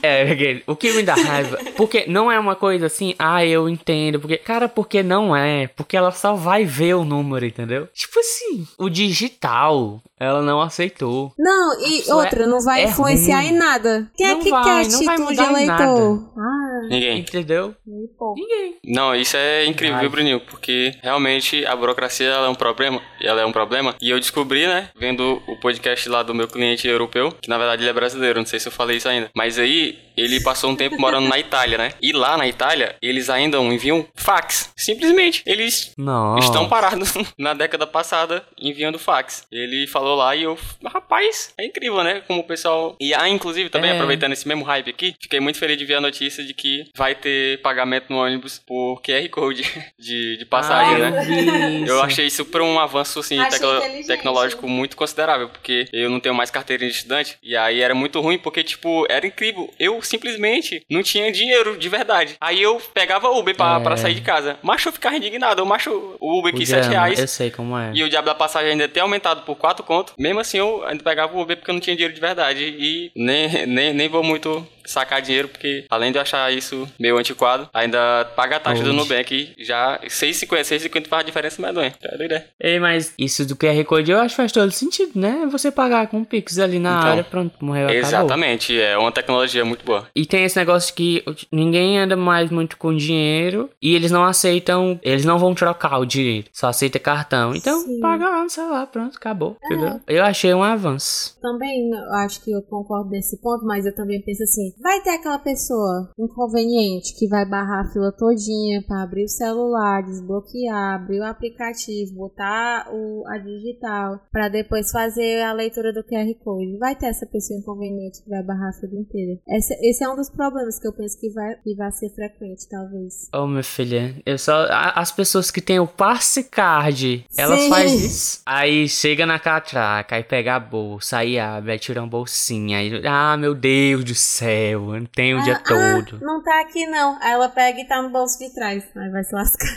É, 0.01 0.22
o 0.67 0.75
que 0.75 0.91
me 0.93 1.03
dá 1.03 1.15
raiva, 1.15 1.57
porque 1.75 2.05
não 2.07 2.31
é 2.31 2.39
uma 2.39 2.55
coisa 2.55 2.85
assim, 2.87 3.15
ah, 3.17 3.45
eu 3.45 3.67
entendo, 3.69 4.19
porque, 4.19 4.37
cara, 4.37 4.67
porque 4.67 5.03
não 5.03 5.35
é, 5.35 5.67
porque 5.67 5.97
ela 5.97 6.11
só 6.11 6.33
vai 6.33 6.65
ver 6.65 6.95
o 6.95 7.05
número, 7.05 7.45
entendeu? 7.45 7.87
Tipo 7.93 8.19
assim, 8.19 8.67
o 8.77 8.89
digital, 8.89 10.01
ela 10.19 10.41
não 10.41 10.61
aceitou. 10.61 11.33
Não, 11.37 11.79
e 11.81 11.99
Isso 11.99 12.15
outra, 12.15 12.43
é- 12.43 12.47
não 12.47 12.59
vai 12.61 12.83
é 12.83 12.87
influenciar 12.89 13.41
ruim. 13.41 13.47
em 13.49 13.57
nada. 13.57 14.11
Quem 14.15 14.27
Não 14.27 14.39
é 14.39 14.43
que 14.43 14.49
vai, 14.49 14.63
quer 14.63 14.91
não 14.91 15.03
vai 15.05 15.15
título 15.15 15.15
de 15.35 15.41
mudar 15.41 15.43
em 15.51 15.63
eleitor? 15.63 16.33
Ah, 16.37 16.81
Ninguém. 16.89 17.19
Entendeu? 17.19 17.75
Ninguém. 17.85 18.77
Não, 18.85 19.15
isso 19.15 19.37
é 19.37 19.65
incrível, 19.65 19.95
Ai. 19.95 20.01
viu, 20.01 20.09
Bruninho? 20.09 20.39
Porque 20.41 20.91
realmente 21.01 21.65
a 21.65 21.75
burocracia 21.75 22.27
ela 22.27 22.47
é 22.47 22.49
um 22.49 22.55
problema. 22.55 23.01
Ela 23.21 23.41
é 23.41 23.45
um 23.45 23.51
problema. 23.51 23.95
E 24.01 24.09
eu 24.09 24.19
descobri, 24.19 24.67
né, 24.67 24.89
vendo 24.95 25.41
o 25.47 25.55
podcast 25.59 26.07
lá 26.09 26.23
do 26.23 26.33
meu 26.35 26.47
cliente 26.47 26.87
europeu, 26.87 27.31
que 27.41 27.49
na 27.49 27.57
verdade 27.57 27.83
ele 27.83 27.89
é 27.89 27.93
brasileiro, 27.93 28.39
não 28.39 28.45
sei 28.45 28.59
se 28.59 28.67
eu 28.67 28.71
falei 28.71 28.97
isso 28.97 29.07
ainda. 29.07 29.29
Mas 29.35 29.57
aí 29.57 29.97
ele 30.17 30.41
passou 30.41 30.69
um 30.69 30.75
tempo 30.75 30.99
morando 30.99 31.27
na 31.27 31.39
Itália, 31.39 31.77
né? 31.77 31.91
E 32.01 32.11
lá 32.11 32.37
na 32.37 32.47
Itália, 32.47 32.95
eles 33.01 33.29
ainda 33.29 33.57
enviam 33.57 34.05
fax. 34.15 34.71
Simplesmente. 34.77 35.41
Eles 35.45 35.91
Não. 35.97 36.37
estão 36.37 36.67
parados 36.67 37.13
na 37.37 37.53
década 37.53 37.87
passada 37.87 38.43
enviando 38.59 38.99
fax. 38.99 39.45
Ele 39.51 39.87
falou 39.87 40.12
lá 40.15 40.35
e 40.35 40.43
eu, 40.43 40.57
rapaz, 40.85 41.53
é 41.57 41.65
incrível, 41.65 42.03
né? 42.03 42.21
Como 42.27 42.39
o 42.41 42.43
pessoal. 42.43 42.95
E 42.99 43.13
ah, 43.13 43.27
inclusive, 43.29 43.69
também 43.69 43.91
É. 43.91 43.93
aproveitando 43.93 44.33
esse 44.33 44.47
mesmo 44.47 44.63
hype 44.63 44.89
aqui, 44.89 45.15
fiquei 45.21 45.39
muito 45.39 45.57
feliz 45.57 45.77
de 45.77 45.85
ver 45.85 45.95
a 45.95 46.01
notícia 46.01 46.43
de 46.43 46.53
que 46.53 46.85
vai 46.95 47.15
ter 47.15 47.61
pagamento 47.61 48.05
no 48.09 48.17
ônibus 48.19 48.59
por 48.65 49.01
QR 49.01 49.27
Code 49.29 49.63
de, 49.99 50.37
de 50.37 50.45
passagem, 50.45 50.95
Ah, 50.95 51.09
né? 51.11 51.81
eu 51.87 51.93
Eu 51.93 52.01
achei 52.01 52.25
isso 52.27 52.43
por 52.45 52.61
um 52.61 52.79
avanço 52.79 53.19
assim, 53.19 53.37
tecno- 53.45 53.81
tecnológico 54.07 54.67
muito 54.67 54.95
considerável, 54.97 55.49
porque 55.49 55.85
eu 55.93 56.09
não 56.09 56.19
tenho 56.19 56.35
mais 56.35 56.49
carteira 56.51 56.85
de 56.85 56.91
estudante, 56.91 57.37
e 57.41 57.55
aí 57.55 57.81
era 57.81 57.93
muito 57.95 58.19
ruim, 58.19 58.37
porque, 58.37 58.63
tipo, 58.63 59.05
era 59.09 59.25
incrível. 59.25 59.71
Eu 59.79 60.01
simplesmente 60.01 60.83
não 60.89 61.03
tinha 61.03 61.31
dinheiro 61.31 61.77
de 61.77 61.89
verdade. 61.89 62.35
Aí 62.41 62.61
eu 62.61 62.81
pegava 62.93 63.29
Uber 63.29 63.55
pra, 63.55 63.77
É. 63.79 63.83
pra 63.83 63.97
sair 63.97 64.15
de 64.15 64.21
casa. 64.21 64.57
Macho, 64.61 64.89
eu 64.89 64.93
ficava 64.93 65.15
indignado. 65.15 65.61
Eu, 65.61 65.65
macho, 65.65 66.15
o 66.19 66.39
Uber 66.39 66.53
aqui 66.53 66.65
7 66.65 66.79
drama, 66.81 66.91
reais. 66.93 67.19
Eu 67.19 67.27
sei 67.27 67.51
como 67.51 67.77
é. 67.77 67.91
E 67.93 68.03
o 68.03 68.09
diabo 68.09 68.25
da 68.25 68.35
passagem 68.35 68.71
ainda 68.71 68.87
ter 68.87 68.99
aumentado 69.01 69.43
por 69.43 69.55
4 69.55 69.83
conto. 69.93 70.13
Mesmo 70.17 70.39
assim, 70.39 70.57
eu 70.57 70.83
ainda 70.85 71.03
pegava 71.03 71.35
o 71.35 71.41
Uber 71.41 71.57
porque 71.57 71.69
eu 71.69 71.73
não 71.73 71.81
tinha 71.81 71.95
dinheiro 71.95 72.13
de 72.13 72.21
verdade. 72.21 72.63
E 72.63 73.11
nem, 73.15 73.65
nem, 73.67 73.93
nem 73.93 74.09
vou 74.09 74.23
muito 74.23 74.65
sacar 74.85 75.21
dinheiro, 75.21 75.47
porque 75.47 75.85
além 75.89 76.11
de 76.11 76.17
eu 76.17 76.21
achar 76.21 76.51
isso 76.51 76.87
meio 76.99 77.17
antiquado, 77.17 77.69
ainda 77.73 78.25
paga 78.35 78.57
a 78.57 78.59
taxa 78.59 78.83
do 78.83 78.89
Oxe. 78.89 78.97
Nubank. 78.97 79.53
Já 79.59 79.99
6,50, 80.03 80.61
6,50 80.61 81.07
faz 81.07 81.21
a 81.23 81.25
diferença 81.25 81.61
medonha. 81.61 81.91
Tá 82.01 82.15
doido, 82.17 82.33
é? 82.33 82.45
Ei, 82.59 82.79
mas 82.79 83.13
isso 83.17 83.45
do 83.45 83.55
QR 83.55 83.83
Code 83.85 84.11
eu 84.11 84.19
acho 84.19 84.29
que 84.35 84.37
faz 84.37 84.51
todo 84.51 84.71
sentido, 84.71 85.11
né? 85.19 85.47
Você 85.51 85.71
pagar 85.71 86.07
com 86.07 86.17
um 86.17 86.23
Pix 86.23 86.59
ali 86.59 86.79
na 86.79 86.97
Então, 86.97 87.09
área, 87.11 87.23
pronto, 87.23 87.53
morreu, 87.63 87.85
acabou. 87.85 87.99
Exatamente, 87.99 88.79
é 88.79 88.97
uma 88.97 89.11
tecnologia 89.11 89.63
muito 89.65 89.85
boa. 89.85 90.07
E 90.15 90.25
tem 90.25 90.43
esse 90.43 90.57
negócio 90.57 90.93
que 90.93 91.23
ninguém 91.51 91.99
anda 91.99 92.15
mais 92.15 92.49
muito 92.49 92.77
com 92.77 92.95
dinheiro 92.95 93.69
e 93.81 93.95
eles 93.95 94.11
não 94.11 94.23
aceitam, 94.23 94.99
eles 95.03 95.25
não 95.25 95.37
vão 95.37 95.53
trocar 95.53 95.97
o 95.99 96.05
dinheiro, 96.05 96.47
só 96.51 96.67
aceita 96.67 96.99
cartão. 96.99 97.55
Então, 97.55 97.81
Sim. 97.81 97.99
paga 97.99 98.29
lá 98.29 98.43
no 98.43 98.49
celular, 98.49 98.87
pronto, 98.87 99.17
acabou, 99.17 99.57
entendeu? 99.63 100.01
Eu 100.07 100.23
achei 100.23 100.53
um 100.53 100.63
avanço. 100.63 101.37
Também 101.41 101.91
eu 101.91 102.13
acho 102.15 102.43
que 102.43 102.51
eu 102.51 102.61
concordo 102.61 103.09
nesse 103.09 103.39
ponto, 103.41 103.65
mas 103.65 103.85
eu 103.85 103.95
também 103.95 104.21
penso 104.21 104.43
assim, 104.43 104.72
vai 104.81 105.01
ter 105.01 105.11
aquela 105.11 105.39
pessoa 105.39 106.11
inconveniente 106.17 107.15
que 107.17 107.27
vai 107.27 107.45
barrar 107.45 107.85
a 107.85 107.91
fila 107.91 108.11
todinha 108.11 108.81
pra 108.87 109.03
abrir 109.03 109.25
o 109.25 109.29
celular, 109.29 110.03
desbloquear, 110.03 110.95
abrir 110.95 111.19
o 111.19 111.25
aplicativo, 111.25 112.15
botar 112.15 112.87
o, 112.91 113.23
a 113.27 113.37
digital, 113.37 114.19
pra 114.31 114.49
depois 114.49 114.91
fazer 114.91 115.41
a 115.41 115.53
leitura 115.53 115.93
do 115.93 116.03
QR 116.03 116.33
Code. 116.43 116.77
Vai 116.77 116.95
ter 116.95 117.07
essa 117.07 117.25
pessoa 117.25 117.59
inconveniente 117.59 118.23
que 118.23 118.29
vai 118.29 118.43
barrar 118.43 118.69
a 118.69 118.79
fila 118.79 118.99
inteira. 118.99 119.39
Esse, 119.47 119.73
esse 119.81 120.03
é 120.03 120.09
um 120.09 120.15
dos 120.15 120.29
problemas 120.29 120.79
que 120.79 120.87
eu 120.87 120.93
penso 120.93 121.19
que 121.19 121.29
vai, 121.29 121.55
que 121.63 121.75
vai 121.75 121.91
ser 121.91 122.09
frequente, 122.09 122.67
talvez. 122.69 123.29
Ô, 123.33 123.47
minha 123.47 123.63
filha, 123.63 124.15
eu 124.25 124.37
só. 124.37 124.67
As 124.69 125.11
pessoas 125.11 125.51
que 125.51 125.61
têm 125.61 125.79
o 125.79 125.87
passe 125.87 126.43
card, 126.43 127.25
elas 127.37 127.61
Sim. 127.61 127.69
fazem 127.69 127.97
isso. 127.97 128.41
Aí 128.45 128.87
chega 128.87 129.25
na 129.25 129.39
catraca, 129.39 130.15
aí 130.15 130.23
pega 130.23 130.55
a 130.55 130.59
bolsa, 130.59 131.17
aí 131.17 131.39
abre, 131.39 131.71
aí 131.71 131.79
tira 131.79 132.01
uma 132.01 132.07
bolsinha. 132.07 132.77
Aí, 132.77 133.01
ah, 133.05 133.37
meu 133.37 133.53
Deus 133.53 134.03
do 134.03 134.15
céu, 134.15 134.62
eu 134.71 134.81
não 134.81 135.05
tenho 135.05 135.39
o 135.39 135.43
dia 135.43 135.55
Ah, 135.55 135.59
todo. 135.59 136.19
ah, 136.21 136.25
não 136.25 136.41
tá 136.43 136.61
aqui 136.61 136.85
não. 136.87 137.17
Aí 137.21 137.31
ela 137.31 137.49
pega 137.49 137.79
e 137.79 137.85
tá 137.87 138.01
no 138.01 138.09
bolso 138.09 138.37
de 138.39 138.53
trás. 138.53 138.83
Aí 138.95 139.09
vai 139.09 139.23
se 139.23 139.33
lascar. 139.35 139.67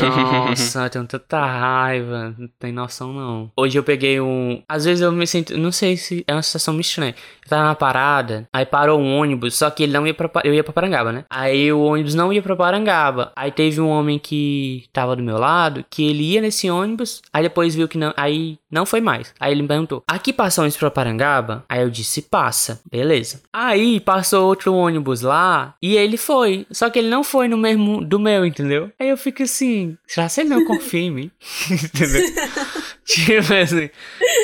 Nossa, 0.00 0.84
eu 0.84 0.90
tenho 0.90 1.04
tanta 1.06 1.44
raiva, 1.44 2.34
não 2.38 2.48
tem 2.58 2.72
noção 2.72 3.12
não. 3.12 3.50
Hoje 3.56 3.78
eu 3.78 3.82
peguei 3.82 4.20
um. 4.20 4.62
Às 4.68 4.84
vezes 4.84 5.00
eu 5.02 5.12
me 5.12 5.26
sinto. 5.26 5.56
Não 5.56 5.72
sei 5.72 5.96
se 5.96 6.24
é 6.26 6.32
uma 6.32 6.42
situação 6.42 6.74
meio 6.74 6.82
estranha. 6.82 7.14
Eu 7.44 7.48
tava 7.48 7.64
na 7.64 7.74
parada, 7.74 8.46
aí 8.52 8.66
parou 8.66 9.00
um 9.00 9.18
ônibus, 9.18 9.54
só 9.56 9.70
que 9.70 9.82
ele 9.82 9.92
não 9.92 10.06
ia 10.06 10.14
pra. 10.14 10.30
Eu 10.44 10.52
ia 10.54 10.62
pra 10.64 10.72
Parangaba, 10.72 11.12
né? 11.12 11.24
Aí 11.30 11.72
o 11.72 11.80
ônibus 11.80 12.14
não 12.14 12.32
ia 12.32 12.42
pra 12.42 12.54
Parangaba. 12.56 13.32
Aí 13.34 13.50
teve 13.50 13.80
um 13.80 13.88
homem 13.88 14.18
que 14.18 14.84
tava 14.92 15.16
do 15.16 15.22
meu 15.22 15.38
lado, 15.38 15.84
que 15.88 16.06
ele 16.08 16.32
ia 16.32 16.40
nesse 16.40 16.70
ônibus, 16.70 17.22
aí 17.32 17.42
depois 17.42 17.74
viu 17.74 17.88
que 17.88 17.96
não. 17.98 18.12
Aí 18.16 18.58
não 18.70 18.84
foi 18.84 19.00
mais. 19.00 19.32
Aí 19.40 19.52
ele 19.52 19.62
me 19.62 19.68
perguntou: 19.68 20.02
aqui 20.06 20.32
passa 20.32 20.60
ônibus 20.60 20.76
pra 20.78 20.90
Parangaba? 20.90 21.64
Aí 21.68 21.82
eu 21.82 21.90
disse: 21.90 22.22
passa. 22.22 22.80
Beleza. 22.90 23.40
Aí 23.52 24.00
passou 24.00 24.27
outro 24.32 24.74
ônibus 24.74 25.22
lá 25.22 25.74
e 25.82 25.96
ele 25.96 26.16
foi. 26.16 26.66
Só 26.70 26.90
que 26.90 26.98
ele 26.98 27.08
não 27.08 27.24
foi 27.24 27.48
no 27.48 27.56
mesmo 27.56 28.04
do 28.04 28.18
meu, 28.18 28.44
entendeu? 28.44 28.90
Aí 28.98 29.08
eu 29.08 29.16
fico 29.16 29.42
assim: 29.42 29.96
será 30.06 30.28
que 30.28 30.40
ele 30.40 30.50
não 30.50 30.64
confia 30.64 31.00
em 31.00 31.10
mim? 31.10 31.30
entendeu? 31.70 32.22
tipo 33.06 33.54
assim, 33.54 33.90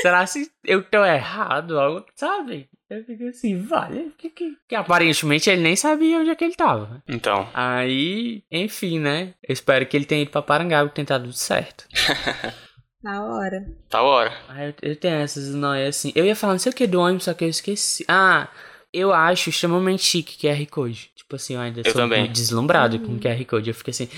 será 0.03 0.27
se 0.27 0.51
eu 0.65 0.83
tô 0.83 1.05
errado? 1.05 1.79
Algo, 1.79 2.05
sabe? 2.15 2.69
Eu 2.89 3.03
fico 3.05 3.25
assim, 3.25 3.61
vale. 3.61 4.13
Que, 4.19 4.29
que, 4.29 4.57
que 4.69 4.75
aparentemente 4.75 5.49
ele 5.49 5.63
nem 5.63 5.75
sabia 5.75 6.19
onde 6.19 6.31
é 6.31 6.35
que 6.35 6.45
ele 6.45 6.55
tava. 6.55 7.03
Então, 7.09 7.49
Aí, 7.55 8.45
enfim, 8.51 8.99
né? 9.01 9.35
Eu 9.43 9.53
espero 9.53 9.87
que 9.87 9.97
ele 9.97 10.05
tenha 10.05 10.23
ido 10.23 10.31
pra 10.31 10.43
Parangaba 10.43 10.89
e 10.89 10.93
tenha 10.93 11.07
dado 11.07 11.25
tudo 11.25 11.33
certo. 11.33 11.87
Na 13.03 13.25
hora. 13.25 13.67
tá 13.89 14.03
hora. 14.03 14.33
Ah, 14.49 14.67
eu, 14.67 14.75
eu 14.83 14.97
tenho 14.97 15.17
essas 15.17 15.55
noias 15.55 15.97
assim. 15.97 16.13
Eu 16.15 16.25
ia 16.27 16.37
falar 16.37 16.53
não 16.53 16.59
sei 16.61 16.71
o 16.71 16.75
que 16.75 16.87
do 16.87 17.01
ônibus, 17.01 17.25
só 17.25 17.35
que 17.35 17.45
eu 17.45 17.49
esqueci. 17.49 18.05
Ah, 18.07 18.49
eu 18.95 19.13
acho 19.13 19.51
extremamente 19.51 20.03
chique 20.03 20.37
QR 20.47 20.65
Code. 20.71 21.11
Tipo 21.17 21.37
assim, 21.37 21.55
eu 21.55 21.61
ainda 21.61 21.81
Eu 21.81 21.85
sou 21.91 21.95
também. 22.03 22.31
deslumbrado 22.31 22.99
com 23.01 23.19
QR 23.19 23.43
Code. 23.47 23.69
Eu 23.71 23.75
fico 23.75 23.91
assim, 23.91 24.09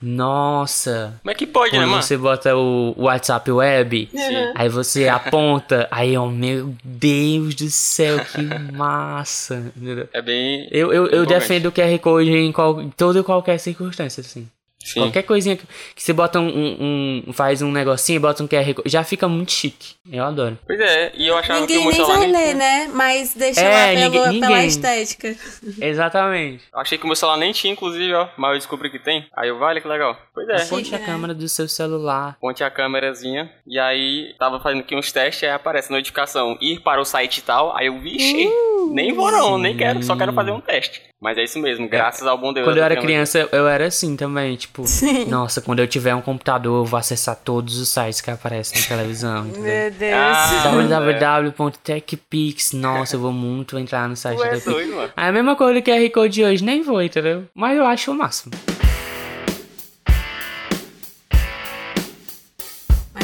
nossa. 0.00 1.18
Como 1.22 1.30
é 1.30 1.34
que 1.34 1.46
pode, 1.46 1.72
né, 1.72 1.80
Quando 1.80 1.90
mano? 1.90 2.02
você 2.02 2.16
bota 2.16 2.56
o 2.56 2.94
WhatsApp 2.96 3.50
Web, 3.50 4.08
Sim. 4.10 4.52
aí 4.54 4.68
você 4.68 5.06
aponta, 5.08 5.86
aí, 5.92 6.16
ó, 6.16 6.26
meu 6.26 6.74
Deus 6.82 7.54
do 7.54 7.68
céu, 7.68 8.18
que 8.24 8.42
massa. 8.74 9.72
É 10.12 10.22
bem. 10.22 10.66
Eu, 10.70 10.92
eu, 10.92 11.06
eu 11.08 11.26
defendo 11.26 11.66
o 11.66 11.72
QR 11.72 11.98
Code 12.00 12.30
em, 12.30 12.52
qual, 12.52 12.80
em 12.80 12.90
toda 12.90 13.20
e 13.20 13.22
qualquer 13.22 13.58
circunstância, 13.58 14.20
assim. 14.20 14.48
Sim. 14.86 15.00
Qualquer 15.00 15.22
coisinha 15.24 15.56
que, 15.56 15.66
que 15.94 16.02
você 16.02 16.12
bota 16.12 16.38
um, 16.38 16.46
um- 16.48 17.22
um- 17.28 17.32
Faz 17.32 17.60
um 17.62 17.72
negocinho 17.72 18.16
e 18.16 18.20
bota 18.20 18.42
um 18.42 18.46
QR 18.46 18.72
Code. 18.74 18.88
Já 18.88 19.02
fica 19.04 19.26
muito 19.28 19.50
chique. 19.52 19.94
Eu 20.10 20.24
adoro. 20.24 20.58
Pois 20.66 20.78
é, 20.80 21.12
e 21.16 21.26
eu 21.26 21.36
achava 21.36 21.66
que 21.66 21.72
o 21.76 21.80
Ninguém 21.80 21.80
meu 21.80 21.86
nem 21.86 21.94
celular 21.96 22.18
vai 22.18 22.26
ler, 22.28 22.54
né? 22.54 22.88
Mas 22.92 23.34
deixa 23.34 23.60
É, 23.60 23.68
lá 23.94 24.00
pelo- 24.00 24.24
ninguém- 24.26 24.40
pela 24.40 24.52
ninguém. 24.54 24.68
estética. 24.68 25.36
Exatamente. 25.80 26.64
Eu 26.72 26.80
achei 26.80 26.98
que 26.98 27.04
o 27.04 27.06
meu 27.06 27.16
celular 27.16 27.36
nem 27.38 27.52
tinha, 27.52 27.72
inclusive, 27.72 28.12
ó. 28.14 28.28
Mas 28.36 28.52
eu 28.52 28.58
descobri 28.58 28.90
que 28.90 28.98
tem. 28.98 29.26
Aí 29.36 29.48
eu, 29.48 29.58
vale, 29.58 29.80
que 29.80 29.88
legal. 29.88 30.16
Pois 30.34 30.48
é. 30.48 30.64
Ponte 30.66 30.94
a 30.94 30.98
câmera 30.98 31.34
do 31.34 31.48
seu 31.48 31.68
celular. 31.68 32.36
Ponte 32.40 32.62
a 32.62 32.70
câmerazinha. 32.70 33.50
E 33.66 33.78
aí, 33.78 34.34
tava 34.38 34.60
fazendo 34.60 34.80
aqui 34.80 34.94
uns 34.94 35.10
testes, 35.12 35.42
aí 35.44 35.50
aparece 35.50 35.90
notificação, 35.90 36.56
ir 36.60 36.80
para 36.80 37.00
o 37.00 37.04
site 37.04 37.38
e 37.38 37.42
tal. 37.42 37.76
Aí 37.76 37.86
eu, 37.86 37.98
vixe, 38.00 38.46
Uh, 38.46 38.92
nem 38.92 39.12
vou 39.12 39.30
não, 39.30 39.58
nem 39.58 39.76
quero, 39.76 40.02
só 40.02 40.14
quero 40.16 40.32
fazer 40.32 40.50
um 40.50 40.60
teste. 40.60 41.02
Mas 41.26 41.36
é 41.38 41.42
isso 41.42 41.58
mesmo, 41.58 41.88
graças 41.88 42.24
ao 42.24 42.38
bom 42.38 42.52
Deus. 42.52 42.64
Quando 42.64 42.76
eu 42.76 42.84
era 42.84 42.94
tenho- 42.94 43.04
criança, 43.04 43.36
eu- 43.40 43.48
eu 43.50 43.66
era 43.66 43.86
assim 43.88 44.14
também, 44.14 44.54
tipo, 44.54 44.84
nossa, 45.26 45.60
quando 45.60 45.80
eu 45.80 45.88
tiver 45.88 46.14
um 46.14 46.20
computador, 46.20 46.82
eu 46.82 46.84
vou 46.84 46.96
acessar 46.96 47.34
todos 47.34 47.80
os 47.80 47.88
sites 47.88 48.20
que 48.20 48.30
aparecem 48.30 48.80
na 48.80 48.86
televisão? 48.86 49.42
Meu 49.58 49.90
Deus. 49.90 50.12
Ah, 50.14 50.62
www.techpix, 50.70 52.74
nossa, 52.74 53.16
eu 53.16 53.20
vou 53.20 53.32
muito 53.32 53.76
entrar 53.76 54.08
no 54.08 54.14
site 54.14 54.36
Tu 54.38 54.42
da 54.42 54.46
é 54.46 54.50
Techpix. 54.60 54.88
É 55.16 55.26
a 55.28 55.32
mesma 55.32 55.56
coisa 55.56 55.82
que 55.82 55.90
QR 55.90 56.08
Code 56.10 56.32
de 56.34 56.44
hoje, 56.44 56.62
nem 56.64 56.84
vou, 56.84 57.02
entendeu? 57.02 57.42
Mas 57.52 57.76
eu 57.76 57.84
acho 57.84 58.12
o 58.12 58.14
máximo. 58.14 58.52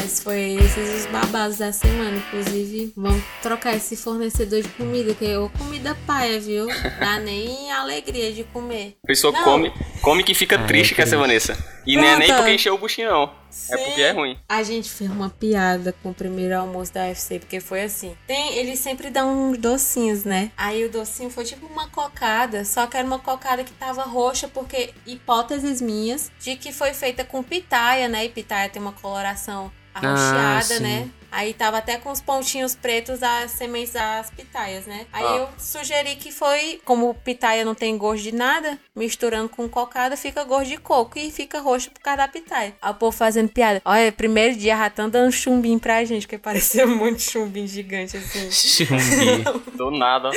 Mas 0.03 0.21
foi 0.21 0.57
esses 0.57 1.05
os 1.05 1.07
babados 1.13 1.59
da 1.59 1.73
semana. 1.73 2.17
Inclusive, 2.17 2.93
vamos 2.97 3.23
trocar 3.41 3.77
esse 3.77 3.97
fornecedor 3.97 4.61
de 4.61 4.69
comida, 4.71 5.15
que 5.15 5.25
é 5.25 5.39
ô 5.39 5.49
comida 5.51 5.97
paia, 6.05 6.41
viu? 6.41 6.67
Dá 6.99 7.19
nem 7.23 7.71
alegria 7.71 8.33
de 8.33 8.43
comer. 8.43 8.97
A 9.05 9.07
pessoa 9.07 9.33
Não. 9.33 9.45
come, 9.45 9.73
come 10.03 10.25
que 10.25 10.35
fica 10.35 10.57
Ah, 10.57 10.67
triste 10.67 10.93
é 10.93 10.97
com 10.97 11.03
essa. 11.03 11.17
Vanessa. 11.17 11.57
E 11.87 11.97
não 11.97 12.03
é 12.05 12.17
nem 12.17 12.27
Pronto. 12.27 12.39
porque 12.41 12.55
encheu 12.55 12.75
o 12.75 12.79
buchinho, 12.79 13.11
não. 13.11 13.33
É 13.71 13.77
porque 13.77 14.01
é 14.01 14.11
ruim. 14.11 14.37
A 14.49 14.63
gente 14.65 14.91
fez 14.91 15.09
uma 15.09 15.31
piada 15.31 15.95
com 16.03 16.11
o 16.11 16.15
primeiro 16.15 16.57
almoço 16.59 16.93
da 16.93 17.03
UFC, 17.05 17.39
porque 17.39 17.61
foi 17.61 17.83
assim. 17.83 18.17
Tem, 18.27 18.57
eles 18.57 18.81
sempre 18.81 19.09
dão 19.09 19.51
uns 19.51 19.59
docinhos, 19.59 20.25
né? 20.25 20.51
Aí 20.57 20.85
o 20.85 20.91
docinho 20.91 21.31
foi 21.31 21.45
tipo 21.45 21.67
uma 21.67 21.87
cocada, 21.89 22.65
só 22.65 22.89
que 22.89 22.97
era 22.97 23.07
uma 23.07 23.21
cocada 23.21 23.63
que 23.63 23.73
tava 23.73 24.03
roxa, 24.03 24.49
porque 24.49 24.93
hipóteses 25.07 25.81
minhas 25.81 26.31
de 26.41 26.57
que 26.57 26.73
foi 26.73 26.93
feita 26.93 27.25
com 27.25 27.41
pitaia, 27.43 28.09
né? 28.09 28.25
E 28.25 28.29
pitaia 28.29 28.69
tem 28.69 28.83
uma 28.83 28.93
coloração 28.93 29.71
arroxeada, 29.95 30.63
sim. 30.77 30.83
né? 30.83 31.09
Aí 31.35 31.55
tava 31.55 31.79
até 31.79 31.97
com 31.97 32.11
os 32.11 32.21
pontinhos 32.21 32.75
pretos 32.75 33.21
das 33.21 33.53
sementes 33.53 33.95
das 33.95 34.29
pitaias, 34.31 34.85
né? 34.85 35.07
Aí 35.11 35.25
Ah. 35.25 35.37
eu 35.37 35.49
sugeri 35.59 36.15
que 36.17 36.31
foi, 36.31 36.79
como 36.85 37.15
pitaia 37.15 37.65
não 37.65 37.75
tem 37.75 37.97
gosto 37.97 38.23
de 38.25 38.33
nada, 38.33 38.79
misturando 38.95 39.49
com 39.49 39.67
cocada 39.67 40.15
fica 40.15 40.45
gosto 40.45 40.69
de 40.69 40.77
coco 40.77 41.19
e 41.19 41.31
fica 41.31 41.59
roxo 41.61 41.91
por 41.91 42.01
causa 42.01 42.19
da 42.19 42.29
pitaia. 42.29 42.75
Aí 42.83 42.91
o 42.91 42.95
povo 42.95 43.17
fazendo 43.17 43.49
piada. 43.49 43.81
Olha, 43.83 44.13
primeiro 44.13 44.55
dia 44.57 44.77
já 44.77 44.91
tão 44.91 45.09
dando 45.09 45.33
chumbinho 45.33 45.81
pra 45.81 46.05
gente, 46.05 46.27
porque 46.27 46.37
parecia 46.37 46.85
muito 46.89 47.23
chumbinho 47.23 47.67
gigante 47.67 48.15
assim. 48.19 48.51
Chumbi. 48.51 49.45
Do 49.75 49.91
nada. 49.91 50.29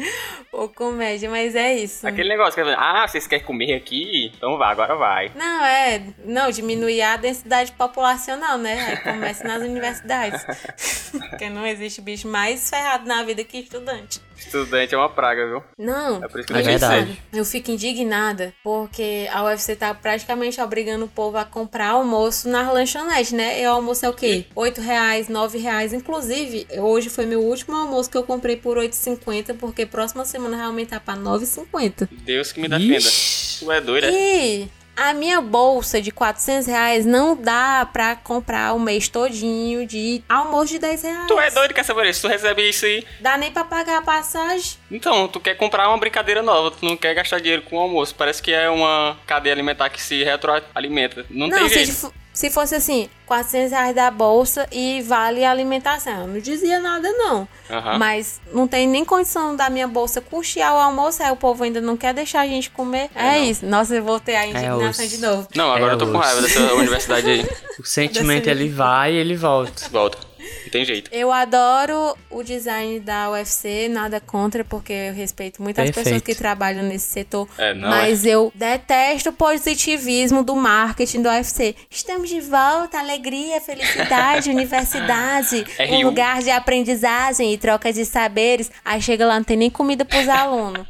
Ou 0.52 0.68
comédia, 0.68 1.30
mas 1.30 1.54
é 1.54 1.74
isso. 1.74 2.06
Aquele 2.06 2.28
negócio 2.28 2.62
que 2.62 2.70
ah, 2.70 3.06
vocês 3.06 3.26
querem 3.26 3.44
comer 3.44 3.74
aqui? 3.74 4.32
Então 4.36 4.58
vá, 4.58 4.70
agora 4.70 4.94
vai. 4.96 5.30
Não, 5.34 5.64
é. 5.64 6.02
Não, 6.24 6.50
diminuir 6.50 7.02
a 7.02 7.16
densidade 7.16 7.72
populacional, 7.72 8.58
né? 8.58 8.80
Aí 8.88 8.96
começa 8.98 9.44
nas 9.46 9.62
universidades. 9.62 10.44
Porque 11.30 11.48
não 11.48 11.66
existe 11.66 12.00
bicho 12.00 12.28
mais 12.28 12.68
ferrado 12.68 13.06
na 13.06 13.22
vida 13.22 13.44
que 13.44 13.58
estudante. 13.58 14.20
Estudante 14.36 14.94
é 14.94 14.98
uma 14.98 15.08
praga, 15.10 15.46
viu? 15.46 15.62
Não, 15.78 16.24
É 16.24 16.28
por 16.28 16.40
isso 16.40 16.46
que 16.48 16.54
É 16.54 16.60
eu 16.60 16.62
deixei 16.64 16.78
verdade. 16.78 17.22
eu 17.30 17.44
fico 17.44 17.70
indignada 17.70 18.54
porque 18.64 19.28
a 19.30 19.44
UFC 19.44 19.76
tá 19.76 19.92
praticamente 19.92 20.58
obrigando 20.62 21.04
o 21.04 21.08
povo 21.08 21.36
a 21.36 21.44
comprar 21.44 21.88
almoço 21.90 22.48
nas 22.48 22.72
lanchonetes, 22.72 23.32
né? 23.32 23.60
E 23.60 23.66
o 23.66 23.70
almoço 23.72 24.06
é 24.06 24.08
o 24.08 24.14
quê? 24.14 24.46
8 24.56 24.80
reais, 24.80 25.28
9 25.28 25.58
reais. 25.58 25.92
Inclusive, 25.92 26.66
hoje 26.78 27.10
foi 27.10 27.26
meu 27.26 27.40
último 27.42 27.76
almoço 27.76 28.10
que 28.10 28.16
eu 28.16 28.22
comprei 28.22 28.56
por 28.56 28.78
8,50 28.78 29.58
porque 29.58 29.84
próxima 29.90 30.24
semana 30.24 30.56
vai 30.56 30.66
aumentar 30.66 31.00
pra 31.00 31.14
9,50. 31.14 32.08
Deus 32.10 32.52
que 32.52 32.60
me 32.60 32.68
defenda. 32.68 32.98
Ixi. 32.98 33.64
Tu 33.64 33.72
é 33.72 33.80
doida? 33.80 34.10
E 34.10 34.68
a 34.96 35.14
minha 35.14 35.40
bolsa 35.40 36.00
de 36.00 36.10
400 36.10 36.66
reais 36.66 37.06
não 37.06 37.34
dá 37.34 37.88
pra 37.90 38.14
comprar 38.16 38.74
o 38.74 38.78
mês 38.78 39.08
todinho 39.08 39.86
de 39.86 40.22
almoço 40.28 40.74
de 40.74 40.78
10 40.78 41.02
reais. 41.02 41.26
Tu 41.26 41.40
é 41.40 41.50
doido, 41.50 41.84
saber 41.84 42.10
isso? 42.10 42.20
Tu 42.20 42.28
recebe 42.28 42.68
isso 42.68 42.84
aí. 42.84 43.06
Dá 43.18 43.36
nem 43.38 43.50
pra 43.50 43.64
pagar 43.64 43.98
a 43.98 44.02
passagem. 44.02 44.72
Então, 44.90 45.26
tu 45.26 45.40
quer 45.40 45.54
comprar 45.54 45.88
uma 45.88 45.96
brincadeira 45.96 46.42
nova, 46.42 46.70
tu 46.70 46.84
não 46.84 46.96
quer 46.96 47.14
gastar 47.14 47.40
dinheiro 47.40 47.62
com 47.62 47.76
o 47.76 47.80
almoço. 47.80 48.14
Parece 48.14 48.42
que 48.42 48.52
é 48.52 48.68
uma 48.68 49.16
cadeia 49.26 49.54
alimentar 49.54 49.88
que 49.88 50.02
se 50.02 50.22
retroalimenta. 50.22 51.24
Não, 51.30 51.48
Não, 51.48 51.58
tem 51.58 51.68
se, 51.68 51.84
jeito. 51.86 52.14
Se 52.40 52.48
fosse 52.48 52.74
assim, 52.74 53.10
400 53.26 53.70
reais 53.70 53.94
da 53.94 54.10
bolsa 54.10 54.66
e 54.72 55.02
vale 55.02 55.44
a 55.44 55.50
alimentação. 55.50 56.22
Eu 56.22 56.26
não 56.28 56.40
dizia 56.40 56.80
nada, 56.80 57.06
não. 57.12 57.46
Aham. 57.70 57.98
Mas 57.98 58.40
não 58.50 58.66
tem 58.66 58.88
nem 58.88 59.04
condição 59.04 59.54
da 59.54 59.68
minha 59.68 59.86
bolsa 59.86 60.22
custear 60.22 60.74
o 60.74 60.78
almoço, 60.78 61.22
aí 61.22 61.30
o 61.30 61.36
povo 61.36 61.62
ainda 61.64 61.82
não 61.82 61.98
quer 61.98 62.14
deixar 62.14 62.40
a 62.40 62.46
gente 62.46 62.70
comer. 62.70 63.10
É, 63.14 63.36
não. 63.36 63.44
isso. 63.44 63.66
Nossa, 63.66 63.94
eu 63.94 64.02
voltei 64.02 64.36
a 64.36 64.46
indignação 64.46 65.04
osso. 65.04 65.08
de 65.08 65.18
novo. 65.20 65.48
Não, 65.54 65.70
agora 65.70 65.92
É 65.92 65.94
eu 65.96 65.98
tô 65.98 66.06
com 66.06 66.16
osso. 66.16 66.26
raiva 66.28 66.40
dessa 66.40 66.60
universidade 66.74 67.28
aí. 67.28 67.46
O 67.78 67.84
sentimento 67.84 68.48
ele 68.48 68.70
vai 68.70 69.12
e 69.12 69.16
ele 69.16 69.36
volta. 69.36 69.86
Volta. 69.90 70.29
Não 70.64 70.70
tem 70.70 70.84
jeito. 70.84 71.10
Eu 71.12 71.32
adoro 71.32 72.16
o 72.30 72.42
design 72.42 73.00
da 73.00 73.30
UFC, 73.30 73.88
nada 73.88 74.20
contra, 74.20 74.64
porque 74.64 74.92
eu 74.92 75.14
respeito 75.14 75.62
muitas 75.62 75.86
Perfeito. 75.86 76.04
pessoas 76.04 76.22
que 76.22 76.34
trabalham 76.34 76.82
nesse 76.82 77.08
setor. 77.12 77.48
É, 77.58 77.74
não 77.74 77.88
mas 77.88 78.24
eu 78.24 78.52
detesto 78.54 79.30
o 79.30 79.32
positivismo 79.32 80.42
do 80.42 80.54
marketing 80.54 81.22
do 81.22 81.28
UFC. 81.28 81.74
Estamos 81.90 82.28
de 82.28 82.40
volta, 82.40 82.98
alegria, 82.98 83.60
felicidade, 83.60 84.50
universidade, 84.50 85.64
um 85.88 85.96
RU. 85.96 86.04
lugar 86.04 86.42
de 86.42 86.50
aprendizagem 86.50 87.52
e 87.52 87.58
troca 87.58 87.92
de 87.92 88.04
saberes. 88.04 88.70
Aí 88.84 89.00
chega 89.00 89.26
lá, 89.26 89.36
não 89.36 89.44
tem 89.44 89.56
nem 89.56 89.70
comida 89.70 90.04
pros 90.04 90.28
alunos. 90.28 90.86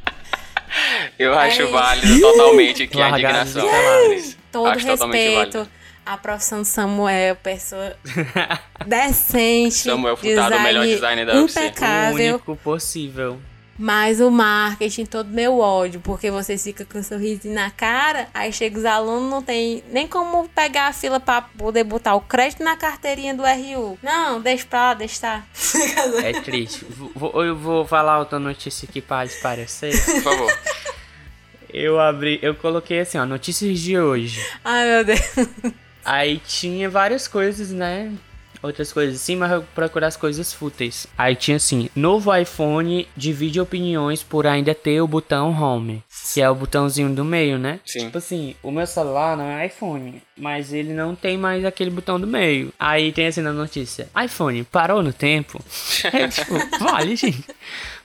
Eu 1.18 1.37
acho 1.37 1.62
isso. 1.62 1.72
válido 1.72 2.20
totalmente 2.20 2.87
que 2.87 3.00
a 3.00 3.11
indignação. 3.11 3.66
Todo 4.52 4.68
Acho 4.68 4.87
totalmente 4.87 5.18
respeito 5.18 5.79
à 6.05 6.17
profissão 6.17 6.65
Samuel, 6.65 7.37
pessoa 7.37 7.96
decente, 8.87 9.75
Samuel 9.75 10.17
Furtado, 10.17 10.57
o 10.57 10.63
melhor 10.63 10.85
designer 10.87 11.27
da 11.27 11.35
UFC. 11.35 11.61
O 12.11 12.15
único 12.15 12.57
possível. 12.57 13.40
Mas 13.83 14.21
o 14.21 14.31
marketing, 14.31 15.07
todo 15.07 15.31
meu 15.31 15.59
ódio, 15.59 16.01
porque 16.01 16.31
vocês 16.31 16.63
ficam 16.63 16.85
com 16.85 16.98
um 16.98 17.03
sorrisinho 17.03 17.55
na 17.55 17.71
cara, 17.71 18.29
aí 18.35 18.53
chega 18.53 18.79
os 18.79 18.85
alunos, 18.85 19.31
não 19.31 19.42
tem 19.42 19.83
nem 19.90 20.07
como 20.07 20.46
pegar 20.51 20.88
a 20.88 20.92
fila 20.92 21.19
pra 21.19 21.40
poder 21.40 21.85
botar 21.85 22.15
o 22.15 22.21
crédito 22.21 22.63
na 22.63 22.77
carteirinha 22.77 23.33
do 23.35 23.42
RU. 23.42 23.98
Não, 24.03 24.38
deixa 24.38 24.67
pra 24.67 24.81
lá, 24.88 24.94
deixa 24.94 25.21
tá. 25.23 25.42
É 26.23 26.33
triste. 26.42 26.85
Vou- 27.15 27.42
eu 27.42 27.57
vou 27.57 27.87
falar 27.87 28.19
outra 28.19 28.38
notícia 28.38 28.87
aqui 28.87 29.01
pra 29.01 29.25
parecer. 29.42 29.92
Por 30.05 30.21
favor. 30.21 30.59
Eu 31.73 31.98
abri, 31.98 32.38
eu 32.42 32.55
coloquei 32.55 33.01
assim, 33.01 33.17
ó, 33.17 33.25
notícias 33.25 33.79
de 33.79 33.98
hoje. 33.98 34.44
Ai, 34.63 34.88
meu 34.88 35.05
Deus. 35.07 35.21
Aí 36.11 36.38
tinha 36.44 36.90
várias 36.90 37.29
coisas, 37.29 37.71
né? 37.71 38.13
Outras 38.61 38.92
coisas 38.92 39.15
assim, 39.15 39.37
mas 39.37 39.52
eu 39.52 39.65
procurei 39.75 40.08
as 40.08 40.17
coisas 40.17 40.52
fúteis. 40.52 41.06
Aí 41.17 41.37
tinha 41.37 41.56
assim: 41.56 41.88
novo 41.94 42.35
iPhone 42.37 43.08
divide 43.17 43.61
opiniões 43.61 44.23
por 44.23 44.44
ainda 44.44 44.75
ter 44.75 45.00
o 45.00 45.06
botão 45.06 45.50
Home, 45.50 46.02
que 46.35 46.42
é 46.42 46.50
o 46.50 46.54
botãozinho 46.54 47.15
do 47.15 47.25
meio, 47.25 47.58
né? 47.58 47.79
Sim. 47.87 48.06
Tipo 48.06 48.19
assim, 48.19 48.56
o 48.61 48.73
meu 48.73 48.87
celular 48.88 49.37
não 49.37 49.44
é 49.44 49.67
iPhone, 49.67 50.21
mas 50.37 50.73
ele 50.73 50.92
não 50.92 51.15
tem 51.15 51.38
mais 51.38 51.65
aquele 51.65 51.90
botão 51.90 52.21
do 52.21 52.27
meio. 52.27 52.73
Aí 52.79 53.13
tem 53.13 53.29
assim 53.29 53.40
na 53.40 53.52
notícia: 53.52 54.11
iPhone 54.23 54.65
parou 54.65 55.02
no 55.02 55.13
tempo. 55.13 55.63
é 56.13 56.27
tipo, 56.27 56.54
vale, 56.81 57.15
gente. 57.15 57.44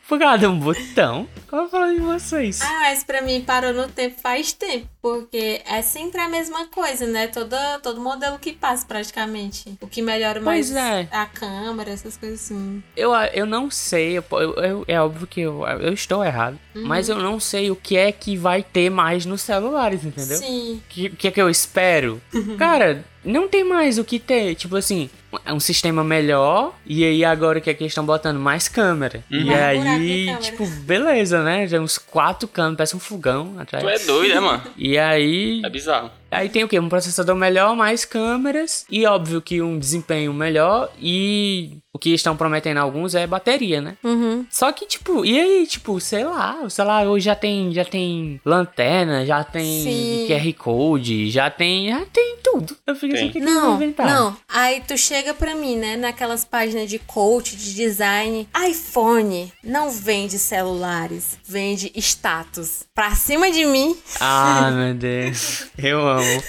Por 0.07 0.19
causa 0.19 0.37
de 0.39 0.47
um 0.47 0.59
botão. 0.59 1.27
Como 1.49 1.63
eu 1.63 1.69
falei 1.69 1.95
de 1.95 2.01
vocês. 2.01 2.61
Ah, 2.61 2.79
mas 2.81 3.03
pra 3.03 3.21
mim 3.21 3.41
parou 3.41 3.73
no 3.73 3.87
tempo 3.87 4.19
faz 4.21 4.51
tempo, 4.53 4.87
porque 5.01 5.61
é 5.65 5.81
sempre 5.81 6.19
a 6.21 6.27
mesma 6.29 6.67
coisa, 6.67 7.07
né? 7.07 7.27
Todo, 7.27 7.55
todo 7.81 7.99
modelo 8.01 8.37
que 8.37 8.51
passa 8.51 8.85
praticamente. 8.85 9.75
O 9.81 9.87
que 9.87 10.01
melhora 10.01 10.39
mais 10.41 10.75
é. 10.75 11.07
a 11.11 11.25
câmera, 11.25 11.91
essas 11.91 12.17
coisas 12.17 12.39
assim. 12.41 12.83
Eu, 12.95 13.13
eu 13.33 13.45
não 13.45 13.71
sei, 13.71 14.17
eu, 14.17 14.23
eu- 14.31 14.85
é 14.87 14.99
óbvio 15.01 15.25
que 15.27 15.41
eu, 15.41 15.65
eu 15.65 15.93
estou 15.93 16.23
errado, 16.23 16.59
Uhum. 16.75 16.85
mas 16.85 17.07
eu 17.09 17.15
não 17.17 17.39
sei 17.39 17.71
o 17.71 17.75
que 17.75 17.95
é 17.97 18.11
que 18.11 18.35
vai 18.37 18.61
ter 18.61 18.89
mais 18.91 19.25
nos 19.25 19.41
celulares, 19.41 20.03
entendeu? 20.03 20.37
Sim. 20.37 20.81
O 20.85 20.89
que, 20.89 21.09
que 21.09 21.27
é 21.29 21.31
que 21.31 21.41
eu 21.41 21.49
espero? 21.49 22.21
Cara, 22.59 23.03
não 23.25 23.47
tem 23.47 23.63
mais 23.63 23.97
o 23.97 24.03
que 24.03 24.19
ter. 24.19 24.55
Tipo 24.55 24.75
assim, 24.75 25.09
é 25.45 25.51
um 25.51 25.59
sistema 25.59 26.03
melhor. 26.03 26.73
E 26.85 27.03
aí 27.03 27.25
agora 27.25 27.59
o 27.59 27.61
que 27.61 27.69
é 27.69 27.73
que 27.73 27.83
eles 27.83 27.91
estão 27.91 28.05
botando? 28.05 28.39
Mais 28.39 28.67
câmera. 28.67 29.23
E 29.29 29.43
Mais 29.43 29.77
buraco 29.79 29.81
de 29.83 29.87
aí, 29.87 30.25
câmera. 30.25 30.41
tipo, 30.41 30.67
beleza, 30.81 31.43
né? 31.43 31.67
Já 31.67 31.79
uns 31.79 31.97
quatro 31.97 32.47
câmeras, 32.47 32.77
parece 32.77 32.95
um 32.95 32.99
fogão 32.99 33.55
atrás. 33.57 33.83
Tu 33.83 33.89
é 33.89 33.99
doido, 33.99 34.33
né, 34.35 34.39
mano? 34.39 34.63
E 34.77 34.97
aí. 34.97 35.61
É 35.65 35.69
bizarro. 35.69 36.11
Aí 36.31 36.49
tem 36.49 36.63
o 36.63 36.67
quê? 36.67 36.79
Um 36.79 36.89
processador 36.89 37.35
melhor, 37.35 37.75
mais 37.75 38.05
câmeras. 38.05 38.85
E 38.89 39.05
óbvio 39.05 39.41
que 39.41 39.61
um 39.61 39.79
desempenho 39.79 40.33
melhor. 40.33 40.91
E 40.99 41.77
o 41.95 41.97
que 41.97 42.13
estão 42.13 42.35
prometendo 42.35 42.77
alguns 42.77 43.15
é 43.15 43.25
bateria, 43.25 43.79
né? 43.79 43.95
Uhum. 44.03 44.45
Só 44.49 44.69
que, 44.73 44.85
tipo, 44.85 45.23
e 45.25 45.39
aí, 45.39 45.65
tipo, 45.65 45.97
sei 46.01 46.25
lá, 46.25 46.59
o 46.61 46.69
celular 46.69 47.07
hoje 47.07 47.23
já 47.23 47.35
tem, 47.35 47.71
já 47.71 47.85
tem 47.85 48.41
lanterna, 48.43 49.25
já 49.25 49.45
tem 49.45 49.63
Sim. 49.83 50.25
QR 50.27 50.53
Code, 50.57 51.31
já 51.31 51.49
tem, 51.49 51.87
já 51.89 52.05
tem 52.11 52.35
tudo. 52.43 52.75
Eu 52.85 52.95
fico 52.95 53.15
assim, 53.15 53.29
o 53.29 53.31
que, 53.31 53.39
que 53.39 53.45
Não, 53.45 53.75
inventar? 53.75 54.05
não. 54.07 54.35
Aí 54.49 54.81
tu 54.85 54.97
chega 54.97 55.33
pra 55.33 55.55
mim, 55.55 55.77
né, 55.77 55.95
naquelas 55.95 56.43
páginas 56.43 56.89
de 56.89 56.99
coach, 56.99 57.55
de 57.55 57.73
design. 57.73 58.45
iPhone 58.69 59.53
não 59.63 59.89
vende 59.89 60.37
celulares, 60.37 61.39
vende 61.47 61.93
status. 61.95 62.83
Pra 62.93 63.15
cima 63.15 63.49
de 63.49 63.63
mim, 63.63 63.95
Ah, 64.19 64.69
meu 64.75 64.93
Deus. 64.93 65.67
Eu 65.77 66.05
amo. 66.05 66.43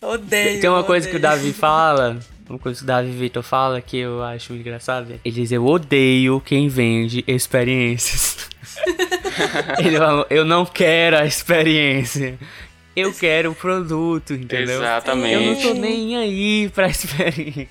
odeio. 0.00 0.60
Tem 0.60 0.70
uma 0.70 0.84
coisa 0.84 1.08
que 1.08 1.14
o 1.14 1.18
odeio. 1.18 1.32
Davi 1.34 1.52
fala, 1.52 2.18
uma 2.52 2.58
coisa 2.58 2.78
que 2.78 2.84
o 2.84 2.86
Davi 2.86 3.10
Vitor 3.10 3.42
fala 3.42 3.80
que 3.80 3.96
eu 3.96 4.22
acho 4.22 4.52
engraçado. 4.52 5.18
Ele 5.24 5.34
diz, 5.34 5.50
eu 5.50 5.64
odeio 5.66 6.40
quem 6.40 6.68
vende 6.68 7.24
experiências. 7.26 8.48
Ele 9.78 9.96
fala, 9.96 10.26
eu 10.28 10.44
não 10.44 10.64
quero 10.66 11.16
a 11.16 11.24
experiência. 11.24 12.38
Eu 12.94 13.12
quero 13.14 13.52
o 13.52 13.54
produto, 13.54 14.34
entendeu? 14.34 14.78
Exatamente. 14.80 15.32
Eu 15.34 15.40
não 15.40 15.74
tô 15.74 15.80
nem 15.80 16.16
aí 16.16 16.68
pra 16.74 16.88
experiência. 16.88 17.68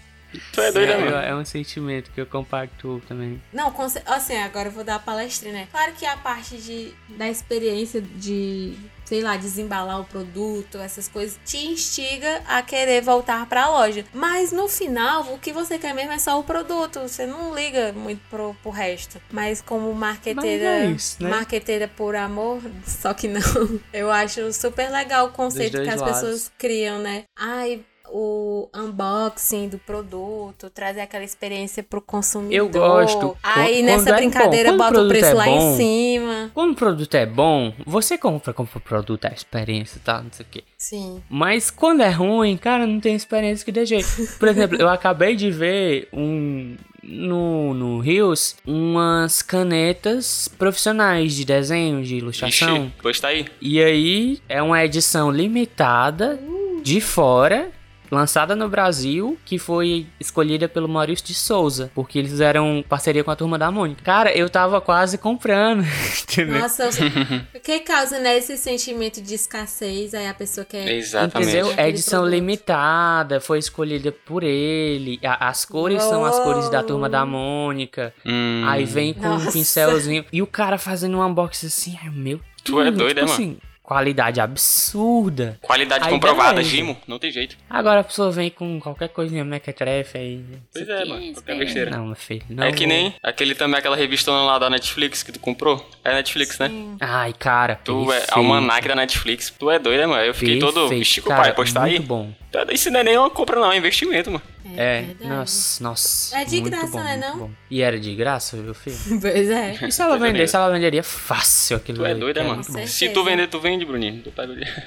Tu 0.53 0.61
é 0.61 0.71
doido, 0.71 0.87
né, 0.87 0.93
É, 0.93 0.97
mano? 0.97 1.17
é 1.17 1.35
um 1.35 1.45
sentimento 1.45 2.09
que 2.11 2.21
eu 2.21 2.25
compactuo 2.25 3.01
também. 3.07 3.39
Não, 3.53 3.73
assim, 4.07 4.37
agora 4.37 4.69
eu 4.69 4.71
vou 4.71 4.83
dar 4.83 4.95
a 4.95 4.99
palestrinha, 4.99 5.53
né? 5.53 5.67
Claro 5.69 5.91
que 5.93 6.05
a 6.05 6.15
parte 6.17 6.57
de, 6.57 6.93
da 7.17 7.29
experiência 7.29 8.01
de, 8.01 8.73
sei 9.11 9.19
lá, 9.21 9.35
desembalar 9.35 9.99
o 9.99 10.05
produto, 10.05 10.77
essas 10.77 11.09
coisas, 11.09 11.37
te 11.43 11.57
instiga 11.57 12.41
a 12.47 12.61
querer 12.61 13.01
voltar 13.01 13.45
pra 13.45 13.69
loja. 13.69 14.05
Mas 14.13 14.53
no 14.53 14.69
final, 14.69 15.33
o 15.33 15.37
que 15.37 15.51
você 15.51 15.77
quer 15.77 15.93
mesmo 15.93 16.13
é 16.13 16.17
só 16.17 16.39
o 16.39 16.45
produto. 16.45 17.01
Você 17.01 17.25
não 17.25 17.53
liga 17.53 17.91
muito 17.91 18.21
pro, 18.29 18.55
pro 18.63 18.71
resto. 18.71 19.21
Mas 19.29 19.61
como 19.61 19.93
marqueteira, 19.93 20.63
Mas 20.63 20.83
é 20.83 20.85
isso, 20.91 21.21
né? 21.21 21.29
marqueteira 21.29 21.89
por 21.89 22.15
amor, 22.15 22.61
só 22.87 23.13
que 23.13 23.27
não. 23.27 23.41
Eu 23.91 24.09
acho 24.09 24.53
super 24.53 24.89
legal 24.89 25.27
o 25.27 25.31
conceito 25.31 25.81
que 25.81 25.89
as 25.89 25.99
lados. 25.99 26.21
pessoas 26.21 26.51
criam, 26.57 26.99
né? 26.99 27.25
Ai, 27.37 27.83
o 28.11 28.69
unboxing 28.75 29.69
do 29.69 29.77
produto, 29.79 30.69
trazer 30.69 31.01
aquela 31.01 31.23
experiência 31.23 31.81
pro 31.81 32.01
consumidor. 32.01 32.53
Eu 32.53 32.69
gosto. 32.69 33.37
Aí 33.41 33.77
Quando 33.77 33.85
nessa 33.85 34.09
é 34.09 34.15
brincadeira 34.15 34.73
bota 34.73 34.89
o 34.89 34.93
produto 34.93 35.09
preço 35.09 35.25
é 35.25 35.33
lá 35.33 35.45
bom, 35.45 35.73
em 35.73 35.77
cima. 35.77 36.51
Quando 36.53 36.71
o 36.71 36.75
produto 36.75 37.15
é 37.15 37.25
bom, 37.25 37.73
você 37.85 38.17
compra, 38.17 38.53
compra 38.53 38.77
o 38.77 38.81
produto, 38.81 39.25
a 39.25 39.29
experiência 39.29 39.97
e 39.97 40.01
tal, 40.01 40.23
não 40.23 40.31
sei 40.31 40.45
o 40.45 40.49
quê. 40.49 40.63
Sim. 40.77 41.21
Mas 41.29 41.71
quando 41.71 42.01
é 42.01 42.09
ruim, 42.09 42.57
cara, 42.57 42.85
não 42.85 42.99
tem 42.99 43.15
experiência 43.15 43.63
que 43.63 43.71
dê 43.71 43.85
jeito. 43.85 44.07
Por 44.37 44.47
exemplo, 44.47 44.77
eu 44.79 44.89
acabei 44.89 45.35
de 45.35 45.49
ver 45.49 46.09
um 46.11 46.75
no, 47.03 47.73
no 47.73 47.99
Rios 47.99 48.55
umas 48.65 49.41
canetas 49.41 50.47
profissionais 50.47 51.33
de 51.33 51.45
desenho, 51.45 52.03
de 52.03 52.17
ilustração. 52.17 52.85
Ixi, 52.85 52.93
pois 53.01 53.19
tá 53.19 53.29
aí. 53.29 53.45
E 53.59 53.81
aí 53.81 54.39
é 54.47 54.61
uma 54.61 54.83
edição 54.83 55.31
limitada 55.31 56.39
de 56.83 56.99
fora. 56.99 57.71
Lançada 58.11 58.55
no 58.55 58.67
Brasil, 58.67 59.37
que 59.45 59.57
foi 59.57 60.05
escolhida 60.19 60.67
pelo 60.67 60.87
Maurício 60.89 61.25
de 61.25 61.33
Souza, 61.33 61.89
porque 61.95 62.19
eles 62.19 62.31
fizeram 62.31 62.83
parceria 62.87 63.23
com 63.23 63.31
a 63.31 63.35
turma 63.35 63.57
da 63.57 63.71
Mônica. 63.71 64.01
Cara, 64.03 64.31
eu 64.35 64.49
tava 64.49 64.81
quase 64.81 65.17
comprando, 65.17 65.83
entendeu? 66.23 66.59
Nossa, 66.59 66.83
eu... 66.85 67.59
que 67.61 67.79
causa, 67.79 68.19
né, 68.19 68.37
esse 68.37 68.57
sentimento 68.57 69.21
de 69.21 69.35
escassez, 69.35 70.13
aí 70.13 70.27
a 70.27 70.33
pessoa 70.33 70.65
quer... 70.65 70.87
Exatamente. 70.89 71.51
Entendeu? 71.51 71.73
É 71.77 71.87
edição 71.89 72.21
produto. 72.21 72.35
limitada, 72.35 73.39
foi 73.39 73.59
escolhida 73.59 74.11
por 74.11 74.43
ele. 74.43 75.19
A- 75.23 75.47
as 75.49 75.63
cores 75.65 76.01
são 76.03 76.25
as 76.25 76.37
cores 76.39 76.69
da 76.69 76.83
turma 76.83 77.07
da 77.09 77.25
Mônica. 77.25 78.13
Hum, 78.25 78.63
Aí 78.67 78.85
vem 78.85 79.13
com 79.13 79.25
um 79.27 79.29
Nossa. 79.35 79.51
pincelzinho. 79.51 80.25
E 80.31 80.41
o 80.41 80.47
cara 80.47 80.77
fazendo 80.77 81.17
um 81.17 81.25
unboxing 81.25 81.67
assim, 81.67 81.97
ai 82.03 82.09
meu 82.09 82.39
Tu 82.63 82.79
é 82.79 82.91
doido, 82.91 83.07
tipo 83.07 83.19
é, 83.19 83.21
mano? 83.23 83.33
assim, 83.33 83.57
qualidade 83.91 84.39
absurda. 84.39 85.59
Qualidade 85.61 86.05
Aí 86.05 86.09
comprovada, 86.09 86.53
beleza. 86.53 86.69
Gimo. 86.69 86.97
Não 87.05 87.19
tem 87.19 87.29
jeito. 87.29 87.57
Agora 87.69 87.99
a 87.99 88.03
pessoa 88.05 88.31
vem 88.31 88.49
com 88.49 88.79
qualquer 88.79 89.09
coisinha 89.09 89.43
mequetrefe 89.43 90.17
aí. 90.17 90.45
Pois 90.71 90.87
é, 90.87 90.99
aqui, 90.99 91.09
mano. 91.09 91.33
Qualquer 91.33 91.51
aí. 91.51 91.59
besteira. 91.59 91.91
Não, 91.91 92.05
meu 92.05 92.15
filho. 92.15 92.41
Não 92.49 92.63
é 92.63 92.71
que 92.71 92.87
nem 92.87 93.13
aquele 93.21 93.53
também, 93.53 93.77
aquela 93.77 93.97
revistona 93.97 94.43
lá 94.43 94.57
da 94.57 94.69
Netflix 94.69 95.23
que 95.23 95.33
tu 95.33 95.41
comprou. 95.41 95.85
É 96.05 96.13
Netflix, 96.13 96.57
né? 96.57 96.71
Ai, 97.01 97.33
cara. 97.37 97.81
Tu 97.83 98.03
é 98.03 98.15
perfeito. 98.15 98.33
almanac 98.37 98.87
da 98.87 98.95
Netflix. 98.95 99.53
Tu 99.59 99.69
é 99.69 99.77
doido, 99.77 99.99
né, 99.99 100.05
mano? 100.05 100.23
Eu 100.23 100.33
fiquei 100.33 100.57
todo. 100.57 100.73
Perfeito, 100.73 100.99
Vixe, 100.99 101.21
cara, 101.21 101.35
compadre, 101.35 101.53
postar 101.53 101.83
aí. 101.83 101.95
Muito 101.95 102.07
bom. 102.07 102.31
Isso 102.71 102.89
não 102.89 102.99
é 103.01 103.03
nem 103.03 103.17
uma 103.17 103.29
compra, 103.29 103.59
não, 103.59 103.73
é 103.73 103.77
investimento, 103.77 104.31
mano. 104.31 104.43
É, 104.77 105.01
verdade. 105.01 105.29
nossa, 105.29 105.83
nossa. 105.83 106.37
É 106.37 106.45
de 106.45 106.61
muito 106.61 106.75
graça, 106.75 106.91
bom, 106.91 107.03
né, 107.03 107.17
não? 107.17 107.37
bom. 107.37 107.51
E 107.69 107.81
era 107.81 107.99
de 107.99 108.15
graça, 108.15 108.55
meu 108.57 108.73
filho? 108.73 108.97
Pois 109.21 109.49
é. 109.49 109.73
E 109.87 109.91
se 109.91 110.01
ela 110.01 110.17
vendesse, 110.17 110.55
ela 110.55 110.69
venderia 110.69 111.03
fácil 111.03 111.77
aquilo 111.77 111.99
Tu 111.99 112.05
é 112.05 112.13
né, 112.13 112.33
cara, 112.33 112.47
mano? 112.47 112.63
Se 112.63 113.09
tu 113.09 113.23
vender, 113.23 113.47
tu 113.47 113.59
vende, 113.59 113.85
Bruninho. 113.85 114.21
Tu 114.23 114.31
pega 114.31 114.51
o 114.51 114.55
dia. 114.55 114.85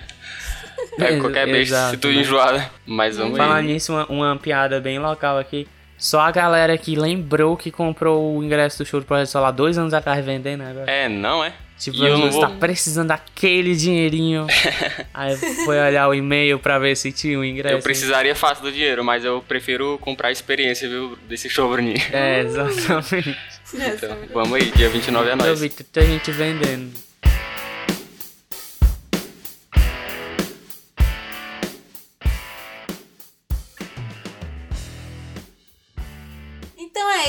Pega 0.96 1.20
qualquer 1.20 1.48
Exato, 1.48 1.90
se 1.92 1.96
tu 1.96 2.08
né? 2.08 2.14
enjoar. 2.14 2.72
Mas 2.86 3.16
vamos 3.16 3.36
Falar 3.36 3.62
nisso, 3.62 3.92
uma, 3.92 4.06
uma 4.06 4.36
piada 4.36 4.80
bem 4.80 4.98
local 4.98 5.38
aqui. 5.38 5.66
Só 5.96 6.20
a 6.20 6.30
galera 6.30 6.76
que 6.76 6.96
lembrou 6.96 7.56
que 7.56 7.70
comprou 7.70 8.36
o 8.36 8.44
ingresso 8.44 8.78
do 8.78 8.86
show 8.86 9.00
do 9.00 9.06
Projeto 9.06 9.28
Solar 9.28 9.52
dois 9.52 9.78
anos 9.78 9.94
atrás 9.94 10.24
vendendo 10.24 10.62
agora. 10.62 10.90
É, 10.90 11.08
não 11.08 11.42
é? 11.44 11.52
Tipo, 11.78 11.96
e 11.98 12.06
eu 12.06 12.16
não 12.16 12.26
você 12.30 12.38
vou. 12.38 12.40
tá 12.42 12.48
precisando 12.50 13.08
daquele 13.08 13.74
dinheirinho. 13.74 14.46
Aí 15.12 15.36
foi 15.36 15.78
olhar 15.80 16.08
o 16.08 16.14
e-mail 16.14 16.58
pra 16.58 16.78
ver 16.78 16.96
se 16.96 17.10
tinha 17.10 17.38
o 17.38 17.44
ingresso. 17.44 17.74
Eu 17.74 17.82
precisaria 17.82 18.34
fácil 18.34 18.64
do 18.64 18.72
dinheiro, 18.72 19.04
mas 19.04 19.24
eu 19.24 19.42
prefiro 19.46 19.98
comprar 20.00 20.28
a 20.28 20.32
experiência, 20.32 20.88
viu? 20.88 21.18
Desse 21.28 21.50
show, 21.50 21.68
Bruninho. 21.68 21.96
É, 22.12 22.40
exatamente. 22.40 23.36
Então, 23.74 24.16
vamos 24.32 24.54
aí, 24.54 24.70
dia 24.70 24.88
29 24.88 25.28
é 25.28 25.32
Eu 25.32 25.36
nóis. 25.36 25.60
vi 25.60 25.68
tanta 25.68 26.02
gente 26.02 26.30
vendendo. 26.30 26.92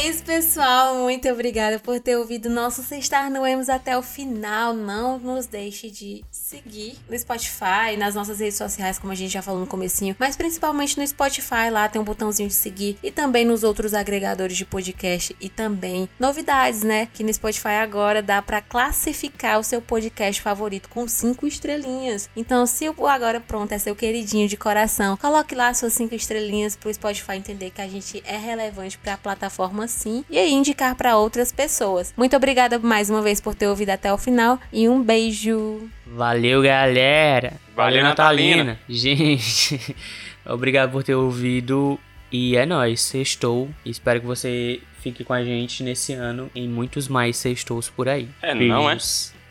É 0.05 0.09
isso, 0.09 0.23
pessoal. 0.23 0.95
Muito 0.99 1.27
obrigada 1.29 1.79
por 1.79 1.99
ter 1.99 2.15
ouvido 2.15 2.47
nosso 2.47 2.83
Sextar 2.83 3.31
no 3.31 3.45
Emos 3.45 3.69
até 3.69 3.97
o 3.97 4.03
final. 4.03 4.71
Não 4.71 5.17
nos 5.17 5.47
deixe 5.47 5.89
de 5.89 6.23
seguir 6.29 6.95
no 7.09 7.17
Spotify, 7.17 7.97
nas 7.97 8.13
nossas 8.13 8.39
redes 8.39 8.55
sociais, 8.55 8.99
como 8.99 9.11
a 9.11 9.15
gente 9.15 9.31
já 9.31 9.41
falou 9.41 9.59
no 9.59 9.65
comecinho, 9.65 10.15
mas 10.19 10.35
principalmente 10.35 10.99
no 10.99 11.07
Spotify, 11.07 11.71
lá 11.71 11.89
tem 11.89 11.99
um 11.99 12.05
botãozinho 12.05 12.49
de 12.49 12.53
seguir 12.53 12.99
e 13.01 13.09
também 13.09 13.45
nos 13.45 13.63
outros 13.63 13.95
agregadores 13.95 14.55
de 14.55 14.63
podcast 14.63 15.35
e 15.41 15.49
também 15.49 16.07
novidades, 16.19 16.83
né? 16.83 17.07
Que 17.11 17.23
no 17.23 17.33
Spotify 17.33 17.79
agora 17.81 18.21
dá 18.21 18.43
para 18.43 18.61
classificar 18.61 19.59
o 19.59 19.63
seu 19.63 19.81
podcast 19.81 20.39
favorito 20.39 20.87
com 20.87 21.07
cinco 21.07 21.47
estrelinhas. 21.47 22.29
Então, 22.35 22.67
se 22.67 22.87
o 22.89 23.07
Agora 23.07 23.39
Pronto 23.39 23.71
é 23.71 23.79
seu 23.79 23.95
queridinho 23.95 24.47
de 24.47 24.57
coração, 24.57 25.17
coloque 25.17 25.55
lá 25.55 25.73
suas 25.73 25.93
cinco 25.93 26.13
estrelinhas 26.13 26.75
pro 26.75 26.93
Spotify 26.93 27.37
entender 27.37 27.71
que 27.71 27.81
a 27.81 27.87
gente 27.87 28.21
é 28.25 28.37
relevante 28.37 28.97
para 28.97 29.13
a 29.13 29.17
plataforma 29.17 29.87
sim 29.95 30.23
e 30.29 30.37
aí 30.37 30.51
indicar 30.51 30.95
para 30.95 31.17
outras 31.17 31.51
pessoas. 31.51 32.13
Muito 32.15 32.35
obrigada 32.35 32.77
mais 32.77 33.09
uma 33.09 33.21
vez 33.21 33.41
por 33.41 33.55
ter 33.55 33.67
ouvido 33.67 33.89
até 33.89 34.13
o 34.13 34.17
final 34.17 34.59
e 34.71 34.87
um 34.87 35.01
beijo. 35.01 35.89
Valeu, 36.05 36.61
galera. 36.61 37.53
Valeu, 37.75 38.03
Natalina. 38.03 38.79
Gente, 38.87 39.95
obrigado 40.45 40.91
por 40.91 41.03
ter 41.03 41.15
ouvido. 41.15 41.99
E 42.31 42.57
é 42.57 42.65
nóis, 42.65 43.01
sextou. 43.01 43.69
Espero 43.85 44.19
que 44.19 44.25
você 44.25 44.81
fique 44.99 45.23
com 45.23 45.33
a 45.33 45.43
gente 45.43 45.83
nesse 45.83 46.13
ano 46.13 46.49
em 46.55 46.67
muitos 46.67 47.07
mais 47.07 47.37
sextous 47.37 47.89
por 47.89 48.09
aí. 48.09 48.27
É, 48.41 48.53
não 48.55 48.89
é? 48.89 48.97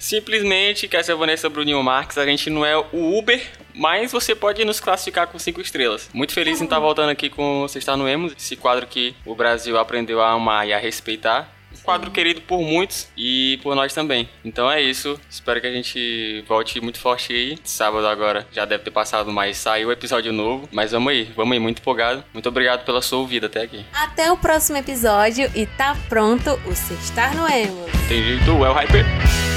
Simplesmente, 0.04 0.86
que 0.86 0.98
essa 0.98 1.16
Vanessa 1.16 1.48
Bruninho 1.48 1.82
Marques, 1.82 2.18
a 2.18 2.26
gente 2.26 2.50
não 2.50 2.62
é 2.62 2.76
o 2.76 3.16
Uber, 3.16 3.42
mas 3.74 4.12
você 4.12 4.34
pode 4.34 4.62
nos 4.62 4.78
classificar 4.78 5.26
com 5.28 5.38
cinco 5.38 5.62
estrelas. 5.62 6.10
Muito 6.12 6.34
feliz 6.34 6.60
em 6.60 6.64
estar 6.64 6.78
voltando 6.78 7.08
aqui 7.08 7.30
com 7.30 7.62
Você 7.62 7.78
Está 7.78 7.96
no 7.96 8.06
Emos, 8.06 8.34
esse 8.36 8.54
quadro 8.54 8.86
que 8.86 9.14
o 9.24 9.34
Brasil 9.34 9.78
aprendeu 9.78 10.20
a 10.20 10.32
amar 10.32 10.68
e 10.68 10.74
a 10.74 10.78
respeitar. 10.78 11.50
Um 11.72 11.82
quadro 11.82 12.10
querido 12.10 12.42
por 12.42 12.60
muitos 12.60 13.08
e 13.16 13.58
por 13.62 13.74
nós 13.74 13.94
também. 13.94 14.28
Então 14.44 14.70
é 14.70 14.82
isso. 14.82 15.18
Espero 15.30 15.58
que 15.58 15.66
a 15.66 15.72
gente 15.72 16.44
volte 16.46 16.82
muito 16.82 17.00
forte 17.00 17.32
aí. 17.32 17.58
Sábado 17.64 18.06
agora 18.06 18.46
já 18.52 18.66
deve 18.66 18.84
ter 18.84 18.90
passado, 18.90 19.32
mas 19.32 19.56
saiu 19.56 19.88
o 19.88 19.92
episódio 19.92 20.34
novo. 20.34 20.68
Mas 20.70 20.92
vamos 20.92 21.12
aí, 21.12 21.24
vamos 21.34 21.52
aí, 21.54 21.58
muito 21.58 21.78
empolgado. 21.78 22.22
Muito 22.30 22.48
obrigado 22.50 22.84
pela 22.84 23.00
sua 23.00 23.20
ouvida 23.20 23.46
até 23.46 23.62
aqui. 23.62 23.82
Até 23.94 24.30
o 24.30 24.36
próximo 24.36 24.76
episódio 24.76 25.50
e 25.54 25.64
tá 25.64 25.96
pronto 26.10 26.50
o 26.66 26.74
Sextar 26.74 27.34
no 27.34 27.48
Emos. 27.48 27.90
Tem 28.06 28.22
jeito, 28.22 28.50
é 28.50 28.70
o 28.70 28.74
Hyper. 28.74 29.53